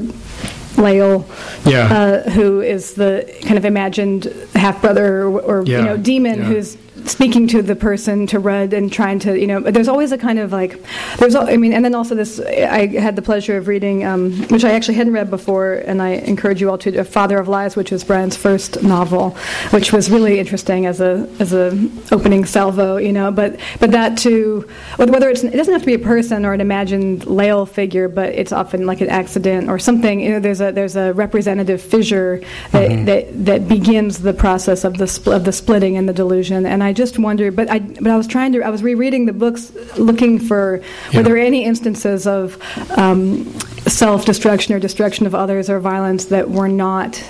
Lael, 0.78 1.24
Yeah. 1.64 1.92
uh, 2.24 2.30
who 2.30 2.60
is 2.60 2.94
the 2.94 3.30
kind 3.42 3.56
of 3.58 3.64
imagined 3.64 4.24
half 4.54 4.80
brother 4.80 5.22
or, 5.24 5.40
or 5.40 5.62
Yeah, 5.66 5.78
you 5.78 5.84
know 5.84 5.96
demon 5.96 6.38
yeah. 6.40 6.44
who's 6.46 6.76
speaking 7.04 7.46
to 7.46 7.62
the 7.62 7.76
person 7.76 8.26
to 8.26 8.38
Rudd 8.40 8.72
and 8.72 8.92
trying 8.92 9.20
to 9.20 9.38
you 9.38 9.46
know 9.46 9.60
there's 9.60 9.86
always 9.86 10.10
a 10.10 10.18
kind 10.18 10.40
of 10.40 10.50
like 10.50 10.82
there's 11.18 11.36
al- 11.36 11.48
I 11.48 11.56
mean 11.56 11.72
and 11.72 11.84
then 11.84 11.94
also 11.94 12.16
this 12.16 12.40
I 12.40 12.86
had 12.98 13.14
the 13.14 13.22
pleasure 13.22 13.56
of 13.56 13.68
reading 13.68 14.04
um, 14.04 14.32
which 14.48 14.64
I 14.64 14.72
actually 14.72 14.94
hadn't 14.94 15.12
read 15.12 15.30
before 15.30 15.74
and 15.74 16.02
I 16.02 16.08
encourage 16.14 16.60
you 16.60 16.68
all 16.68 16.78
to 16.78 17.04
Father 17.04 17.38
of 17.38 17.46
Lies 17.46 17.76
which 17.76 17.92
was 17.92 18.02
Brian's 18.02 18.36
first 18.36 18.82
novel 18.82 19.36
which 19.70 19.92
was 19.92 20.10
really 20.10 20.40
interesting 20.40 20.86
as 20.86 21.00
a 21.00 21.28
as 21.38 21.52
a 21.52 21.66
opening 22.10 22.44
salvo 22.44 22.96
you 22.96 23.12
know 23.12 23.30
but 23.30 23.60
but 23.78 23.92
that 23.92 24.18
too 24.18 24.68
whether 24.96 25.28
it's 25.28 25.44
it 25.44 25.52
doesn't 25.56 25.74
have 25.74 25.82
to 25.82 25.86
be 25.86 25.94
a 25.94 25.98
person 26.00 26.44
or 26.44 26.54
an 26.54 26.60
imagined 26.60 27.24
Lael 27.26 27.66
figure 27.66 28.08
but 28.08 28.30
it's 28.30 28.50
often 28.50 28.84
like 28.84 29.00
an 29.00 29.10
accident 29.10 29.68
or 29.70 29.78
something 29.78 30.18
you 30.18 30.30
know 30.30 30.40
there's 30.40 30.60
a 30.60 30.65
there's 30.74 30.96
a 30.96 31.12
representative 31.12 31.80
fissure 31.80 32.40
that 32.72 33.06
that, 33.06 33.44
that 33.46 33.68
begins 33.68 34.18
the 34.18 34.32
process 34.34 34.84
of 34.84 34.98
the 34.98 35.04
spl- 35.04 35.34
of 35.36 35.44
the 35.44 35.52
splitting 35.52 35.96
and 35.96 36.08
the 36.08 36.12
delusion 36.12 36.66
and 36.66 36.82
I 36.82 36.92
just 36.92 37.18
wonder 37.18 37.50
but 37.50 37.70
I 37.70 37.78
but 37.78 38.08
I 38.08 38.16
was 38.16 38.26
trying 38.26 38.52
to 38.52 38.62
I 38.62 38.70
was 38.70 38.82
rereading 38.82 39.26
the 39.26 39.32
books 39.32 39.72
looking 39.98 40.38
for 40.38 40.80
Yeah. 41.12 41.18
were 41.18 41.22
there 41.24 41.38
any 41.38 41.64
instances 41.64 42.26
of 42.26 42.56
um, 42.98 43.44
self-destruction 43.86 44.74
or 44.74 44.78
destruction 44.80 45.26
of 45.26 45.34
others 45.34 45.70
or 45.70 45.78
violence 45.80 46.26
that 46.26 46.50
were 46.50 46.68
not 46.68 47.22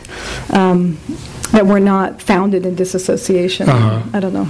um, 0.50 0.98
that 1.52 1.66
were 1.66 1.80
not 1.80 2.20
founded 2.22 2.64
in 2.66 2.74
disassociation 2.74 3.68
Uh-huh. 3.68 4.02
I 4.12 4.20
don't 4.20 4.32
know 4.32 4.48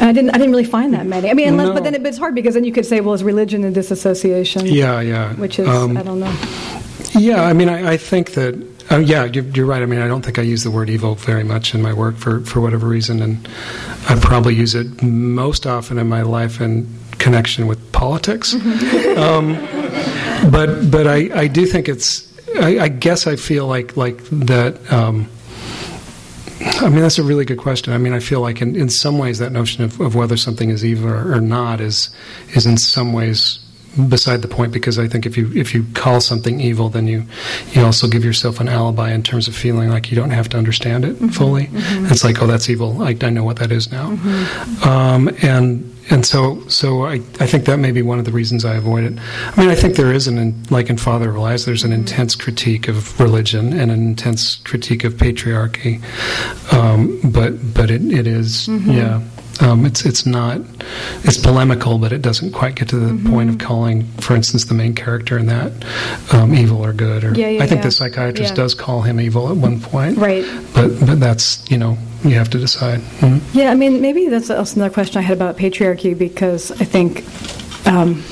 and 0.00 0.08
I 0.08 0.12
didn't 0.12 0.30
I 0.30 0.38
didn't 0.38 0.50
really 0.52 0.64
find 0.64 0.94
that 0.94 1.06
many 1.06 1.30
I 1.30 1.34
mean 1.34 1.48
unless, 1.48 1.68
No. 1.68 1.74
but 1.74 1.84
then 1.84 1.94
it, 1.94 2.04
it's 2.06 2.18
hard 2.18 2.34
because 2.34 2.54
then 2.54 2.64
you 2.64 2.72
could 2.72 2.86
say 2.86 3.00
well 3.00 3.14
is 3.14 3.22
religion 3.22 3.64
and 3.64 3.74
disassociation 3.74 4.66
Yeah, 4.66 5.00
yeah. 5.00 5.34
which 5.34 5.58
is 5.58 5.68
Um, 5.68 5.96
I 5.96 6.02
don't 6.02 6.20
know 6.20 6.34
Yeah, 7.14 7.42
I 7.42 7.52
mean, 7.52 7.68
I, 7.68 7.92
I 7.92 7.96
think 7.96 8.32
that, 8.32 8.54
uh, 8.90 8.96
yeah, 8.98 9.24
you're, 9.24 9.44
you're 9.44 9.66
right. 9.66 9.82
I 9.82 9.86
mean, 9.86 10.00
I 10.00 10.08
don't 10.08 10.22
think 10.22 10.38
I 10.38 10.42
use 10.42 10.64
the 10.64 10.70
word 10.70 10.88
evil 10.88 11.14
very 11.14 11.44
much 11.44 11.74
in 11.74 11.82
my 11.82 11.92
work 11.92 12.16
for, 12.16 12.40
for 12.40 12.60
whatever 12.60 12.86
reason, 12.88 13.20
and 13.20 13.48
I 14.08 14.18
probably 14.18 14.54
use 14.54 14.74
it 14.74 15.02
most 15.02 15.66
often 15.66 15.98
in 15.98 16.08
my 16.08 16.22
life 16.22 16.60
in 16.60 16.88
connection 17.18 17.66
with 17.66 17.92
politics. 17.92 18.54
um, 19.16 19.54
but 20.50 20.90
but 20.90 21.06
I, 21.06 21.30
I 21.34 21.46
do 21.48 21.66
think 21.66 21.88
it's, 21.88 22.28
I, 22.56 22.78
I 22.80 22.88
guess 22.88 23.26
I 23.26 23.36
feel 23.36 23.66
like, 23.66 23.96
like 23.96 24.18
that. 24.30 24.92
Um, 24.92 25.28
I 26.64 26.88
mean, 26.88 27.00
that's 27.00 27.18
a 27.18 27.22
really 27.22 27.44
good 27.44 27.58
question. 27.58 27.92
I 27.92 27.98
mean, 27.98 28.12
I 28.12 28.20
feel 28.20 28.40
like 28.40 28.62
in, 28.62 28.74
in 28.76 28.88
some 28.88 29.18
ways 29.18 29.38
that 29.38 29.52
notion 29.52 29.84
of, 29.84 30.00
of 30.00 30.14
whether 30.14 30.36
something 30.36 30.70
is 30.70 30.84
evil 30.84 31.10
or, 31.10 31.34
or 31.34 31.40
not 31.40 31.80
is 31.80 32.10
is 32.54 32.66
in 32.66 32.76
some 32.76 33.12
ways 33.12 33.58
beside 34.08 34.42
the 34.42 34.48
point 34.48 34.72
because 34.72 34.98
I 34.98 35.06
think 35.06 35.26
if 35.26 35.36
you 35.36 35.52
if 35.54 35.74
you 35.74 35.84
call 35.94 36.20
something 36.20 36.60
evil, 36.60 36.88
then 36.88 37.06
you 37.06 37.24
you 37.72 37.84
also 37.84 38.08
give 38.08 38.24
yourself 38.24 38.60
an 38.60 38.68
alibi 38.68 39.12
in 39.12 39.22
terms 39.22 39.48
of 39.48 39.54
feeling 39.54 39.90
like 39.90 40.10
you 40.10 40.16
don't 40.16 40.30
have 40.30 40.48
to 40.50 40.58
understand 40.58 41.04
it 41.04 41.16
mm-hmm. 41.16 41.28
fully. 41.28 41.66
Mm-hmm. 41.66 42.06
It's 42.06 42.24
like, 42.24 42.40
oh, 42.42 42.46
that's 42.46 42.68
evil. 42.70 43.02
I, 43.02 43.16
I 43.20 43.30
know 43.30 43.44
what 43.44 43.56
that 43.58 43.72
is 43.72 43.92
now, 43.92 44.10
mm-hmm. 44.10 44.88
um, 44.88 45.28
and 45.42 45.94
and 46.10 46.26
so 46.26 46.66
so 46.68 47.04
I, 47.04 47.14
I 47.40 47.46
think 47.46 47.66
that 47.66 47.78
may 47.78 47.92
be 47.92 48.02
one 48.02 48.18
of 48.18 48.24
the 48.24 48.32
reasons 48.32 48.64
I 48.64 48.74
avoid 48.74 49.04
it. 49.04 49.18
I 49.56 49.60
mean, 49.60 49.70
I 49.70 49.74
think 49.74 49.96
there 49.96 50.12
is 50.12 50.26
an 50.26 50.38
in, 50.38 50.62
like 50.70 50.88
in 50.88 50.96
Father 50.96 51.30
of 51.30 51.36
Lies, 51.36 51.64
there's 51.64 51.84
an 51.84 51.92
intense 51.92 52.34
critique 52.34 52.88
of 52.88 53.18
religion 53.20 53.72
and 53.72 53.90
an 53.90 54.06
intense 54.06 54.56
critique 54.56 55.04
of 55.04 55.14
patriarchy, 55.14 56.02
um, 56.72 57.20
but 57.24 57.74
but 57.74 57.90
it, 57.90 58.02
it 58.12 58.26
is, 58.26 58.68
yeah. 58.68 59.22
Um, 59.60 59.84
it's 59.86 60.04
it's 60.06 60.24
not 60.26 60.60
it's 61.24 61.36
polemical, 61.36 61.98
but 61.98 62.12
it 62.12 62.22
doesn't 62.22 62.52
quite 62.52 62.74
get 62.74 62.88
to 62.88 62.96
the 62.96 63.12
Mm-hmm. 63.12 63.30
point 63.30 63.50
of 63.50 63.58
calling, 63.58 64.04
for 64.18 64.34
instance, 64.34 64.64
the 64.64 64.74
main 64.74 64.94
character 64.94 65.36
in 65.38 65.46
that 65.46 65.72
um, 66.32 66.54
evil 66.54 66.82
or 66.84 66.92
good. 66.92 67.22
Or 67.24 67.34
Yeah, 67.34 67.48
yeah, 67.48 67.62
I 67.62 67.66
think 67.66 67.80
yeah. 67.80 67.84
the 67.86 67.90
psychiatrist 67.90 68.54
does 68.54 68.74
call 68.74 69.02
him 69.02 69.20
evil 69.20 69.50
at 69.50 69.56
one 69.56 69.80
point, 69.80 70.16
right 70.16 70.44
But 70.74 70.98
but 71.00 71.20
that's 71.20 71.70
you 71.70 71.76
know 71.78 71.98
you 72.24 72.34
have 72.36 72.48
to 72.50 72.58
decide. 72.58 73.00
Mhm. 73.20 73.40
Yeah, 73.52 73.70
I 73.70 73.74
mean, 73.74 74.00
maybe 74.00 74.28
that's 74.28 74.48
also 74.50 74.76
another 74.76 74.94
question 74.94 75.18
I 75.18 75.22
had 75.22 75.36
about 75.36 75.56
patriarchy 75.58 76.16
because 76.16 76.70
I 76.80 76.84
think 76.84 77.24
um, 77.86 78.22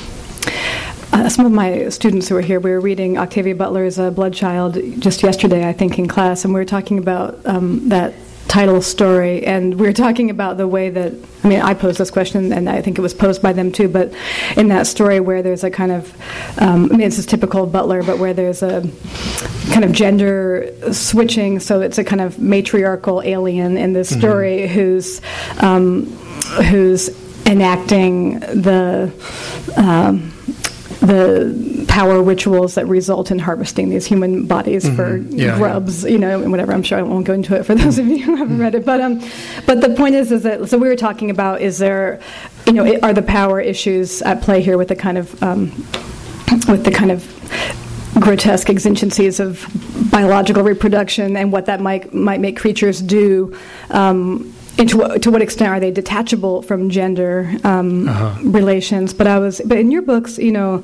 uh, 1.13 1.29
some 1.29 1.45
of 1.45 1.53
my 1.53 1.89
students 1.91 2.29
who 2.29 2.37
were 2.37 2.41
here, 2.41 2.61
we 2.61 2.71
were 2.71 2.81
reading 2.81 3.19
Octavia 3.19 3.55
Butler's 3.55 3.99
uh, 3.99 4.11
Blood 4.11 4.33
Child 4.33 4.79
just 5.01 5.23
yesterday, 5.23 5.69
I 5.69 5.73
think, 5.73 5.99
in 5.99 6.07
class, 6.09 6.45
and 6.45 6.55
we 6.55 6.61
were 6.61 6.65
talking 6.65 6.99
about 6.99 7.39
um, 7.45 7.89
that 7.89 8.15
title 8.49 8.83
story, 8.83 9.47
and 9.47 9.79
we 9.79 9.87
are 9.87 9.93
talking 9.93 10.29
about 10.29 10.57
the 10.57 10.67
way 10.67 10.91
that, 10.91 11.13
I 11.45 11.49
mean, 11.49 11.61
I 11.61 11.75
posed 11.75 11.99
this 11.99 12.11
question, 12.11 12.53
and 12.53 12.69
I 12.69 12.83
think 12.83 12.99
it 12.99 13.03
was 13.03 13.15
posed 13.15 13.43
by 13.43 13.53
them 13.53 13.71
too, 13.71 13.89
but 13.89 14.13
in 14.57 14.69
that 14.69 14.87
story 14.87 15.21
where 15.21 15.43
there's 15.43 15.63
a 15.63 15.71
kind 15.71 15.93
of, 15.93 16.13
um, 16.61 16.87
I 16.87 16.97
mean, 16.97 17.01
it's 17.03 17.17
this 17.17 17.27
is 17.27 17.27
typical 17.27 17.67
Butler, 17.67 18.03
but 18.03 18.19
where 18.19 18.35
there's 18.35 18.63
a 18.63 18.83
kind 19.73 19.85
of 19.85 19.93
gender 19.93 20.75
switching, 20.93 21.61
so 21.61 21.81
it's 21.81 21.99
a 21.99 22.05
kind 22.05 22.21
of 22.21 22.39
matriarchal 22.39 23.23
alien 23.23 23.77
in 23.77 23.93
this 23.93 24.09
story 24.09 24.67
who's 24.67 25.21
um, 25.59 26.07
who's 26.71 27.09
enacting 27.47 28.41
the 28.41 29.13
um, 29.77 30.33
the 31.01 31.85
power 31.89 32.23
rituals 32.23 32.75
that 32.75 32.87
result 32.87 33.31
in 33.31 33.39
harvesting 33.39 33.89
these 33.89 34.07
human 34.07 34.47
bodies 34.47 34.89
for 34.89 35.11
Mm-hmm. 35.11 35.39
Yeah, 35.39 35.57
grubs, 35.57 36.05
you 36.05 36.19
know, 36.19 36.41
and 36.43 36.51
whatever. 36.51 36.73
I'm 36.73 36.83
sure 36.83 36.99
I 36.99 37.03
won't 37.03 37.27
go 37.27 37.33
into 37.33 37.57
it 37.57 37.65
for 37.65 37.75
those 37.75 37.99
of 37.99 38.07
you 38.07 38.19
who 38.23 38.37
haven't 38.37 38.59
read 38.59 38.75
it, 38.75 38.85
but 38.85 39.01
um, 39.01 39.21
but 39.67 39.81
the 39.81 39.91
point 39.91 40.15
is, 40.15 40.31
is 40.31 40.43
that 40.43 40.69
so 40.69 40.79
we 40.79 40.89
were 40.89 40.97
talking 40.97 41.31
about 41.31 41.61
is 41.61 41.79
there, 41.79 42.21
you 42.67 42.73
know, 42.73 42.99
are 43.03 43.13
the 43.13 43.23
power 43.23 43.61
issues 43.61 44.23
at 44.23 44.43
play 44.43 44.61
here 44.61 44.79
with 44.79 44.89
the 44.89 44.97
kind 44.97 45.19
of 45.19 45.43
um, 45.43 45.71
with 46.69 46.85
the 46.85 46.91
kind 46.91 47.11
of 47.11 47.27
grotesque 48.21 48.69
exigencies 48.69 49.41
of 49.41 49.67
biological 50.11 50.63
reproduction 50.63 51.37
and 51.37 51.53
what 51.53 51.67
that 51.67 51.81
might 51.81 52.13
might 52.13 52.41
make 52.41 52.57
creatures 52.57 53.01
do. 53.01 53.57
Um, 53.91 54.55
and 54.81 54.89
to, 54.89 54.97
what- 54.97 55.23
to 55.23 55.31
what 55.31 55.43
extent 55.43 55.71
are 55.71 55.79
they 55.79 55.91
detachable 55.93 56.63
from 56.63 56.89
gender 56.91 57.53
um, 57.65 58.09
relations? 58.51 59.13
But 59.15 59.27
I 59.27 59.39
was, 59.39 59.61
but 59.65 59.77
in 59.79 59.91
your 59.91 60.03
books, 60.03 60.39
you 60.39 60.51
know, 60.53 60.83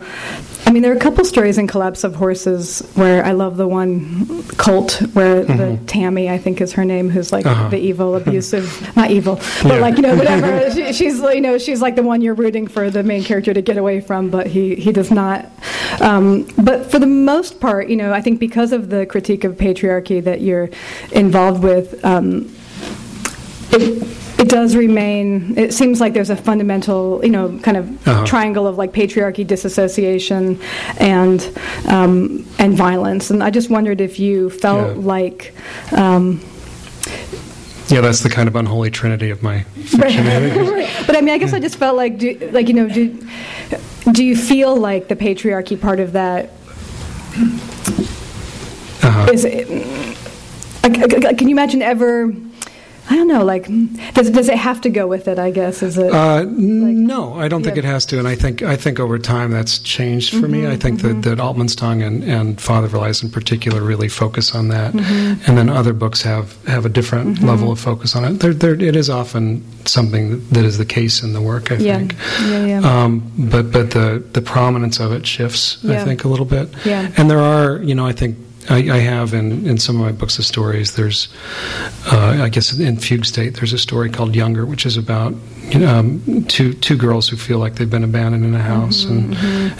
I 0.66 0.72
mean, 0.72 0.82
there 0.82 0.92
are 0.92 0.96
a 0.96 1.00
couple 1.00 1.24
stories 1.24 1.58
in 1.58 1.66
Collapse 1.66 2.04
of 2.04 2.14
Horses 2.14 2.80
where 2.94 3.24
I 3.24 3.32
love 3.32 3.56
the 3.56 3.66
one 3.66 4.42
cult 4.58 5.00
where 5.14 5.44
the 5.44 5.78
Tammy, 5.86 6.28
I 6.28 6.38
think 6.38 6.60
is 6.60 6.72
her 6.74 6.84
name, 6.84 7.08
who's 7.08 7.32
like 7.32 7.46
Uh-huh. 7.46 7.68
the 7.70 7.78
evil, 7.78 8.16
abusive, 8.20 8.66
not 8.96 9.10
evil, 9.10 9.36
but 9.62 9.74
Yeah. 9.74 9.78
like 9.80 9.96
you 9.96 10.02
know, 10.02 10.14
whatever. 10.20 10.70
she, 10.72 10.92
she's 10.92 11.20
you 11.20 11.40
know, 11.40 11.56
she's 11.56 11.80
like 11.80 11.94
the 11.96 12.02
one 12.02 12.20
you're 12.20 12.34
rooting 12.34 12.66
for 12.66 12.90
the 12.90 13.02
main 13.02 13.22
character 13.24 13.54
to 13.54 13.62
get 13.62 13.78
away 13.78 14.00
from, 14.00 14.28
but 14.28 14.46
he 14.48 14.74
he 14.74 14.92
does 14.92 15.10
not. 15.10 15.46
Um, 16.00 16.46
but 16.58 16.90
for 16.90 16.98
the 16.98 17.06
most 17.06 17.60
part, 17.60 17.88
you 17.88 17.96
know, 17.96 18.12
I 18.12 18.20
think 18.20 18.40
because 18.40 18.72
of 18.72 18.90
the 18.90 19.06
critique 19.06 19.44
of 19.44 19.54
patriarchy 19.56 20.22
that 20.22 20.40
you're 20.42 20.68
involved 21.12 21.62
with. 21.62 22.04
Um, 22.04 22.52
it, 23.72 24.06
it 24.40 24.48
does 24.48 24.76
remain. 24.76 25.56
It 25.58 25.72
seems 25.74 26.00
like 26.00 26.12
there's 26.12 26.30
a 26.30 26.36
fundamental, 26.36 27.20
you 27.24 27.30
know, 27.30 27.58
kind 27.62 27.76
of 27.76 28.08
Uh-huh. 28.08 28.24
triangle 28.26 28.66
of 28.66 28.76
like 28.78 28.92
patriarchy, 28.92 29.46
disassociation, 29.46 30.58
and 30.98 31.40
um, 31.88 32.44
and 32.58 32.74
violence. 32.76 33.30
And 33.30 33.42
I 33.42 33.50
just 33.50 33.70
wondered 33.70 34.00
if 34.00 34.18
you 34.18 34.50
felt 34.50 34.96
Yeah. 34.96 35.02
like. 35.02 35.54
Um, 35.92 36.40
Yeah, 37.88 38.00
that's 38.00 38.20
the 38.20 38.28
kind 38.30 38.48
of 38.48 38.56
unholy 38.56 38.90
trinity 38.90 39.30
of 39.30 39.42
my 39.42 39.60
fiction. 39.62 40.26
Right. 40.72 40.90
But 41.06 41.16
I 41.16 41.20
mean, 41.20 41.34
I 41.34 41.38
guess 41.38 41.52
I 41.52 41.60
just 41.60 41.76
felt 41.76 41.96
like, 41.96 42.18
do, 42.18 42.36
like 42.52 42.68
you 42.68 42.74
know, 42.74 42.88
do 42.88 43.16
do 44.12 44.24
you 44.24 44.36
feel 44.36 44.76
like 44.76 45.08
the 45.08 45.16
patriarchy 45.16 45.80
part 45.80 45.98
of 46.00 46.12
that 46.12 46.50
Uh-huh. 49.02 49.30
is? 49.32 49.44
Like, 51.24 51.38
can 51.38 51.48
you 51.48 51.54
imagine 51.54 51.82
ever? 51.82 52.32
I 53.08 53.14
don't 53.14 53.28
know. 53.28 53.44
Like, 53.44 53.66
does 54.14 54.30
does 54.30 54.48
it 54.48 54.58
have 54.58 54.80
to 54.82 54.90
go 54.90 55.06
with 55.06 55.28
it? 55.28 55.38
I 55.38 55.50
guess 55.50 55.82
is 55.82 55.96
it. 55.96 56.12
Uh, 56.12 56.44
no, 56.48 57.34
I 57.34 57.48
don't 57.48 57.62
think 57.62 57.76
yeah. 57.76 57.84
it 57.84 57.86
has 57.86 58.04
to, 58.06 58.18
and 58.18 58.26
I 58.26 58.34
think 58.34 58.62
I 58.62 58.76
think 58.76 58.98
over 58.98 59.18
time 59.18 59.50
that's 59.50 59.78
changed 59.78 60.34
for 60.34 60.48
me. 60.48 60.66
I 60.66 60.76
think 60.76 61.02
that 61.02 61.22
that 61.22 61.38
Altmann's 61.38 61.76
Tongue 61.76 62.02
and 62.02 62.24
and 62.24 62.60
Father 62.60 62.86
of 62.86 62.94
Lies 62.94 63.22
in 63.22 63.30
particular 63.30 63.80
really 63.82 64.08
focus 64.08 64.54
on 64.54 64.68
that, 64.68 64.94
and 64.94 65.56
then 65.58 65.68
other 65.68 65.92
books 65.92 66.22
have 66.22 66.56
have 66.66 66.84
a 66.84 66.88
different 66.88 67.42
level 67.42 67.70
of 67.70 67.78
focus 67.78 68.16
on 68.16 68.24
it. 68.24 68.40
There, 68.40 68.52
there, 68.54 68.74
it 68.74 68.96
is 68.96 69.08
often 69.08 69.62
something 69.86 70.46
that 70.48 70.64
is 70.64 70.78
the 70.78 70.84
case 70.86 71.22
in 71.22 71.32
the 71.32 71.40
work. 71.40 71.70
I 71.70 71.76
Yeah. 71.76 71.98
think. 71.98 72.16
Yeah, 72.42 72.66
yeah. 72.66 73.02
Um, 73.04 73.30
but 73.38 73.70
but 73.70 73.90
the 73.92 74.22
the 74.32 74.42
prominence 74.42 74.98
of 75.00 75.12
it 75.12 75.26
shifts. 75.26 75.78
Yeah. 75.82 76.02
I 76.02 76.04
think 76.04 76.24
a 76.24 76.28
little 76.28 76.46
bit. 76.46 76.68
Yeah. 76.84 77.10
And 77.16 77.30
there 77.30 77.40
are, 77.40 77.78
you 77.82 77.94
know, 77.94 78.06
I 78.06 78.12
think. 78.12 78.36
I, 78.68 78.76
I 78.90 78.98
have 78.98 79.34
in, 79.34 79.66
in 79.66 79.78
some 79.78 79.96
of 79.96 80.02
my 80.02 80.12
books 80.12 80.38
of 80.38 80.44
stories. 80.44 80.94
There's, 80.96 81.28
uh, 82.12 82.38
I 82.42 82.48
guess, 82.48 82.78
in 82.78 82.96
Fugue 82.96 83.24
State, 83.24 83.54
there's 83.54 83.72
a 83.72 83.78
story 83.78 84.10
called 84.10 84.34
Younger, 84.34 84.66
which 84.66 84.86
is 84.86 84.96
about 84.96 85.34
you 85.70 85.80
know, 85.80 85.98
um, 85.98 86.44
two 86.46 86.74
two 86.74 86.96
girls 86.96 87.28
who 87.28 87.36
feel 87.36 87.58
like 87.58 87.74
they've 87.74 87.90
been 87.90 88.04
abandoned 88.04 88.44
in 88.44 88.54
a 88.54 88.62
house, 88.62 89.04
and 89.04 89.34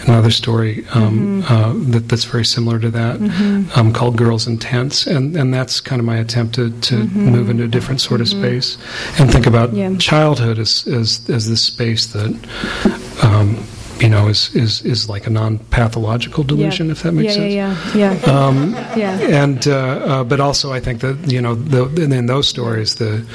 another 0.07 0.31
story 0.31 0.85
um, 0.93 1.43
uh, 1.47 1.71
that, 1.91 2.09
that's 2.09 2.25
very 2.25 2.43
similar 2.43 2.77
to 2.79 2.89
that, 2.91 3.15
um, 3.77 3.93
called 3.93 4.17
Girls 4.17 4.47
in 4.47 4.57
Tents, 4.57 5.07
and 5.07 5.35
and 5.37 5.53
that's 5.53 5.79
kind 5.79 5.99
of 6.01 6.05
my 6.05 6.17
attempt 6.17 6.55
to, 6.55 6.77
to 6.81 7.05
move 7.07 7.49
into 7.49 7.63
a 7.63 7.67
different 7.69 8.01
sort 8.01 8.19
of 8.19 8.27
space 8.27 8.77
and 9.17 9.31
think 9.31 9.47
about 9.47 9.73
Yeah. 9.73 9.95
childhood 9.97 10.59
as 10.59 10.85
as 10.87 11.21
as 11.29 11.47
this 11.49 11.65
space 11.65 12.07
that. 12.07 12.35
You 13.99 14.09
know, 14.09 14.27
is, 14.27 14.53
is, 14.55 14.81
is 14.81 15.09
like 15.09 15.25
a 15.25 15.29
non-pathological 15.29 16.43
delusion, 16.43 16.87
yeah. 16.87 16.91
if 16.91 17.03
that 17.03 17.13
makes 17.13 17.35
yeah, 17.35 17.73
sense. 17.73 17.95
Yeah, 17.95 18.13
yeah, 18.13 18.19
yeah. 18.25 18.47
Um, 18.47 18.73
yeah. 18.95 19.43
and 19.43 19.67
uh, 19.67 19.75
uh, 19.75 20.23
but 20.23 20.39
also 20.39 20.71
I 20.71 20.79
think 20.79 21.01
that 21.01 21.31
you 21.31 21.41
know 21.41 21.55
the, 21.55 21.85
and 22.03 22.13
in 22.13 22.25
those 22.27 22.47
stories 22.47 22.95
the 22.95 23.25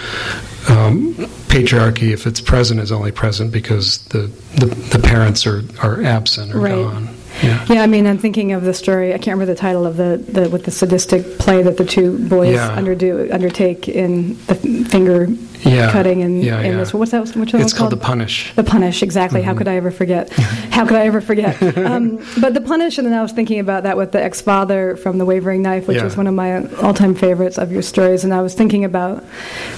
um, 0.68 1.14
patriarchy, 1.48 2.12
if 2.12 2.26
it's 2.26 2.40
present, 2.40 2.80
is 2.80 2.92
only 2.92 3.12
present 3.12 3.52
because 3.52 3.98
the 4.06 4.30
the, 4.56 4.66
the 4.66 5.00
parents 5.02 5.46
are, 5.46 5.62
are 5.82 6.02
absent 6.02 6.54
or 6.54 6.60
Right. 6.60 6.74
gone. 6.74 7.08
Yeah. 7.42 7.64
Yeah, 7.68 7.82
I 7.82 7.86
mean, 7.86 8.06
I'm 8.06 8.18
thinking 8.18 8.52
of 8.52 8.62
the 8.62 8.74
story. 8.74 9.08
I 9.14 9.18
can't 9.18 9.34
remember 9.38 9.46
the 9.46 9.58
title 9.58 9.86
of 9.86 9.96
the, 9.96 10.22
the 10.28 10.48
with 10.50 10.64
the 10.64 10.70
sadistic 10.70 11.38
play 11.38 11.62
that 11.62 11.76
the 11.76 11.84
two 11.84 12.18
boys 12.28 12.54
Yeah. 12.54 12.76
underdo 12.76 13.32
undertake 13.32 13.88
in 13.88 14.36
the 14.46 14.54
finger 14.54 15.28
Yeah. 15.62 15.90
cutting 15.92 16.22
and, 16.22 16.42
Yeah, 16.44 16.58
and 16.58 16.66
yeah. 16.74 16.78
this. 16.78 16.92
What's 16.92 17.12
that? 17.12 17.22
Which 17.22 17.34
one 17.36 17.46
It's 17.62 17.72
was 17.72 17.74
called 17.74 17.92
the 17.92 17.96
punish. 17.96 18.52
The 18.54 18.64
punish, 18.64 19.02
exactly. 19.02 19.42
How 19.42 19.54
could 19.54 19.68
I 19.68 19.76
ever 19.76 19.90
forget? 19.90 20.30
How 20.70 20.84
could 20.86 20.96
I 20.96 21.06
ever 21.06 21.20
forget? 21.20 21.60
um, 21.78 22.18
but 22.40 22.54
the 22.54 22.60
punish, 22.60 22.98
and 22.98 23.06
then 23.06 23.14
I 23.14 23.22
was 23.22 23.32
thinking 23.32 23.60
about 23.60 23.82
that 23.84 23.96
with 23.96 24.12
the 24.12 24.22
ex-father 24.22 24.96
from 24.96 25.18
The 25.18 25.24
Wavering 25.24 25.62
Knife, 25.62 25.86
which 25.88 26.02
is 26.02 26.16
one 26.16 26.26
of 26.26 26.34
my 26.34 26.66
all-time 26.76 27.14
favorites 27.14 27.58
of 27.58 27.72
your 27.72 27.82
stories. 27.82 28.24
And 28.24 28.34
I 28.34 28.40
was 28.42 28.54
thinking 28.54 28.84
about 28.84 29.24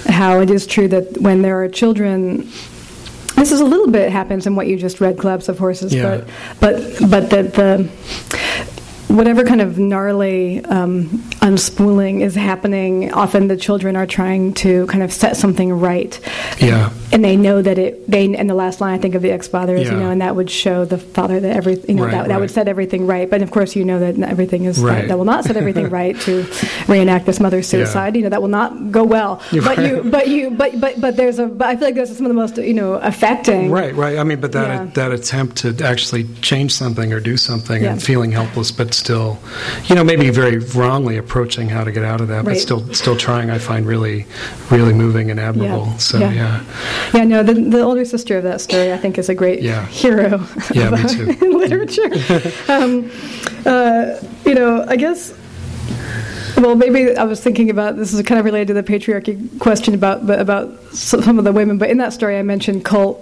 how 0.07 0.39
it 0.39 0.49
is 0.49 0.65
true 0.67 0.87
that 0.89 1.19
when 1.21 1.41
there 1.41 1.61
are 1.63 1.67
children. 1.69 2.47
This 3.35 3.51
is 3.51 3.59
a 3.59 3.65
little 3.65 3.87
bit 3.91 4.11
happens 4.11 4.47
in 4.47 4.55
what 4.55 4.67
you 4.67 4.77
just 4.77 5.01
read, 5.01 5.17
Collapse 5.17 5.49
of 5.49 5.59
Horses, 5.59 5.93
Yeah. 5.93 6.21
but 6.59 6.79
but 6.99 7.09
but 7.09 7.29
that 7.31 7.53
the 7.53 7.89
whatever 9.07 9.43
kind 9.43 9.61
of 9.61 9.77
gnarly 9.77 10.63
um, 10.65 11.05
unspooling 11.41 12.21
is 12.21 12.35
happening, 12.35 13.11
often 13.13 13.47
the 13.47 13.57
children 13.57 13.95
are 13.95 14.05
trying 14.07 14.53
to 14.55 14.85
kind 14.87 15.03
of 15.03 15.13
set 15.13 15.37
something 15.37 15.71
right. 15.73 16.19
Yeah. 16.59 16.91
And 17.11 17.23
they 17.23 17.35
know 17.37 17.61
that 17.61 17.77
it. 17.77 18.09
They 18.09 18.33
and 18.35 18.49
the 18.49 18.55
last 18.55 18.81
line 18.81 18.93
I 18.93 18.97
think 18.97 19.15
of 19.15 19.21
the 19.21 19.31
ex-father 19.31 19.75
is, 19.75 19.89
you 19.89 19.95
know, 19.95 20.09
and 20.09 20.21
that 20.21 20.35
would 20.35 20.49
show 20.49 20.85
the 20.85 20.97
father 20.97 21.39
that 21.39 21.55
every, 21.55 21.75
you 21.87 21.93
know, 21.95 22.03
Right, 22.05 22.11
that, 22.11 22.27
that 22.29 22.39
would 22.39 22.51
set 22.51 22.67
everything 22.67 23.07
right. 23.07 23.29
But 23.29 23.41
of 23.41 23.51
course, 23.51 23.75
you 23.75 23.85
know 23.85 23.99
that 23.99 24.19
everything 24.27 24.65
is 24.65 24.79
Right. 24.79 25.07
that 25.07 25.17
will 25.17 25.25
not 25.25 25.43
set 25.45 25.55
everything 25.57 25.89
right 26.01 26.19
to 26.21 26.45
reenact 26.87 27.25
this 27.25 27.39
mother's 27.39 27.71
Yeah. 27.71 27.79
suicide. 27.85 28.15
You 28.15 28.23
know, 28.23 28.29
that 28.29 28.41
will 28.41 28.49
not 28.49 28.91
go 28.91 29.03
well. 29.03 29.41
But 29.51 29.77
right. 29.77 29.79
you, 29.79 30.03
but 30.03 30.27
you, 30.27 30.49
but 30.51 30.79
but 30.79 30.99
but 30.99 31.15
there's 31.15 31.39
a. 31.39 31.45
But 31.47 31.67
I 31.67 31.75
feel 31.75 31.87
like 31.87 31.95
there's 31.95 32.15
some 32.15 32.25
of 32.25 32.29
the 32.29 32.35
most 32.35 32.57
you 32.57 32.73
know 32.73 32.93
affecting. 32.95 33.71
Right, 33.71 33.95
right. 33.95 34.17
I 34.17 34.23
mean, 34.23 34.39
but 34.41 34.51
that 34.53 34.67
Yeah. 34.67 34.85
that 34.95 35.11
attempt 35.11 35.57
to 35.57 35.75
actually 35.85 36.25
change 36.41 36.73
something 36.73 37.13
or 37.13 37.19
do 37.19 37.37
something 37.37 37.83
Yeah. 37.83 37.91
and 37.93 38.03
feeling 38.03 38.31
helpless, 38.31 38.71
but 38.71 38.94
still, 38.95 39.37
you 39.85 39.95
know, 39.95 40.03
maybe 40.03 40.29
very 40.29 40.57
wrongly 40.57 41.17
approaching 41.17 41.69
how 41.69 41.83
to 41.83 41.91
get 41.91 42.03
out 42.03 42.21
of 42.21 42.27
that, 42.29 42.45
but 42.45 42.57
still 42.57 42.91
still 42.93 43.15
trying. 43.17 43.49
I 43.49 43.57
find 43.59 43.85
really, 43.85 44.25
really 44.71 44.93
moving 44.93 45.29
and 45.31 45.39
admirable. 45.39 45.85
Yeah. 45.87 45.97
So 45.97 46.17
Yeah. 46.19 46.31
yeah. 46.33 46.63
Yeah, 47.13 47.23
no, 47.25 47.43
the, 47.43 47.53
the 47.53 47.81
older 47.81 48.05
sister 48.05 48.37
of 48.37 48.43
that 48.43 48.61
story, 48.61 48.91
I 48.93 48.97
think, 48.97 49.17
is 49.17 49.29
a 49.29 49.35
great 49.35 49.61
Yeah. 49.61 49.85
hero 49.87 50.45
Yeah, 50.73 50.89
me 50.91 51.03
too. 51.09 51.29
in 51.45 51.51
literature. 51.57 52.11
um, 52.71 53.11
uh, 53.65 54.19
you 54.45 54.55
know, 54.55 54.85
I 54.87 54.95
guess. 54.95 55.33
Well, 56.57 56.75
maybe 56.75 57.15
I 57.17 57.25
was 57.25 57.41
thinking 57.41 57.69
about 57.69 57.97
this 57.97 58.13
is 58.13 58.21
kind 58.23 58.39
of 58.39 58.45
related 58.45 58.67
to 58.69 58.73
the 58.75 58.83
patriarchy 58.83 59.59
question 59.59 59.93
about 59.93 60.29
about 60.29 60.79
some 60.93 61.37
of 61.37 61.43
the 61.43 61.51
women. 61.51 61.77
But 61.77 61.89
in 61.89 61.97
that 61.97 62.13
story, 62.13 62.37
I 62.37 62.43
mentioned 62.43 62.85
cult 62.85 63.19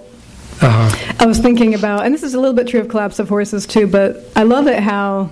Uh-huh. 0.64 1.14
I 1.20 1.26
was 1.26 1.38
thinking 1.38 1.74
about, 1.74 2.06
and 2.06 2.14
this 2.14 2.22
is 2.22 2.32
a 2.32 2.40
little 2.40 2.54
bit 2.54 2.68
true 2.68 2.80
of 2.80 2.88
Collapse 2.88 3.18
of 3.18 3.28
Horses 3.28 3.66
too, 3.66 3.86
but 3.86 4.24
I 4.34 4.44
love 4.44 4.66
it 4.66 4.82
how, 4.82 5.30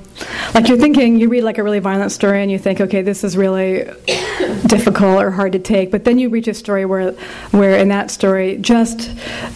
like, 0.54 0.68
you're 0.68 0.76
thinking, 0.76 1.18
you 1.18 1.30
read 1.30 1.42
like 1.42 1.56
a 1.56 1.62
really 1.62 1.78
violent 1.78 2.12
story 2.12 2.42
and 2.42 2.50
you 2.50 2.58
think, 2.58 2.80
okay, 2.82 3.00
this 3.00 3.24
is 3.24 3.36
really 3.36 3.84
difficult 4.66 5.22
or 5.22 5.30
hard 5.30 5.52
to 5.52 5.58
take, 5.58 5.90
but 5.90 6.04
then 6.04 6.18
you 6.18 6.28
reach 6.28 6.48
a 6.48 6.54
story 6.54 6.84
where, 6.84 7.12
where 7.50 7.78
in 7.78 7.88
that 7.88 8.10
story, 8.10 8.58
just, 8.58 9.10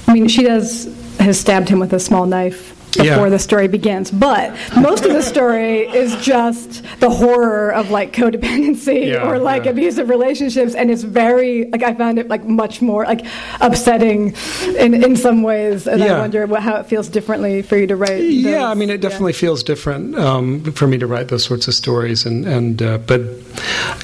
I 0.09 0.15
mean, 0.15 0.29
she 0.29 0.45
does, 0.45 0.85
has 1.19 1.39
stabbed 1.39 1.69
him 1.69 1.79
with 1.79 1.93
a 1.93 2.01
small 2.01 2.25
knife 2.27 2.76
before 2.97 3.27
Yeah. 3.27 3.29
the 3.29 3.39
story 3.39 3.69
begins, 3.69 4.11
but 4.11 4.53
most 4.77 5.05
of 5.05 5.13
the 5.13 5.23
story 5.23 5.81
is 5.89 6.15
just 6.17 6.83
the 7.01 7.11
horror 7.11 7.71
of 7.73 7.91
like 7.91 8.13
codependency 8.13 9.07
Yeah, 9.13 9.29
or 9.29 9.39
like 9.39 9.65
yeah. 9.65 9.71
abusive 9.73 10.09
relationships, 10.09 10.75
and 10.75 10.91
it's 10.91 11.03
very, 11.03 11.67
like, 11.71 11.83
I 11.83 11.95
found 11.95 12.19
it 12.19 12.29
like 12.29 12.45
much 12.45 12.81
more 12.83 13.05
like 13.05 13.25
upsetting 13.61 14.35
in, 14.79 14.95
in 14.95 15.17
some 15.17 15.43
ways, 15.43 15.87
and 15.87 16.03
I 16.03 16.19
wonder 16.19 16.47
what, 16.47 16.63
how 16.63 16.77
it 16.77 16.87
feels 16.87 17.09
differently 17.09 17.63
for 17.63 17.77
you 17.77 17.87
to 17.89 17.97
write. 17.97 18.23
Yeah. 18.25 18.69
I 18.69 18.75
mean, 18.75 18.91
it 18.91 19.01
definitely 19.01 19.33
feels 19.33 19.63
different 19.63 20.15
um, 20.17 20.65
for 20.73 20.87
me 20.87 20.99
to 20.99 21.07
write 21.07 21.29
those 21.29 21.45
sorts 21.45 21.69
of 21.69 21.75
stories, 21.75 22.27
and 22.27 22.47
and 22.47 22.83
uh, 22.83 22.99
but 22.99 23.21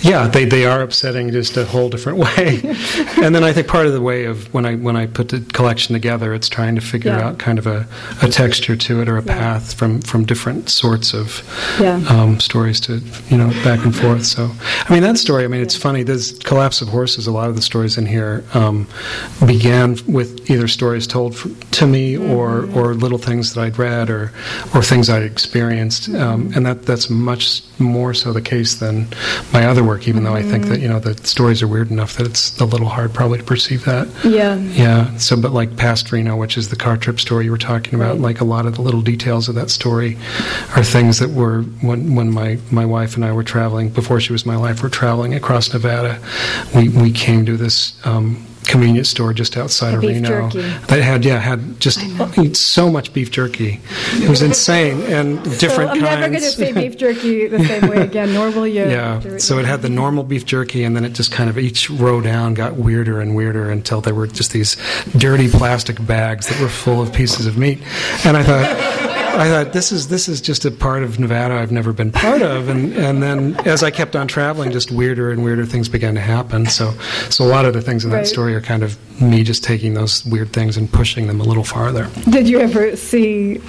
yeah, 0.03 0.27
they, 0.29 0.45
they 0.45 0.67
are 0.67 0.83
upsetting 0.83 1.31
just 1.31 1.57
a 1.57 1.65
whole 1.65 1.89
different 1.89 2.19
way. 2.27 2.61
and 3.23 3.35
then 3.35 3.45
I 3.45 3.53
think 3.53 3.69
part 3.69 3.87
of 3.87 3.93
the 3.93 4.01
way 4.01 4.25
of 4.25 4.53
when 4.55 4.67
I 4.67 4.77
when 4.77 4.97
I 4.97 5.07
put 5.07 5.29
the 5.31 5.41
collection 5.53 5.93
together, 5.95 6.35
it's 6.35 6.49
trying 6.49 6.75
to 6.75 6.81
figure 6.81 7.13
out 7.13 7.39
kind 7.39 7.59
of 7.59 7.67
a, 7.67 7.87
a 8.23 8.29
texture 8.29 8.77
to 8.83 9.01
it 9.03 9.09
or 9.09 9.19
a 9.19 9.23
Yeah. 9.25 9.35
path 9.39 9.75
from 9.75 10.01
from 10.03 10.25
different 10.25 10.71
sorts 10.71 11.15
of 11.15 11.43
Yeah. 11.81 12.01
um, 12.09 12.41
stories 12.41 12.81
to 12.81 13.01
you 13.31 13.37
know 13.39 13.51
back 13.65 13.85
and 13.85 13.95
forth. 13.95 14.25
So 14.27 14.51
I 14.89 14.93
mean 14.93 15.03
that 15.03 15.19
story. 15.19 15.45
I 15.45 15.49
mean 15.49 15.63
it's 15.63 15.77
funny. 15.77 16.03
This 16.03 16.33
collapse 16.45 16.83
of 16.83 16.89
horses. 16.89 17.27
A 17.27 17.31
lot 17.33 17.49
of 17.49 17.57
the 17.57 17.63
stories 17.63 17.97
in 17.99 18.07
here 18.07 18.45
um, 18.55 18.87
began 19.47 19.97
with 20.07 20.51
either 20.51 20.69
stories 20.69 21.07
told 21.07 21.35
f- 21.35 21.47
to 21.73 21.87
me 21.87 22.17
or 22.17 22.69
or 22.75 22.95
little 22.95 23.19
things 23.19 23.55
that 23.55 23.61
I'd 23.63 23.79
read 23.79 24.11
or 24.11 24.33
or 24.75 24.83
things 24.83 25.09
I'd 25.09 25.23
experienced. 25.23 26.09
Um, 26.15 26.53
and 26.55 26.65
that 26.67 26.87
that's 26.87 27.09
much 27.11 27.63
more 27.79 28.15
so 28.15 28.33
the 28.33 28.41
case 28.43 28.75
than 28.77 29.09
my 29.53 29.67
other 29.67 29.83
work. 29.85 30.07
Even 30.09 30.25
though 30.25 30.35
I 30.35 30.43
think 30.43 30.67
that 30.67 30.81
you 30.81 30.89
know 30.89 30.99
the 31.01 31.15
stories 31.27 31.63
are 31.63 31.69
weird 31.69 31.91
enough 31.91 32.17
that 32.17 32.27
it's 32.27 32.59
a 32.61 32.65
little 32.65 32.89
hard 32.89 33.13
probably 33.13 33.39
to 33.39 33.45
perceive 33.45 33.85
that. 33.85 34.09
Yeah. 34.25 34.57
Yeah. 34.57 35.17
So, 35.19 35.37
but 35.37 35.53
like 35.53 35.77
past 35.77 36.13
Reno, 36.13 36.37
which 36.37 36.57
is 36.57 36.69
the 36.69 36.77
car 36.77 36.97
trip 36.97 37.21
story 37.21 37.45
you 37.47 37.51
were 37.51 37.59
talking 37.59 37.95
about, 37.95 38.13
Right. 38.13 38.21
like 38.21 38.41
a 38.41 38.45
lot 38.45 38.67
of 38.67 38.72
the 38.75 38.83
little 38.83 39.03
details 39.03 39.49
of 39.49 39.55
that 39.55 39.71
story 39.71 40.17
are 40.77 40.85
things 40.85 41.19
that 41.19 41.31
were 41.31 41.63
when 41.81 42.15
when 42.15 42.31
my 42.31 42.59
my 42.71 42.85
wife 42.85 43.17
and 43.17 43.25
I 43.25 43.33
were 43.33 43.45
traveling 43.45 43.91
before 43.91 44.21
she 44.21 44.33
was 44.33 44.45
my 44.47 44.57
wife. 44.57 44.83
We're 44.83 44.89
traveling 44.89 45.35
across 45.35 45.73
Nevada. 45.73 46.21
We 46.75 46.89
we 46.89 47.13
came 47.13 47.47
to 47.47 47.57
this. 47.57 47.95
Um, 48.07 48.47
Convenience 48.73 49.09
store 49.11 49.33
just 49.33 49.57
outside 49.57 49.95
of 49.95 50.01
Reno 50.03 50.51
jerky. 50.51 50.63
that 50.87 51.03
had 51.03 51.25
yeah 51.25 51.39
had 51.39 51.79
just 51.81 52.01
so 52.57 52.91
much 52.91 53.13
beef 53.13 53.31
jerky. 53.31 53.81
It 54.15 54.29
was 54.29 54.43
insane 54.43 55.03
and 55.03 55.43
different 55.59 55.91
so 55.91 55.97
I'm 55.97 56.01
never 56.01 56.21
going 56.29 56.33
to 56.35 56.41
kinds. 56.41 56.55
say 56.57 56.73
beef 56.73 56.97
jerky 56.97 57.47
the 57.49 57.65
same 57.65 57.89
way 57.89 57.99
again, 57.99 58.33
nor 58.35 58.51
will 58.51 58.67
you. 58.67 58.83
Yeah. 58.93 59.39
So 59.39 59.59
it 59.59 59.65
had 59.65 59.83
the 59.83 59.89
normal 59.89 60.25
beef 60.25 60.45
jerky, 60.45 60.83
and 60.85 60.97
then 60.97 61.05
it 61.05 61.13
just 61.13 61.31
kind 61.33 61.49
of 61.49 61.57
each 61.59 61.89
row 61.89 62.21
down 62.21 62.55
got 62.55 62.75
weirder 62.77 63.21
and 63.21 63.35
weirder 63.37 63.71
until 63.71 64.01
there 64.01 64.15
were 64.15 64.27
just 64.27 64.53
these 64.53 64.77
dirty 65.17 65.49
plastic 65.49 66.05
bags 66.05 66.49
that 66.49 66.61
were 66.61 66.69
full 66.69 67.01
of 67.01 67.13
pieces 67.13 67.47
of 67.47 67.57
meat. 67.57 67.79
And 68.25 68.37
I 68.37 68.43
thought. 68.43 69.02
I 69.35 69.49
thought 69.49 69.73
this 69.73 69.93
is 69.93 70.09
this 70.09 70.29
is 70.29 70.41
just 70.41 70.65
a 70.65 70.71
part 70.71 71.03
of 71.03 71.19
Nevada 71.19 71.55
I've 71.55 71.73
never 71.73 71.93
been 71.93 72.13
part 72.13 72.43
of, 72.43 72.69
and 72.69 72.93
and 72.95 73.23
then 73.23 73.57
as 73.67 73.83
I 73.83 73.91
kept 73.91 74.15
on 74.15 74.29
traveling, 74.29 74.73
just 74.73 74.91
weirder 74.91 75.31
and 75.31 75.43
weirder 75.43 75.65
things 75.67 75.89
began 75.89 76.15
to 76.15 76.21
happen. 76.21 76.67
So 76.67 76.93
so 77.31 77.45
a 77.45 77.49
lot 77.49 77.65
of 77.65 77.73
the 77.73 77.81
things 77.83 78.05
in 78.05 78.11
that 78.11 78.19
Right. 78.19 78.27
story 78.27 78.55
are 78.55 78.61
kind 78.61 78.83
of 78.83 78.97
me 79.21 79.43
just 79.43 79.65
taking 79.65 79.95
those 79.95 80.25
weird 80.27 80.53
things 80.53 80.77
and 80.77 80.91
pushing 80.93 81.27
them 81.29 81.41
a 81.41 81.45
little 81.45 81.65
farther. 81.65 82.09
Did 82.29 82.49
you 82.49 82.61
ever 82.61 82.95
see 82.97 83.61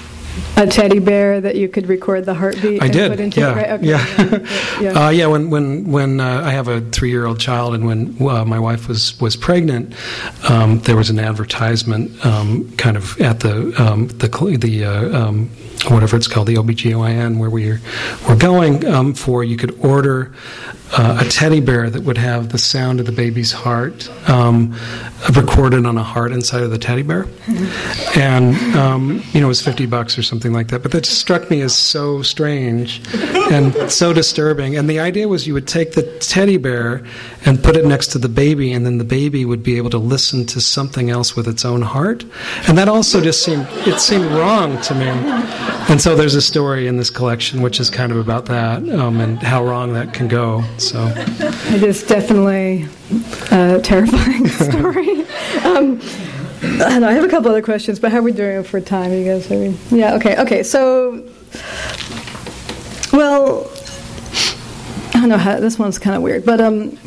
a 0.57 0.67
teddy 0.67 0.99
bear 0.99 1.41
that 1.41 1.55
you 1.55 1.67
could 1.67 1.87
record 1.87 2.25
the 2.25 2.33
heartbeat 2.33 2.81
I 2.81 2.85
and 2.85 2.93
did. 2.93 3.11
put 3.11 3.19
into 3.19 3.39
yeah. 3.39 3.51
it? 3.51 3.55
Right? 3.55 3.69
Okay, 3.71 3.87
yeah. 3.87 4.81
yeah. 4.81 4.93
Uh, 5.03 5.09
yeah. 5.09 5.27
When 5.27 5.49
when 5.49 5.91
when 5.91 6.19
uh, 6.19 6.41
I 6.43 6.51
have 6.51 6.67
a 6.67 6.81
three-year-old 6.81 7.39
child, 7.39 7.73
and 7.73 7.85
when 7.85 8.15
uh, 8.21 8.45
my 8.45 8.59
wife 8.59 8.87
was 8.87 9.19
was 9.19 9.35
pregnant, 9.35 9.93
um, 10.49 10.79
there 10.79 10.95
was 10.95 11.09
an 11.09 11.19
advertisement, 11.19 12.25
um, 12.25 12.71
kind 12.77 12.97
of 12.97 13.19
at 13.19 13.39
the 13.39 13.73
um, 13.81 14.07
the 14.07 14.27
the. 14.59 14.85
Uh, 14.85 15.27
um, 15.27 15.49
Whatever 15.89 16.15
it's 16.15 16.29
called, 16.29 16.47
the 16.47 16.55
OBGYN, 16.55 17.39
where 17.39 17.49
we 17.49 17.67
were, 17.67 17.81
were 18.29 18.37
going 18.37 18.85
um, 18.85 19.13
for, 19.13 19.43
you 19.43 19.57
could 19.57 19.77
order 19.83 20.33
uh, 20.95 21.23
a 21.25 21.29
teddy 21.29 21.59
bear 21.59 21.89
that 21.89 22.03
would 22.03 22.17
have 22.17 22.49
the 22.49 22.57
sound 22.57 22.99
of 22.99 23.05
the 23.05 23.11
baby's 23.11 23.51
heart 23.51 24.09
um, 24.29 24.75
recorded 25.35 25.85
on 25.85 25.97
a 25.97 26.03
heart 26.03 26.31
inside 26.31 26.63
of 26.63 26.71
the 26.71 26.77
teddy 26.77 27.01
bear, 27.01 27.25
and 28.15 28.55
um, 28.75 29.23
you 29.31 29.39
know 29.39 29.47
it 29.47 29.49
was 29.49 29.61
fifty 29.61 29.85
bucks 29.85 30.17
or 30.17 30.23
something 30.23 30.53
like 30.53 30.67
that. 30.67 30.83
But 30.83 30.91
that 30.91 31.03
just 31.03 31.19
struck 31.19 31.49
me 31.49 31.61
as 31.61 31.75
so 31.75 32.21
strange 32.21 33.01
and 33.51 33.73
so 33.91 34.13
disturbing. 34.13 34.75
And 34.75 34.89
the 34.89 34.99
idea 34.99 35.27
was 35.27 35.47
you 35.47 35.53
would 35.53 35.67
take 35.67 35.93
the 35.93 36.03
teddy 36.19 36.57
bear 36.57 37.03
and 37.45 37.63
put 37.63 37.75
it 37.75 37.85
next 37.85 38.07
to 38.07 38.17
the 38.17 38.29
baby, 38.29 38.71
and 38.71 38.85
then 38.85 38.97
the 38.97 39.03
baby 39.03 39.45
would 39.45 39.63
be 39.63 39.77
able 39.77 39.89
to 39.91 39.97
listen 39.97 40.45
to 40.47 40.61
something 40.61 41.09
else 41.09 41.35
with 41.35 41.47
its 41.47 41.65
own 41.65 41.81
heart, 41.81 42.23
and 42.67 42.77
that 42.77 42.87
also 42.87 43.19
just 43.19 43.43
seemed 43.43 43.67
it 43.87 43.99
seemed 43.99 44.25
wrong 44.31 44.79
to 44.81 44.95
me. 44.95 45.07
And 45.89 46.01
so 46.01 46.15
there's 46.15 46.35
a 46.35 46.41
story 46.41 46.87
in 46.87 46.97
this 46.97 47.09
collection 47.09 47.61
which 47.61 47.79
is 47.79 47.89
kind 47.89 48.11
of 48.11 48.17
about 48.17 48.45
that 48.45 48.87
um, 48.89 49.19
and 49.19 49.37
how 49.39 49.65
wrong 49.65 49.93
that 49.93 50.13
can 50.13 50.27
go. 50.27 50.63
So 50.83 51.13
it 51.15 51.81
is 51.81 52.03
definitely 52.03 52.85
a 53.51 53.79
terrifying 53.81 54.47
story. 54.49 55.21
Um, 55.63 56.01
I 56.81 57.13
have 57.13 57.23
a 57.23 57.29
couple 57.29 57.49
other 57.49 57.61
questions, 57.61 57.99
but 57.99 58.11
how 58.11 58.17
are 58.17 58.21
we 58.21 58.33
doing 58.33 58.63
for 58.63 58.81
time? 58.81 59.13
You 59.13 59.23
guys, 59.23 59.49
are 59.49 59.57
we, 59.57 59.77
yeah, 59.91 60.15
okay, 60.15 60.37
okay. 60.41 60.61
So, 60.61 61.23
well, 63.13 63.71
I 65.13 65.19
don't 65.21 65.29
know 65.29 65.37
how 65.37 65.59
this 65.61 65.79
one's 65.79 65.97
kind 65.97 66.17
of 66.17 66.21
weird, 66.21 66.45
but 66.45 66.59
um, 66.59 66.89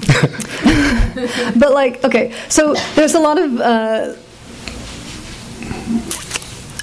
but 1.57 1.73
like, 1.73 2.03
okay, 2.03 2.33
so 2.49 2.75
there's 2.95 3.15
a 3.15 3.21
lot 3.21 3.39
of. 3.39 3.61
Uh, 3.61 4.15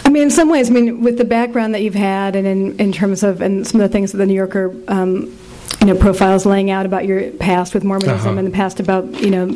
I 0.05 0.09
mean, 0.09 0.23
in 0.23 0.31
some 0.31 0.49
ways, 0.49 0.69
I 0.69 0.73
mean, 0.73 1.01
with 1.01 1.17
the 1.17 1.25
background 1.25 1.73
that 1.73 1.81
you've 1.81 1.95
had, 1.95 2.35
and 2.35 2.45
in, 2.45 2.79
in 2.79 2.91
terms 2.91 3.23
of 3.23 3.41
and 3.41 3.65
some 3.65 3.81
of 3.81 3.89
the 3.89 3.91
things 3.91 4.11
that 4.11 4.19
the 4.19 4.27
New 4.27 4.35
Yorker, 4.35 4.75
um, 4.87 5.35
you 5.83 5.93
know, 5.93 5.99
profiles 5.99 6.45
laying 6.45 6.71
out 6.71 6.85
about 6.85 7.05
your 7.05 7.29
past 7.31 7.73
with 7.73 7.83
Mormonism 7.83 8.19
Uh-huh. 8.29 8.37
and 8.39 8.47
the 8.47 8.51
past 8.51 8.79
about 8.79 9.03
you 9.21 9.29
know 9.29 9.47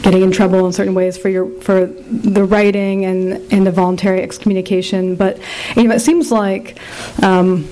getting 0.00 0.22
in 0.22 0.32
trouble 0.32 0.64
in 0.66 0.72
certain 0.72 0.94
ways 0.94 1.18
for 1.18 1.28
your 1.28 1.46
for 1.60 1.84
the 1.86 2.42
writing 2.42 3.04
and 3.04 3.52
and 3.52 3.66
the 3.66 3.70
voluntary 3.70 4.22
excommunication. 4.22 5.14
But 5.14 5.38
you 5.76 5.84
know, 5.84 5.94
it 5.94 6.00
seems 6.00 6.32
like. 6.32 6.78
Um, 7.22 7.68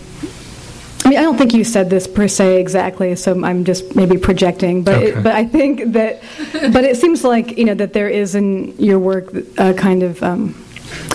I 1.04 1.08
mean, 1.08 1.18
I 1.18 1.22
don't 1.22 1.36
think 1.36 1.52
you 1.52 1.64
said 1.64 1.90
this 1.90 2.06
per 2.06 2.28
se 2.28 2.60
exactly, 2.60 3.16
so 3.16 3.42
I'm 3.44 3.64
just 3.64 3.96
maybe 3.96 4.16
projecting. 4.18 4.84
But 4.84 4.94
Okay. 4.98 5.08
it, 5.08 5.22
but 5.24 5.34
I 5.34 5.44
think 5.44 5.92
that, 5.94 6.22
but 6.72 6.84
it 6.84 6.96
seems 6.96 7.24
like 7.24 7.58
you 7.58 7.64
know 7.64 7.74
that 7.74 7.92
there 7.92 8.08
is 8.08 8.36
in 8.36 8.76
your 8.78 9.00
work 9.00 9.32
a 9.58 9.74
kind 9.74 10.04
of 10.04 10.22
um, 10.22 10.54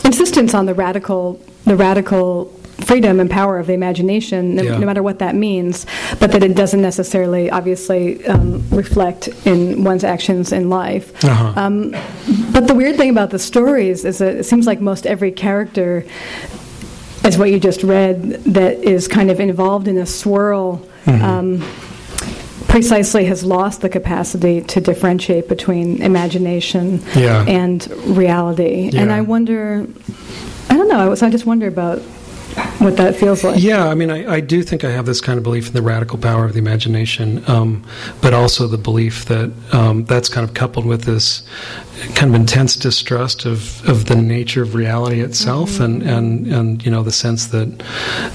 insistence 0.03 0.53
on 0.53 0.65
the 0.65 0.73
radical, 0.73 1.39
the 1.63 1.75
radical 1.77 2.51
freedom 2.85 3.19
and 3.19 3.29
power 3.29 3.57
of 3.59 3.67
the 3.67 3.73
imagination, 3.73 4.55
no, 4.55 4.63
Yeah. 4.63 4.77
no 4.77 4.85
matter 4.85 5.01
what 5.03 5.19
that 5.19 5.35
means. 5.35 5.85
But 6.19 6.31
that 6.31 6.43
it 6.43 6.55
doesn't 6.55 6.81
necessarily, 6.81 7.49
obviously, 7.49 8.25
um, 8.27 8.63
reflect 8.71 9.29
in 9.45 9.83
one's 9.83 10.03
actions 10.03 10.51
in 10.51 10.69
life. 10.69 11.11
Uh-huh. 11.25 11.53
Um, 11.55 11.95
but 12.51 12.67
the 12.67 12.75
weird 12.75 12.95
thing 12.97 13.09
about 13.09 13.31
the 13.31 13.39
stories 13.39 14.05
is 14.05 14.19
that 14.19 14.35
it 14.35 14.43
seems 14.45 14.67
like 14.67 14.79
most 14.79 15.05
every 15.07 15.31
character 15.31 16.05
is 17.25 17.37
what 17.37 17.49
you 17.51 17.59
just 17.59 17.83
read 17.83 18.43
that 18.45 18.77
is 18.83 19.07
kind 19.07 19.31
of 19.31 19.39
involved 19.39 19.87
in 19.87 19.97
a 19.97 20.05
swirl. 20.05 20.81
Mm-hmm. 21.05 21.23
Um, 21.23 21.63
precisely 22.67 23.25
has 23.25 23.43
lost 23.45 23.81
the 23.81 23.89
capacity 23.89 24.61
to 24.61 24.81
differentiate 24.81 25.47
between 25.47 26.01
imagination 26.01 27.01
Yeah. 27.15 27.43
and 27.47 27.89
reality. 28.05 28.91
And 28.93 29.09
I 29.11 29.21
wonder, 29.21 29.87
I 30.69 30.75
don't 30.75 30.89
know, 30.89 31.15
so 31.15 31.25
I 31.25 31.29
just 31.29 31.45
wonder 31.45 31.67
about 31.67 32.01
what 32.79 32.97
that 32.97 33.15
feels 33.15 33.43
like. 33.43 33.61
Yeah, 33.61 33.87
I 33.87 33.95
mean, 33.95 34.09
I, 34.09 34.35
I 34.35 34.39
do 34.39 34.63
think 34.63 34.83
I 34.83 34.91
have 34.91 35.05
this 35.05 35.21
kind 35.21 35.37
of 35.37 35.43
belief 35.43 35.67
in 35.67 35.73
the 35.73 35.81
radical 35.81 36.17
power 36.17 36.45
of 36.45 36.53
the 36.53 36.59
imagination, 36.59 37.43
um, 37.49 37.85
but 38.21 38.33
also 38.33 38.67
the 38.67 38.77
belief 38.77 39.25
that 39.25 39.51
um, 39.73 40.05
that's 40.05 40.29
kind 40.29 40.47
of 40.47 40.53
coupled 40.53 40.85
with 40.85 41.03
this 41.03 41.43
kind 42.15 42.33
of 42.33 42.39
intense 42.39 42.75
distrust 42.75 43.45
of, 43.45 43.87
of 43.87 44.05
the 44.05 44.15
nature 44.15 44.61
of 44.61 44.75
reality 44.75 45.21
itself, 45.21 45.79
and, 45.79 46.03
and, 46.03 46.47
and 46.47 46.85
you 46.85 46.91
know 46.91 47.03
the 47.03 47.11
sense 47.11 47.47
that 47.47 47.77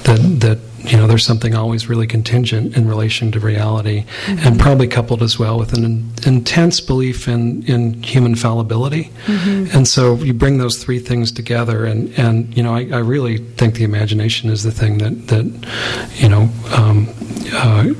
that 0.03 0.19
that 0.39 0.59
you 0.83 0.97
know 0.97 1.07
there's 1.07 1.25
something 1.25 1.55
always 1.55 1.87
really 1.87 2.07
contingent 2.07 2.75
in 2.75 2.87
relation 2.87 3.31
to 3.31 3.39
reality, 3.39 4.05
mm-hmm. 4.25 4.47
and 4.47 4.59
probably 4.59 4.87
coupled 4.87 5.21
as 5.21 5.39
well 5.39 5.57
with 5.57 5.73
an 5.73 5.83
in, 5.83 6.11
intense 6.25 6.79
belief 6.81 7.27
in 7.27 7.63
in 7.63 8.01
human 8.03 8.35
fallibility, 8.35 9.11
mm-hmm. 9.25 9.75
and 9.75 9.87
so 9.87 10.15
you 10.15 10.33
bring 10.33 10.57
those 10.57 10.83
three 10.83 10.99
things 10.99 11.31
together, 11.31 11.85
and 11.85 12.17
and 12.17 12.55
you 12.55 12.63
know 12.63 12.73
I, 12.73 12.81
I 12.91 12.99
really 12.99 13.37
think 13.37 13.75
the 13.75 13.83
imagination 13.83 14.49
is 14.49 14.63
the 14.63 14.71
thing 14.71 14.97
that 14.99 15.27
that 15.27 15.45
you 16.21 16.29
know. 16.29 16.49
Um, 16.75 17.07
uh, 17.55 17.93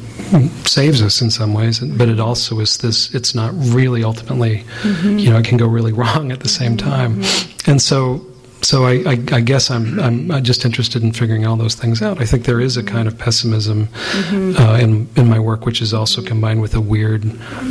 saves 0.63 1.03
us 1.03 1.21
in 1.21 1.29
some 1.29 1.53
ways 1.53 1.79
but 1.79 2.09
it 2.09 2.19
also 2.19 2.59
is 2.59 2.77
this 2.77 3.13
it's 3.13 3.35
not 3.35 3.53
really 3.55 4.03
ultimately 4.03 4.63
mm-hmm. 4.81 5.19
you 5.19 5.29
know 5.29 5.37
it 5.37 5.45
can 5.45 5.57
go 5.57 5.67
really 5.67 5.91
wrong 6.01 6.31
at 6.31 6.39
the 6.39 6.49
same 6.49 6.75
time. 6.75 7.21
And 7.67 7.81
so 7.81 8.25
so 8.63 8.85
I, 8.85 8.93
I, 9.05 9.11
I 9.31 9.41
guess 9.41 9.69
I'm, 9.69 9.99
I'm 9.99 10.31
uh, 10.31 10.41
just 10.41 10.65
interested 10.65 11.03
in 11.03 11.11
figuring 11.11 11.45
all 11.45 11.57
those 11.57 11.75
things 11.75 12.01
out. 12.01 12.21
I 12.21 12.25
think 12.25 12.45
there 12.45 12.61
is 12.61 12.77
a 12.77 12.83
kind 12.83 13.07
of 13.07 13.17
pessimism 13.17 13.87
mm-hmm. 13.87 14.55
uh, 14.57 14.77
in 14.77 15.09
in 15.15 15.29
my 15.29 15.39
work, 15.39 15.65
which 15.65 15.81
is 15.81 15.93
also 15.93 16.21
combined 16.21 16.61
with 16.61 16.73
a 16.73 16.81
weird 16.81 17.25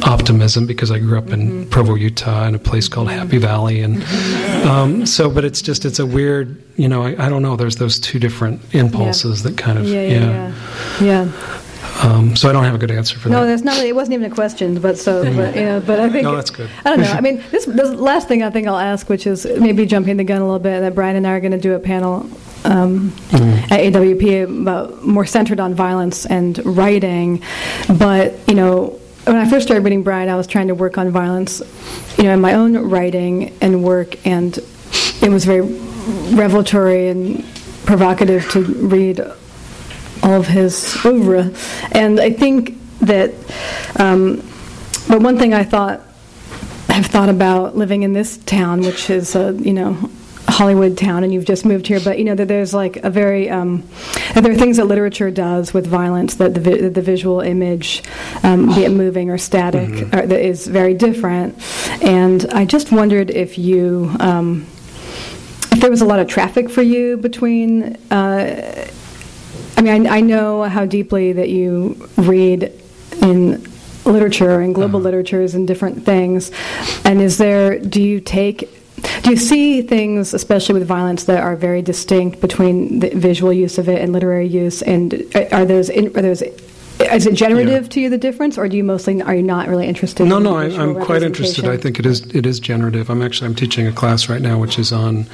optimism 0.05 0.67
because 0.67 0.91
I 0.91 0.99
grew 0.99 1.19
up 1.19 1.31
in 1.31 1.41
mm-hmm. 1.41 1.71
Provo, 1.71 1.95
Utah, 1.95 2.47
in 2.47 2.55
a 2.55 2.59
place 2.59 2.89
called 2.89 3.09
mm-hmm. 3.09 3.19
Happy 3.19 3.39
Valley, 3.39 3.81
and 3.81 4.05
um, 4.67 5.07
so. 5.07 5.31
But 5.31 5.45
it's 5.45 5.63
just 5.63 5.85
it's 5.85 5.99
a 5.99 6.07
weird, 6.07 6.63
you 6.77 6.89
know. 6.89 7.03
I, 7.03 7.27
I 7.27 7.29
don't 7.29 7.43
know. 7.43 7.57
There's 7.57 7.77
those 7.77 7.99
two 7.99 8.19
different 8.19 8.61
impulses 8.75 9.43
that 9.45 9.57
kind 9.57 9.79
of 9.79 9.87
Yeah, 9.87 10.03
yeah, 10.03 10.21
yeah. 10.21 10.55
yeah. 11.01 11.33
Um, 12.03 12.35
so 12.37 12.49
I 12.49 12.53
don't 12.53 12.65
have 12.65 12.75
a 12.75 12.79
good 12.79 12.91
answer 12.91 13.19
for 13.19 13.29
that. 13.29 13.35
No, 13.35 13.47
that's 13.47 13.63
not. 13.63 13.77
It 13.79 13.95
wasn't 13.95 14.15
even 14.15 14.31
a 14.31 14.35
question, 14.35 14.81
but 14.81 14.99
so, 14.99 15.23
but 15.37 15.55
you 15.55 15.65
know, 15.65 15.81
but 15.81 16.01
I 16.01 16.09
think 16.11 16.25
No, 16.25 16.35
that's 16.35 16.51
good. 16.51 16.71
I 16.85 16.91
don't 16.91 17.01
know. 17.01 17.13
I 17.13 17.21
mean, 17.21 17.43
this, 17.51 17.67
this 17.67 17.91
last 17.91 18.29
thing 18.29 18.43
I 18.43 18.51
think 18.51 18.67
I'll 18.67 18.79
ask, 18.79 19.09
which 19.09 19.27
is 19.27 19.47
maybe 19.59 19.87
jumping 19.87 20.17
the 20.17 20.25
gun 20.25 20.41
a 20.41 20.45
little 20.45 20.59
bit, 20.59 20.81
that 20.81 20.95
Brian 20.95 21.17
and 21.17 21.27
I 21.27 21.33
are 21.33 21.41
going 21.41 21.53
to 21.53 21.59
do 21.61 21.75
a 21.75 21.79
panel 21.79 22.29
um, 22.65 23.11
Mm-hmm. 23.31 23.73
at 23.73 23.81
AWP 23.81 24.63
about 24.63 25.05
more 25.05 25.27
centered 25.27 25.61
on 25.61 25.75
violence 25.75 26.27
and 26.27 26.65
writing, 26.65 27.43
but 27.99 28.35
you 28.49 28.55
know. 28.55 28.99
When 29.25 29.37
I 29.37 29.49
first 29.49 29.67
started 29.67 29.85
reading 29.85 30.03
Brian, 30.03 30.29
I 30.29 30.35
was 30.35 30.49
trying 30.49 30.67
to 30.67 30.75
work 30.75 30.99
on 30.99 31.09
violence, 31.11 31.63
you 32.19 32.25
know, 32.25 32.35
in 32.35 32.41
my 32.41 32.55
own 32.55 32.77
writing 32.77 33.57
and 33.61 33.85
work, 33.85 34.27
and 34.27 34.59
it 34.59 35.31
was 35.31 35.45
very 35.45 35.61
revelatory 36.35 37.09
and 37.09 37.45
provocative 37.87 38.51
to 38.51 38.65
read 38.65 39.21
of 40.23 40.47
his 40.47 40.97
oeuvre. 41.05 41.53
And 41.93 42.21
I 42.21 42.31
think 42.31 42.79
that, 43.01 43.35
um, 43.97 44.37
but 45.09 45.21
one 45.21 45.39
thing 45.39 45.55
I 45.55 45.65
thought, 45.65 46.01
have 46.89 47.07
thought 47.07 47.29
about 47.29 47.77
living 47.77 48.03
in 48.03 48.13
this 48.13 48.37
town, 48.39 48.83
which 48.83 49.11
is 49.11 49.35
a, 49.35 49.55
you 49.55 49.73
know, 49.73 50.11
Hollywood 50.49 50.99
town, 50.99 51.25
and 51.25 51.33
you've 51.33 51.47
just 51.47 51.65
moved 51.65 51.87
here, 51.87 51.99
but 52.01 52.19
you 52.19 52.25
know 52.25 52.35
that 52.35 52.47
there's 52.47 52.75
like 52.75 52.99
a 52.99 53.09
very, 53.11 53.49
um, 53.49 53.83
that 54.35 54.43
there 54.43 54.53
are 54.53 54.57
things 54.57 54.77
that 54.77 54.85
literature 54.85 55.31
does 55.31 55.73
with 55.73 55.87
violence 55.87 56.35
that 56.35 56.53
the, 56.53 56.61
vi- 56.61 56.89
the 56.89 57.01
visual 57.01 57.41
image, 57.41 58.03
um, 58.43 58.67
be 58.75 58.85
it 58.85 58.91
moving 58.91 59.31
or 59.31 59.39
static, 59.39 60.13
or, 60.13 60.27
that 60.27 60.41
is 60.41 60.67
very 60.67 60.93
different. 60.93 61.57
And 62.03 62.45
I 62.53 62.67
just 62.67 62.93
wondered 62.93 63.31
if 63.31 63.57
you, 63.57 64.15
um, 64.21 64.67
if 65.73 65.81
there 65.81 65.91
was 65.91 66.03
a 66.03 66.07
lot 66.07 66.19
of 66.19 66.29
traffic 66.29 66.69
for 66.69 66.83
you 66.83 67.17
between. 67.17 67.97
Uh, 68.11 68.87
I 69.77 69.83
mean, 69.83 70.07
I, 70.07 70.17
I 70.17 70.21
know 70.21 70.65
how 70.65 70.87
deeply 70.87 71.33
that 71.33 71.49
you 71.49 72.09
read 72.17 72.73
in 73.21 73.63
literature 74.05 74.61
and 74.61 74.75
global 74.75 74.99
uh-huh. 74.99 75.05
literatures 75.05 75.55
and 75.55 75.67
different 75.67 76.05
things. 76.05 76.51
And 77.05 77.21
is 77.21 77.39
there, 77.39 77.79
do 77.79 78.03
you 78.03 78.21
take, 78.21 78.69
do 79.23 79.31
you 79.31 79.37
see 79.37 79.83
things, 79.83 80.35
especially 80.35 80.75
with 80.75 80.87
violence, 80.87 81.25
that 81.25 81.43
are 81.43 81.57
very 81.57 81.83
distinct 81.83 82.41
between 82.41 83.01
the 83.01 83.11
visual 83.11 83.53
use 83.53 83.79
of 83.79 83.89
it 83.89 84.01
and 84.01 84.13
literary 84.13 84.47
use? 84.47 84.83
And 84.83 85.15
are 85.53 85.65
those, 85.65 85.89
in, 85.89 86.09
are 86.17 86.23
those, 86.23 86.43
is 87.13 87.27
it 87.27 87.35
generative 87.35 87.85
Yeah. 87.85 87.89
to 87.89 88.01
you 88.01 88.11
the 88.11 88.19
difference, 88.19 88.59
or 88.59 88.69
do 88.69 88.77
you 88.77 88.85
mostly 88.85 89.21
are 89.23 89.35
you 89.35 89.43
not 89.43 89.69
really 89.69 89.87
interested? 89.87 90.27
No, 90.27 90.37
in 90.39 90.43
no, 90.45 90.57
I, 90.57 90.65
i'm 90.67 90.95
quite 91.01 91.23
interested. 91.23 91.67
I 91.67 91.77
think 91.77 91.99
it 91.99 92.07
is 92.07 92.21
it 92.35 92.47
is 92.47 92.61
generative. 92.61 93.11
I'm 93.11 93.23
actually 93.23 93.49
I'm 93.49 93.55
teaching 93.55 93.87
a 93.87 93.93
class 93.93 94.29
right 94.29 94.41
now, 94.41 94.59
which 94.59 94.79
is 94.79 94.93
on 94.93 95.27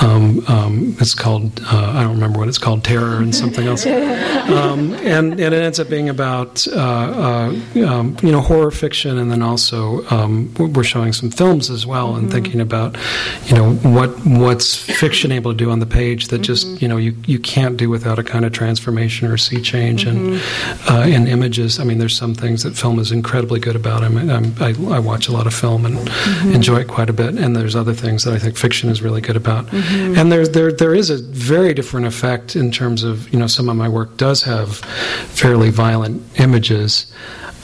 um, 0.00 0.44
um, 0.48 0.96
it's 1.00 1.14
called 1.14 1.60
uh, 1.64 1.92
I 1.94 2.02
don't 2.02 2.14
remember 2.14 2.38
what 2.38 2.48
it's 2.48 2.58
called, 2.58 2.84
terror 2.84 3.16
and 3.16 3.34
something 3.34 3.66
else, 3.66 3.86
um, 3.86 4.94
and 4.94 5.32
and 5.40 5.40
it 5.40 5.62
ends 5.62 5.78
up 5.80 5.88
being 5.88 6.08
about 6.08 6.66
uh, 6.68 6.80
uh, 6.80 7.86
um, 7.86 8.16
you 8.22 8.32
know 8.32 8.40
horror 8.40 8.70
fiction, 8.70 9.18
and 9.18 9.30
then 9.30 9.42
also 9.42 10.06
um, 10.10 10.52
we're 10.58 10.84
showing 10.84 11.12
some 11.12 11.30
films 11.30 11.70
as 11.70 11.86
well, 11.86 12.16
and 12.16 12.30
thinking 12.30 12.60
about 12.60 12.96
you 13.46 13.56
know 13.56 13.74
what 13.74 14.10
what's 14.26 14.74
fiction 14.76 15.32
able 15.32 15.52
to 15.52 15.56
do 15.56 15.70
on 15.70 15.78
the 15.80 15.86
page 15.86 16.28
that 16.28 16.40
just 16.40 16.80
you 16.80 16.88
know 16.88 16.96
you 16.96 17.14
you 17.26 17.38
can't 17.38 17.76
do 17.76 17.88
without 17.90 18.18
a 18.18 18.22
kind 18.24 18.44
of 18.44 18.52
transformation 18.52 19.28
or 19.28 19.36
sea 19.36 19.60
change 19.60 20.04
and 20.04 20.40
uh, 21.02 21.06
in 21.06 21.26
images. 21.26 21.78
I 21.78 21.84
mean, 21.84 21.98
there's 21.98 22.16
some 22.16 22.34
things 22.34 22.62
that 22.62 22.76
film 22.76 22.98
is 22.98 23.12
incredibly 23.12 23.60
good 23.60 23.76
about. 23.76 24.02
I'm, 24.02 24.16
I'm, 24.30 24.54
I, 24.60 24.68
I 24.94 24.98
watch 24.98 25.28
a 25.28 25.32
lot 25.32 25.46
of 25.46 25.54
film 25.54 25.84
and 25.86 25.98
enjoy 26.54 26.80
it 26.80 26.88
quite 26.88 27.10
a 27.10 27.12
bit, 27.12 27.36
and 27.36 27.56
there's 27.56 27.76
other 27.76 27.94
things 27.94 28.24
that 28.24 28.34
I 28.34 28.38
think 28.38 28.56
fiction 28.56 28.90
is 28.90 29.02
really 29.02 29.20
good 29.20 29.36
about. 29.36 29.72
And 29.72 30.30
there's 30.30 30.50
there 30.50 30.72
there 30.72 30.94
is 30.94 31.10
a 31.10 31.18
very 31.18 31.74
different 31.74 32.06
effect 32.06 32.56
in 32.56 32.70
terms 32.70 33.02
of 33.02 33.32
you 33.32 33.38
know 33.38 33.46
some 33.46 33.68
of 33.68 33.76
my 33.76 33.88
work 33.88 34.16
does 34.16 34.42
have 34.42 34.76
fairly 34.76 35.70
violent 35.70 36.22
images. 36.38 37.12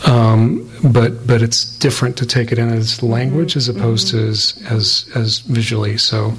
Um, 0.06 0.70
but 0.92 1.26
but 1.26 1.42
it's 1.42 1.76
different 1.78 2.16
to 2.18 2.26
take 2.26 2.52
it 2.52 2.58
in 2.58 2.68
as 2.68 3.02
language 3.02 3.56
as 3.56 3.68
opposed 3.68 4.08
to 4.10 4.28
as 4.28 4.62
as, 4.70 5.10
as 5.16 5.40
visually. 5.40 5.98
So 5.98 6.34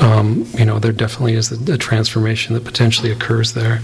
um, 0.00 0.46
you 0.56 0.64
know 0.64 0.78
there 0.78 0.92
definitely 0.92 1.34
is 1.34 1.50
a, 1.50 1.72
a 1.72 1.76
transformation 1.76 2.54
that 2.54 2.64
potentially 2.64 3.10
occurs 3.10 3.54
there 3.54 3.80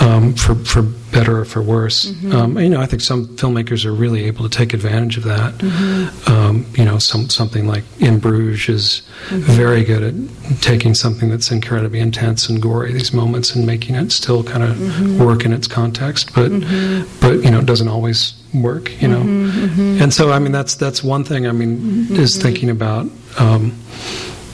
um, 0.00 0.34
for 0.34 0.54
for 0.54 0.82
better 1.14 1.38
or 1.38 1.44
for 1.44 1.62
worse. 1.62 2.06
Mm-hmm. 2.06 2.32
Um, 2.32 2.58
you 2.58 2.68
know 2.68 2.80
I 2.80 2.86
think 2.86 3.00
some 3.00 3.26
filmmakers 3.36 3.84
are 3.84 3.92
really 3.92 4.24
able 4.24 4.48
to 4.48 4.50
take 4.50 4.74
advantage 4.74 5.16
of 5.16 5.24
that. 5.24 5.54
Mm-hmm. 5.54 6.30
Um, 6.30 6.66
you 6.74 6.84
know 6.84 6.98
some 6.98 7.30
something 7.30 7.66
like 7.66 7.84
In 8.00 8.18
Bruges 8.18 8.68
is 8.68 9.02
mm-hmm. 9.28 9.40
very 9.52 9.84
good 9.84 10.02
at 10.02 10.60
taking 10.60 10.94
something 10.94 11.30
that's 11.30 11.50
incredibly 11.50 12.00
intense 12.00 12.48
and 12.48 12.60
gory 12.60 12.92
these 12.92 13.12
moments 13.12 13.54
and 13.54 13.66
making 13.66 13.94
it 13.94 14.12
still 14.12 14.42
kind 14.42 14.62
of 14.62 15.20
work 15.20 15.44
in 15.44 15.52
its 15.52 15.66
context. 15.66 16.34
But 16.34 16.50
but 17.20 17.42
you 17.44 17.50
know 17.50 17.60
it 17.60 17.66
doesn't 17.66 17.88
always 17.88 18.34
work. 18.52 18.90
You 19.00 19.08
know, 19.08 19.20
and 20.02 20.12
so 20.12 20.32
I 20.32 20.38
mean 20.38 20.52
that's 20.52 20.74
that's 20.74 21.02
one 21.02 21.24
thing. 21.24 21.46
I 21.46 21.52
mean 21.52 22.14
is 22.16 22.36
thinking 22.36 22.70
about. 22.70 23.06
Um, 23.38 23.74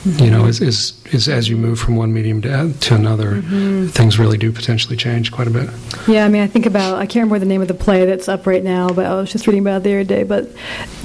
you 0.04 0.30
know, 0.30 0.46
is, 0.46 0.60
is 0.60 0.94
is 1.12 1.28
as 1.28 1.48
you 1.48 1.56
move 1.56 1.78
from 1.78 1.96
one 1.96 2.12
medium 2.12 2.40
to, 2.42 2.72
to 2.72 2.94
another, 2.94 3.42
things 3.88 4.18
really 4.18 4.38
do 4.38 4.50
potentially 4.52 4.96
change 4.96 5.30
quite 5.32 5.46
a 5.46 5.50
bit. 5.50 5.68
Yeah, 6.08 6.24
I 6.24 6.28
mean, 6.28 6.42
I 6.42 6.46
think 6.46 6.64
about, 6.66 6.96
I 6.98 7.06
can't 7.06 7.24
remember 7.24 7.38
the 7.40 7.46
name 7.46 7.60
of 7.62 7.68
the 7.68 7.74
play 7.74 8.04
that's 8.06 8.28
up 8.28 8.46
right 8.46 8.62
now, 8.64 8.88
but 8.88 9.06
I 9.06 9.14
was 9.14 9.30
just 9.30 9.46
reading 9.46 9.62
about 9.62 9.78
it 9.78 9.84
the 9.84 9.90
other 9.94 10.04
day. 10.04 10.22
But 10.22 10.46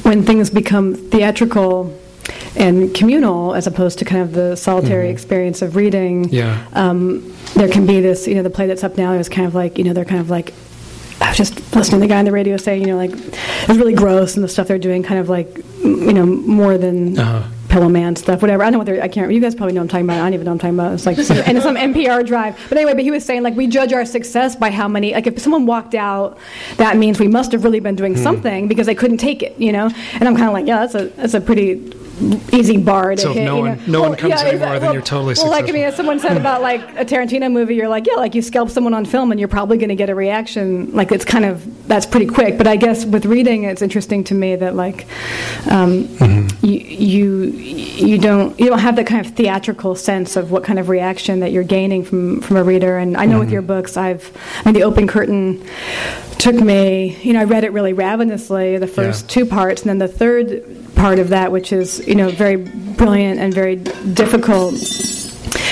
when 0.04 0.24
things 0.24 0.50
become 0.50 0.94
theatrical 0.96 1.98
and 2.56 2.94
communal 2.96 3.54
as 3.56 3.68
opposed 3.68 4.00
to 4.00 4.06
kind 4.06 4.22
of 4.22 4.34
the 4.34 4.56
solitary 4.56 5.10
experience 5.10 5.62
of 5.62 5.76
reading, 5.76 6.30
Yeah. 6.30 6.66
um, 6.74 7.34
there 7.56 7.68
can 7.68 7.86
be 7.86 8.00
this, 8.02 8.28
you 8.28 8.36
know, 8.36 8.44
the 8.44 8.50
play 8.50 8.68
that's 8.68 8.84
up 8.84 8.98
now 8.98 9.14
is 9.14 9.28
kind 9.28 9.48
of 9.48 9.56
like, 9.56 9.78
you 9.78 9.84
know, 9.84 9.94
they're 9.94 10.06
kind 10.06 10.22
of 10.22 10.30
like, 10.30 10.54
I 11.22 11.30
was 11.30 11.38
just 11.38 11.56
listening 11.76 12.02
to 12.02 12.08
the 12.08 12.14
guy 12.14 12.20
on 12.20 12.26
the 12.26 12.32
radio 12.32 12.58
saying, 12.58 12.82
you 12.82 12.88
know, 12.88 12.98
like, 12.98 13.12
it's 13.14 13.70
really 13.78 13.94
gross 13.94 14.36
and 14.36 14.44
the 14.44 14.48
stuff 14.50 14.68
they're 14.68 14.78
doing, 14.78 15.02
kind 15.04 15.20
of 15.20 15.30
like, 15.30 15.58
you 15.84 16.14
know, 16.14 16.26
more 16.26 16.78
than. 16.78 17.18
Uh-huh. 17.18 17.48
Pillowman 17.76 18.18
stuff, 18.18 18.42
whatever. 18.42 18.64
I 18.64 18.68
don't 18.68 18.74
know 18.74 18.78
what 18.78 18.86
they're. 18.86 19.04
I 19.04 19.10
can't. 19.10 19.30
You 19.34 19.42
guys 19.42 19.54
probably 19.54 19.74
know 19.74 19.82
what 19.82 19.86
I'm 19.86 19.88
talking 19.90 20.06
about. 20.06 20.22
I 20.22 20.24
don't 20.24 20.34
even 20.36 20.46
know 20.46 20.52
what 20.52 20.64
I'm 20.64 20.76
talking 20.76 20.80
about. 20.80 20.94
It's 20.94 21.06
like 21.06 21.18
some, 21.18 21.38
and 21.46 21.58
it's 21.58 21.66
some 21.66 21.76
NPR 21.76 22.26
drive. 22.26 22.58
But 22.70 22.78
anyway, 22.78 22.94
but 22.94 23.04
he 23.04 23.12
was 23.12 23.26
saying 23.26 23.44
like 23.44 23.54
we 23.56 23.68
judge 23.68 23.92
our 23.92 24.06
success 24.06 24.56
by 24.56 24.72
how 24.72 24.88
many. 24.88 25.14
Like 25.14 25.28
if 25.28 25.40
someone 25.40 25.66
walked 25.66 25.94
out, 25.94 26.38
that 26.78 26.96
means 26.96 27.20
we 27.20 27.28
must 27.28 27.52
have 27.52 27.66
really 27.66 27.82
been 27.82 27.96
doing 27.96 28.14
hmm. 28.14 28.24
something 28.24 28.70
because 28.70 28.86
they 28.86 28.96
couldn't 28.96 29.18
take 29.18 29.44
it. 29.44 29.60
You 29.60 29.74
know. 29.74 29.92
And 30.14 30.24
I'm 30.24 30.38
kind 30.38 30.48
of 30.48 30.54
like, 30.54 30.68
yeah, 30.68 30.80
that's 30.80 30.96
a 30.96 31.08
that's 31.18 31.34
a 31.34 31.42
pretty 31.42 31.76
easy 32.54 32.78
bar 32.78 33.12
to 33.16 33.22
So 33.22 33.30
if 33.32 33.36
hit. 33.38 33.46
no 33.46 33.56
you 33.58 33.62
one- 33.64 33.78
know? 33.78 33.84
no 33.88 34.02
one 34.02 34.16
comes 34.16 34.30
yeah, 34.30 34.40
anymore, 34.42 34.54
exactly. 34.56 34.80
then 34.80 34.94
you're 34.94 35.02
totally 35.02 35.34
well, 35.38 35.50
like 35.52 35.68
I 35.68 35.72
mean, 35.72 35.84
as 35.84 35.96
someone 35.96 36.20
said 36.20 36.38
about 36.38 36.62
like 36.62 36.82
a 36.98 37.04
Tarantino 37.06 37.52
movie, 37.52 37.76
you're 37.76 37.90
like, 37.90 38.08
yeah, 38.08 38.14
like 38.16 38.36
you 38.36 38.42
scalp 38.42 38.70
someone 38.70 38.94
on 38.94 39.06
film 39.06 39.32
and 39.32 39.40
you're 39.40 39.50
probably 39.50 39.78
going 39.78 39.90
to 39.90 39.96
get 39.96 40.10
a 40.10 40.16
reaction. 40.16 40.92
Like 40.94 41.12
it's 41.12 41.26
kind 41.26 41.46
of 41.46 41.88
that's 41.88 42.06
pretty 42.06 42.28
quick. 42.28 42.58
But 42.58 42.68
I 42.68 42.76
guess 42.78 43.06
with 43.06 43.26
reading, 43.26 43.64
it's 43.66 43.82
interesting 43.82 44.24
to 44.26 44.34
me 44.34 44.56
that 44.56 44.76
like 44.76 45.06
um, 45.70 46.06
Mm-hmm. 46.06 46.66
you 46.66 46.80
you 46.80 47.44
you 47.46 48.18
don't 48.18 48.58
you 48.60 48.68
don't 48.68 48.80
have 48.80 48.96
that 48.96 49.08
kind 49.08 49.26
of 49.26 49.34
theatrical 49.36 49.96
sense 49.96 50.36
of 50.36 50.52
what 50.52 50.64
kind 50.64 50.80
of 50.80 50.90
reaction 50.90 51.40
that 51.42 51.52
you're 51.52 51.64
gaining 51.64 52.04
from 52.04 52.42
from 52.42 52.58
a 52.58 52.64
reader. 52.64 52.98
And 52.98 53.18
I 53.18 53.26
know 53.26 53.32
Mm-hmm. 53.36 53.40
with 53.42 53.52
your 53.52 53.62
books, 53.62 53.98
I've 53.98 54.32
I 54.62 54.66
mean, 54.66 54.74
the 54.74 54.84
open 54.84 55.08
curtain 55.08 55.62
took 56.38 56.56
me. 56.56 57.18
You 57.22 57.34
know, 57.34 57.42
I 57.42 57.44
read 57.44 57.64
it 57.64 57.74
really 57.74 57.94
ravenously 57.94 58.78
the 58.78 58.88
first 58.88 59.26
Yeah. 59.26 59.34
two 59.34 59.46
parts, 59.46 59.82
and 59.82 59.90
then 59.90 59.98
the 59.98 60.08
third 60.08 60.95
part 60.96 61.20
of 61.20 61.30
that, 61.30 61.52
which 61.52 61.72
is 61.74 62.06
you 62.08 62.16
know 62.16 62.30
very 62.30 62.56
brilliant 62.58 63.40
and 63.40 63.54
very 63.54 63.76
difficult. 63.76 64.76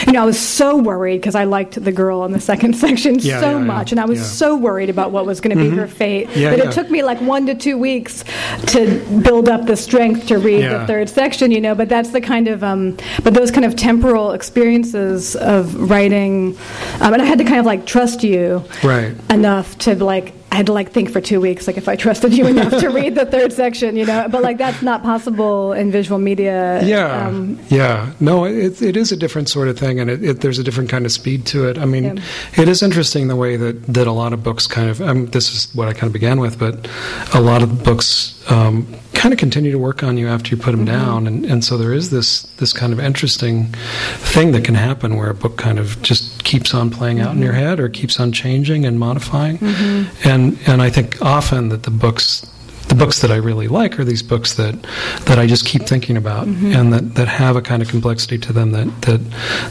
You 0.05 0.11
know, 0.13 0.21
I 0.23 0.25
was 0.25 0.39
so 0.39 0.75
worried 0.77 1.21
because 1.21 1.33
I 1.33 1.45
liked 1.45 1.81
the 1.81 1.91
girl 1.91 2.25
in 2.25 2.33
the 2.33 2.39
second 2.39 2.75
section 2.83 3.15
Yeah, 3.19 3.39
so 3.39 3.51
yeah, 3.51 3.57
yeah, 3.57 3.63
much, 3.63 3.91
and 3.91 4.01
I 4.01 4.05
was 4.05 4.19
yeah. 4.19 4.25
so 4.25 4.55
worried 4.57 4.89
about 4.89 5.11
what 5.11 5.25
was 5.25 5.39
going 5.39 5.57
to 5.57 5.63
be 5.63 5.69
her 5.77 5.87
fate 5.87 6.29
Yeah, 6.35 6.49
that 6.49 6.59
yeah. 6.59 6.69
it 6.69 6.73
took 6.73 6.89
me 6.91 7.03
like 7.03 7.19
one 7.21 7.45
to 7.45 7.55
two 7.55 7.77
weeks 7.77 8.25
to 8.67 8.99
build 9.23 9.47
up 9.47 9.65
the 9.65 9.77
strength 9.77 10.27
to 10.27 10.37
read 10.39 10.61
Yeah. 10.63 10.79
the 10.79 10.87
third 10.87 11.09
section. 11.09 11.51
You 11.51 11.61
know, 11.61 11.73
but 11.73 11.87
that's 11.87 12.09
the 12.09 12.19
kind 12.19 12.49
of, 12.49 12.63
um, 12.65 12.97
but 13.23 13.33
those 13.33 13.49
kind 13.49 13.63
of 13.63 13.77
temporal 13.77 14.33
experiences 14.33 15.37
of 15.37 15.89
writing, 15.89 16.57
um, 16.99 17.13
and 17.13 17.21
I 17.21 17.25
had 17.25 17.37
to 17.37 17.45
kind 17.45 17.59
of 17.59 17.65
like 17.65 17.85
trust 17.85 18.23
you 18.23 18.63
Right. 18.83 19.15
enough 19.29 19.77
to 19.79 19.95
like 20.03 20.33
I 20.53 20.57
had 20.57 20.67
to 20.67 20.73
like 20.73 20.91
think 20.91 21.09
for 21.09 21.19
two 21.19 21.41
weeks, 21.41 21.65
like 21.65 21.77
if 21.77 21.87
I 21.89 21.95
trusted 21.95 22.31
you 22.31 22.45
enough 22.45 22.79
to 22.79 22.89
read 22.89 23.15
the 23.15 23.25
third 23.25 23.51
section, 23.51 23.95
you 23.97 24.05
know. 24.05 24.27
But 24.29 24.43
like 24.43 24.59
that's 24.59 24.83
not 24.83 25.01
possible 25.01 25.73
in 25.73 25.89
visual 25.91 26.19
media. 26.19 26.79
Yeah, 26.85 27.25
Um, 27.27 27.59
yeah. 27.69 28.11
No, 28.19 28.45
it, 28.45 28.79
it 28.79 28.95
is 28.95 29.11
a 29.11 29.17
different 29.17 29.49
sort 29.49 29.67
of 29.67 29.79
thing, 29.79 29.99
and 29.99 30.11
it, 30.11 30.23
it, 30.23 30.41
there's 30.41 30.59
a 30.59 30.63
different 30.63 30.91
kind 30.91 31.07
of 31.07 31.11
speed 31.11 31.47
to 31.47 31.67
it. 31.67 31.79
I 31.79 31.85
mean, 31.85 32.03
Yeah. 32.03 32.61
it 32.61 32.69
is 32.69 32.83
interesting 32.83 33.29
the 33.29 33.35
way 33.35 33.55
that, 33.57 33.81
that 33.87 34.05
a 34.05 34.11
lot 34.11 34.31
of 34.31 34.43
books 34.43 34.67
kind 34.67 34.89
of. 34.91 35.01
Um, 35.01 35.25
this 35.31 35.51
is 35.55 35.73
what 35.73 35.87
I 35.87 35.93
kind 35.93 36.03
of 36.03 36.13
began 36.13 36.39
with, 36.39 36.59
but 36.59 36.87
a 37.33 37.41
lot 37.41 37.63
of 37.63 37.83
books 37.83 38.39
um, 38.49 38.87
kind 39.13 39.33
of 39.33 39.39
continue 39.39 39.71
to 39.71 39.79
work 39.79 40.03
on 40.03 40.17
you 40.17 40.27
after 40.27 40.53
you 40.53 40.61
put 40.61 40.71
them 40.71 40.85
mm-hmm. 40.85 40.97
down, 40.97 41.27
and, 41.27 41.45
and 41.45 41.63
so 41.63 41.77
there 41.77 41.93
is 41.93 42.09
this 42.09 42.43
this 42.57 42.73
kind 42.73 42.91
of 42.91 42.99
interesting 42.99 43.65
thing 44.33 44.51
that 44.51 44.65
can 44.65 44.75
happen 44.75 45.15
where 45.15 45.29
a 45.29 45.33
book 45.33 45.57
kind 45.57 45.79
of 45.79 46.01
just 46.01 46.43
keeps 46.43 46.73
on 46.73 46.89
playing 46.89 47.21
out 47.21 47.33
in 47.35 47.41
your 47.41 47.53
mm-hmm. 47.53 47.61
head 47.61 47.79
or 47.79 47.89
keeps 47.89 48.19
on 48.19 48.31
changing 48.31 48.85
and 48.85 48.99
modifying, 48.99 49.57
mm-hmm. 49.57 50.27
and 50.27 50.57
and 50.67 50.81
I 50.81 50.89
think 50.89 51.21
often 51.21 51.69
that 51.69 51.83
the 51.83 51.91
books 51.91 52.45
the 52.93 52.99
books 53.05 53.21
that 53.21 53.31
I 53.31 53.37
really 53.37 53.67
like 53.67 53.99
are 53.99 54.03
these 54.03 54.21
books 54.21 54.53
that 54.55 54.79
that 55.25 55.39
I 55.39 55.47
just 55.47 55.65
keep 55.65 55.83
thinking 55.83 56.15
about 56.15 56.47
mm-hmm. 56.47 56.73
and 56.73 56.93
that, 56.93 57.15
that 57.15 57.27
have 57.27 57.55
a 57.55 57.61
kind 57.61 57.81
of 57.81 57.87
complexity 57.89 58.37
to 58.37 58.53
them 58.53 58.71
that, 58.71 59.01
that 59.01 59.19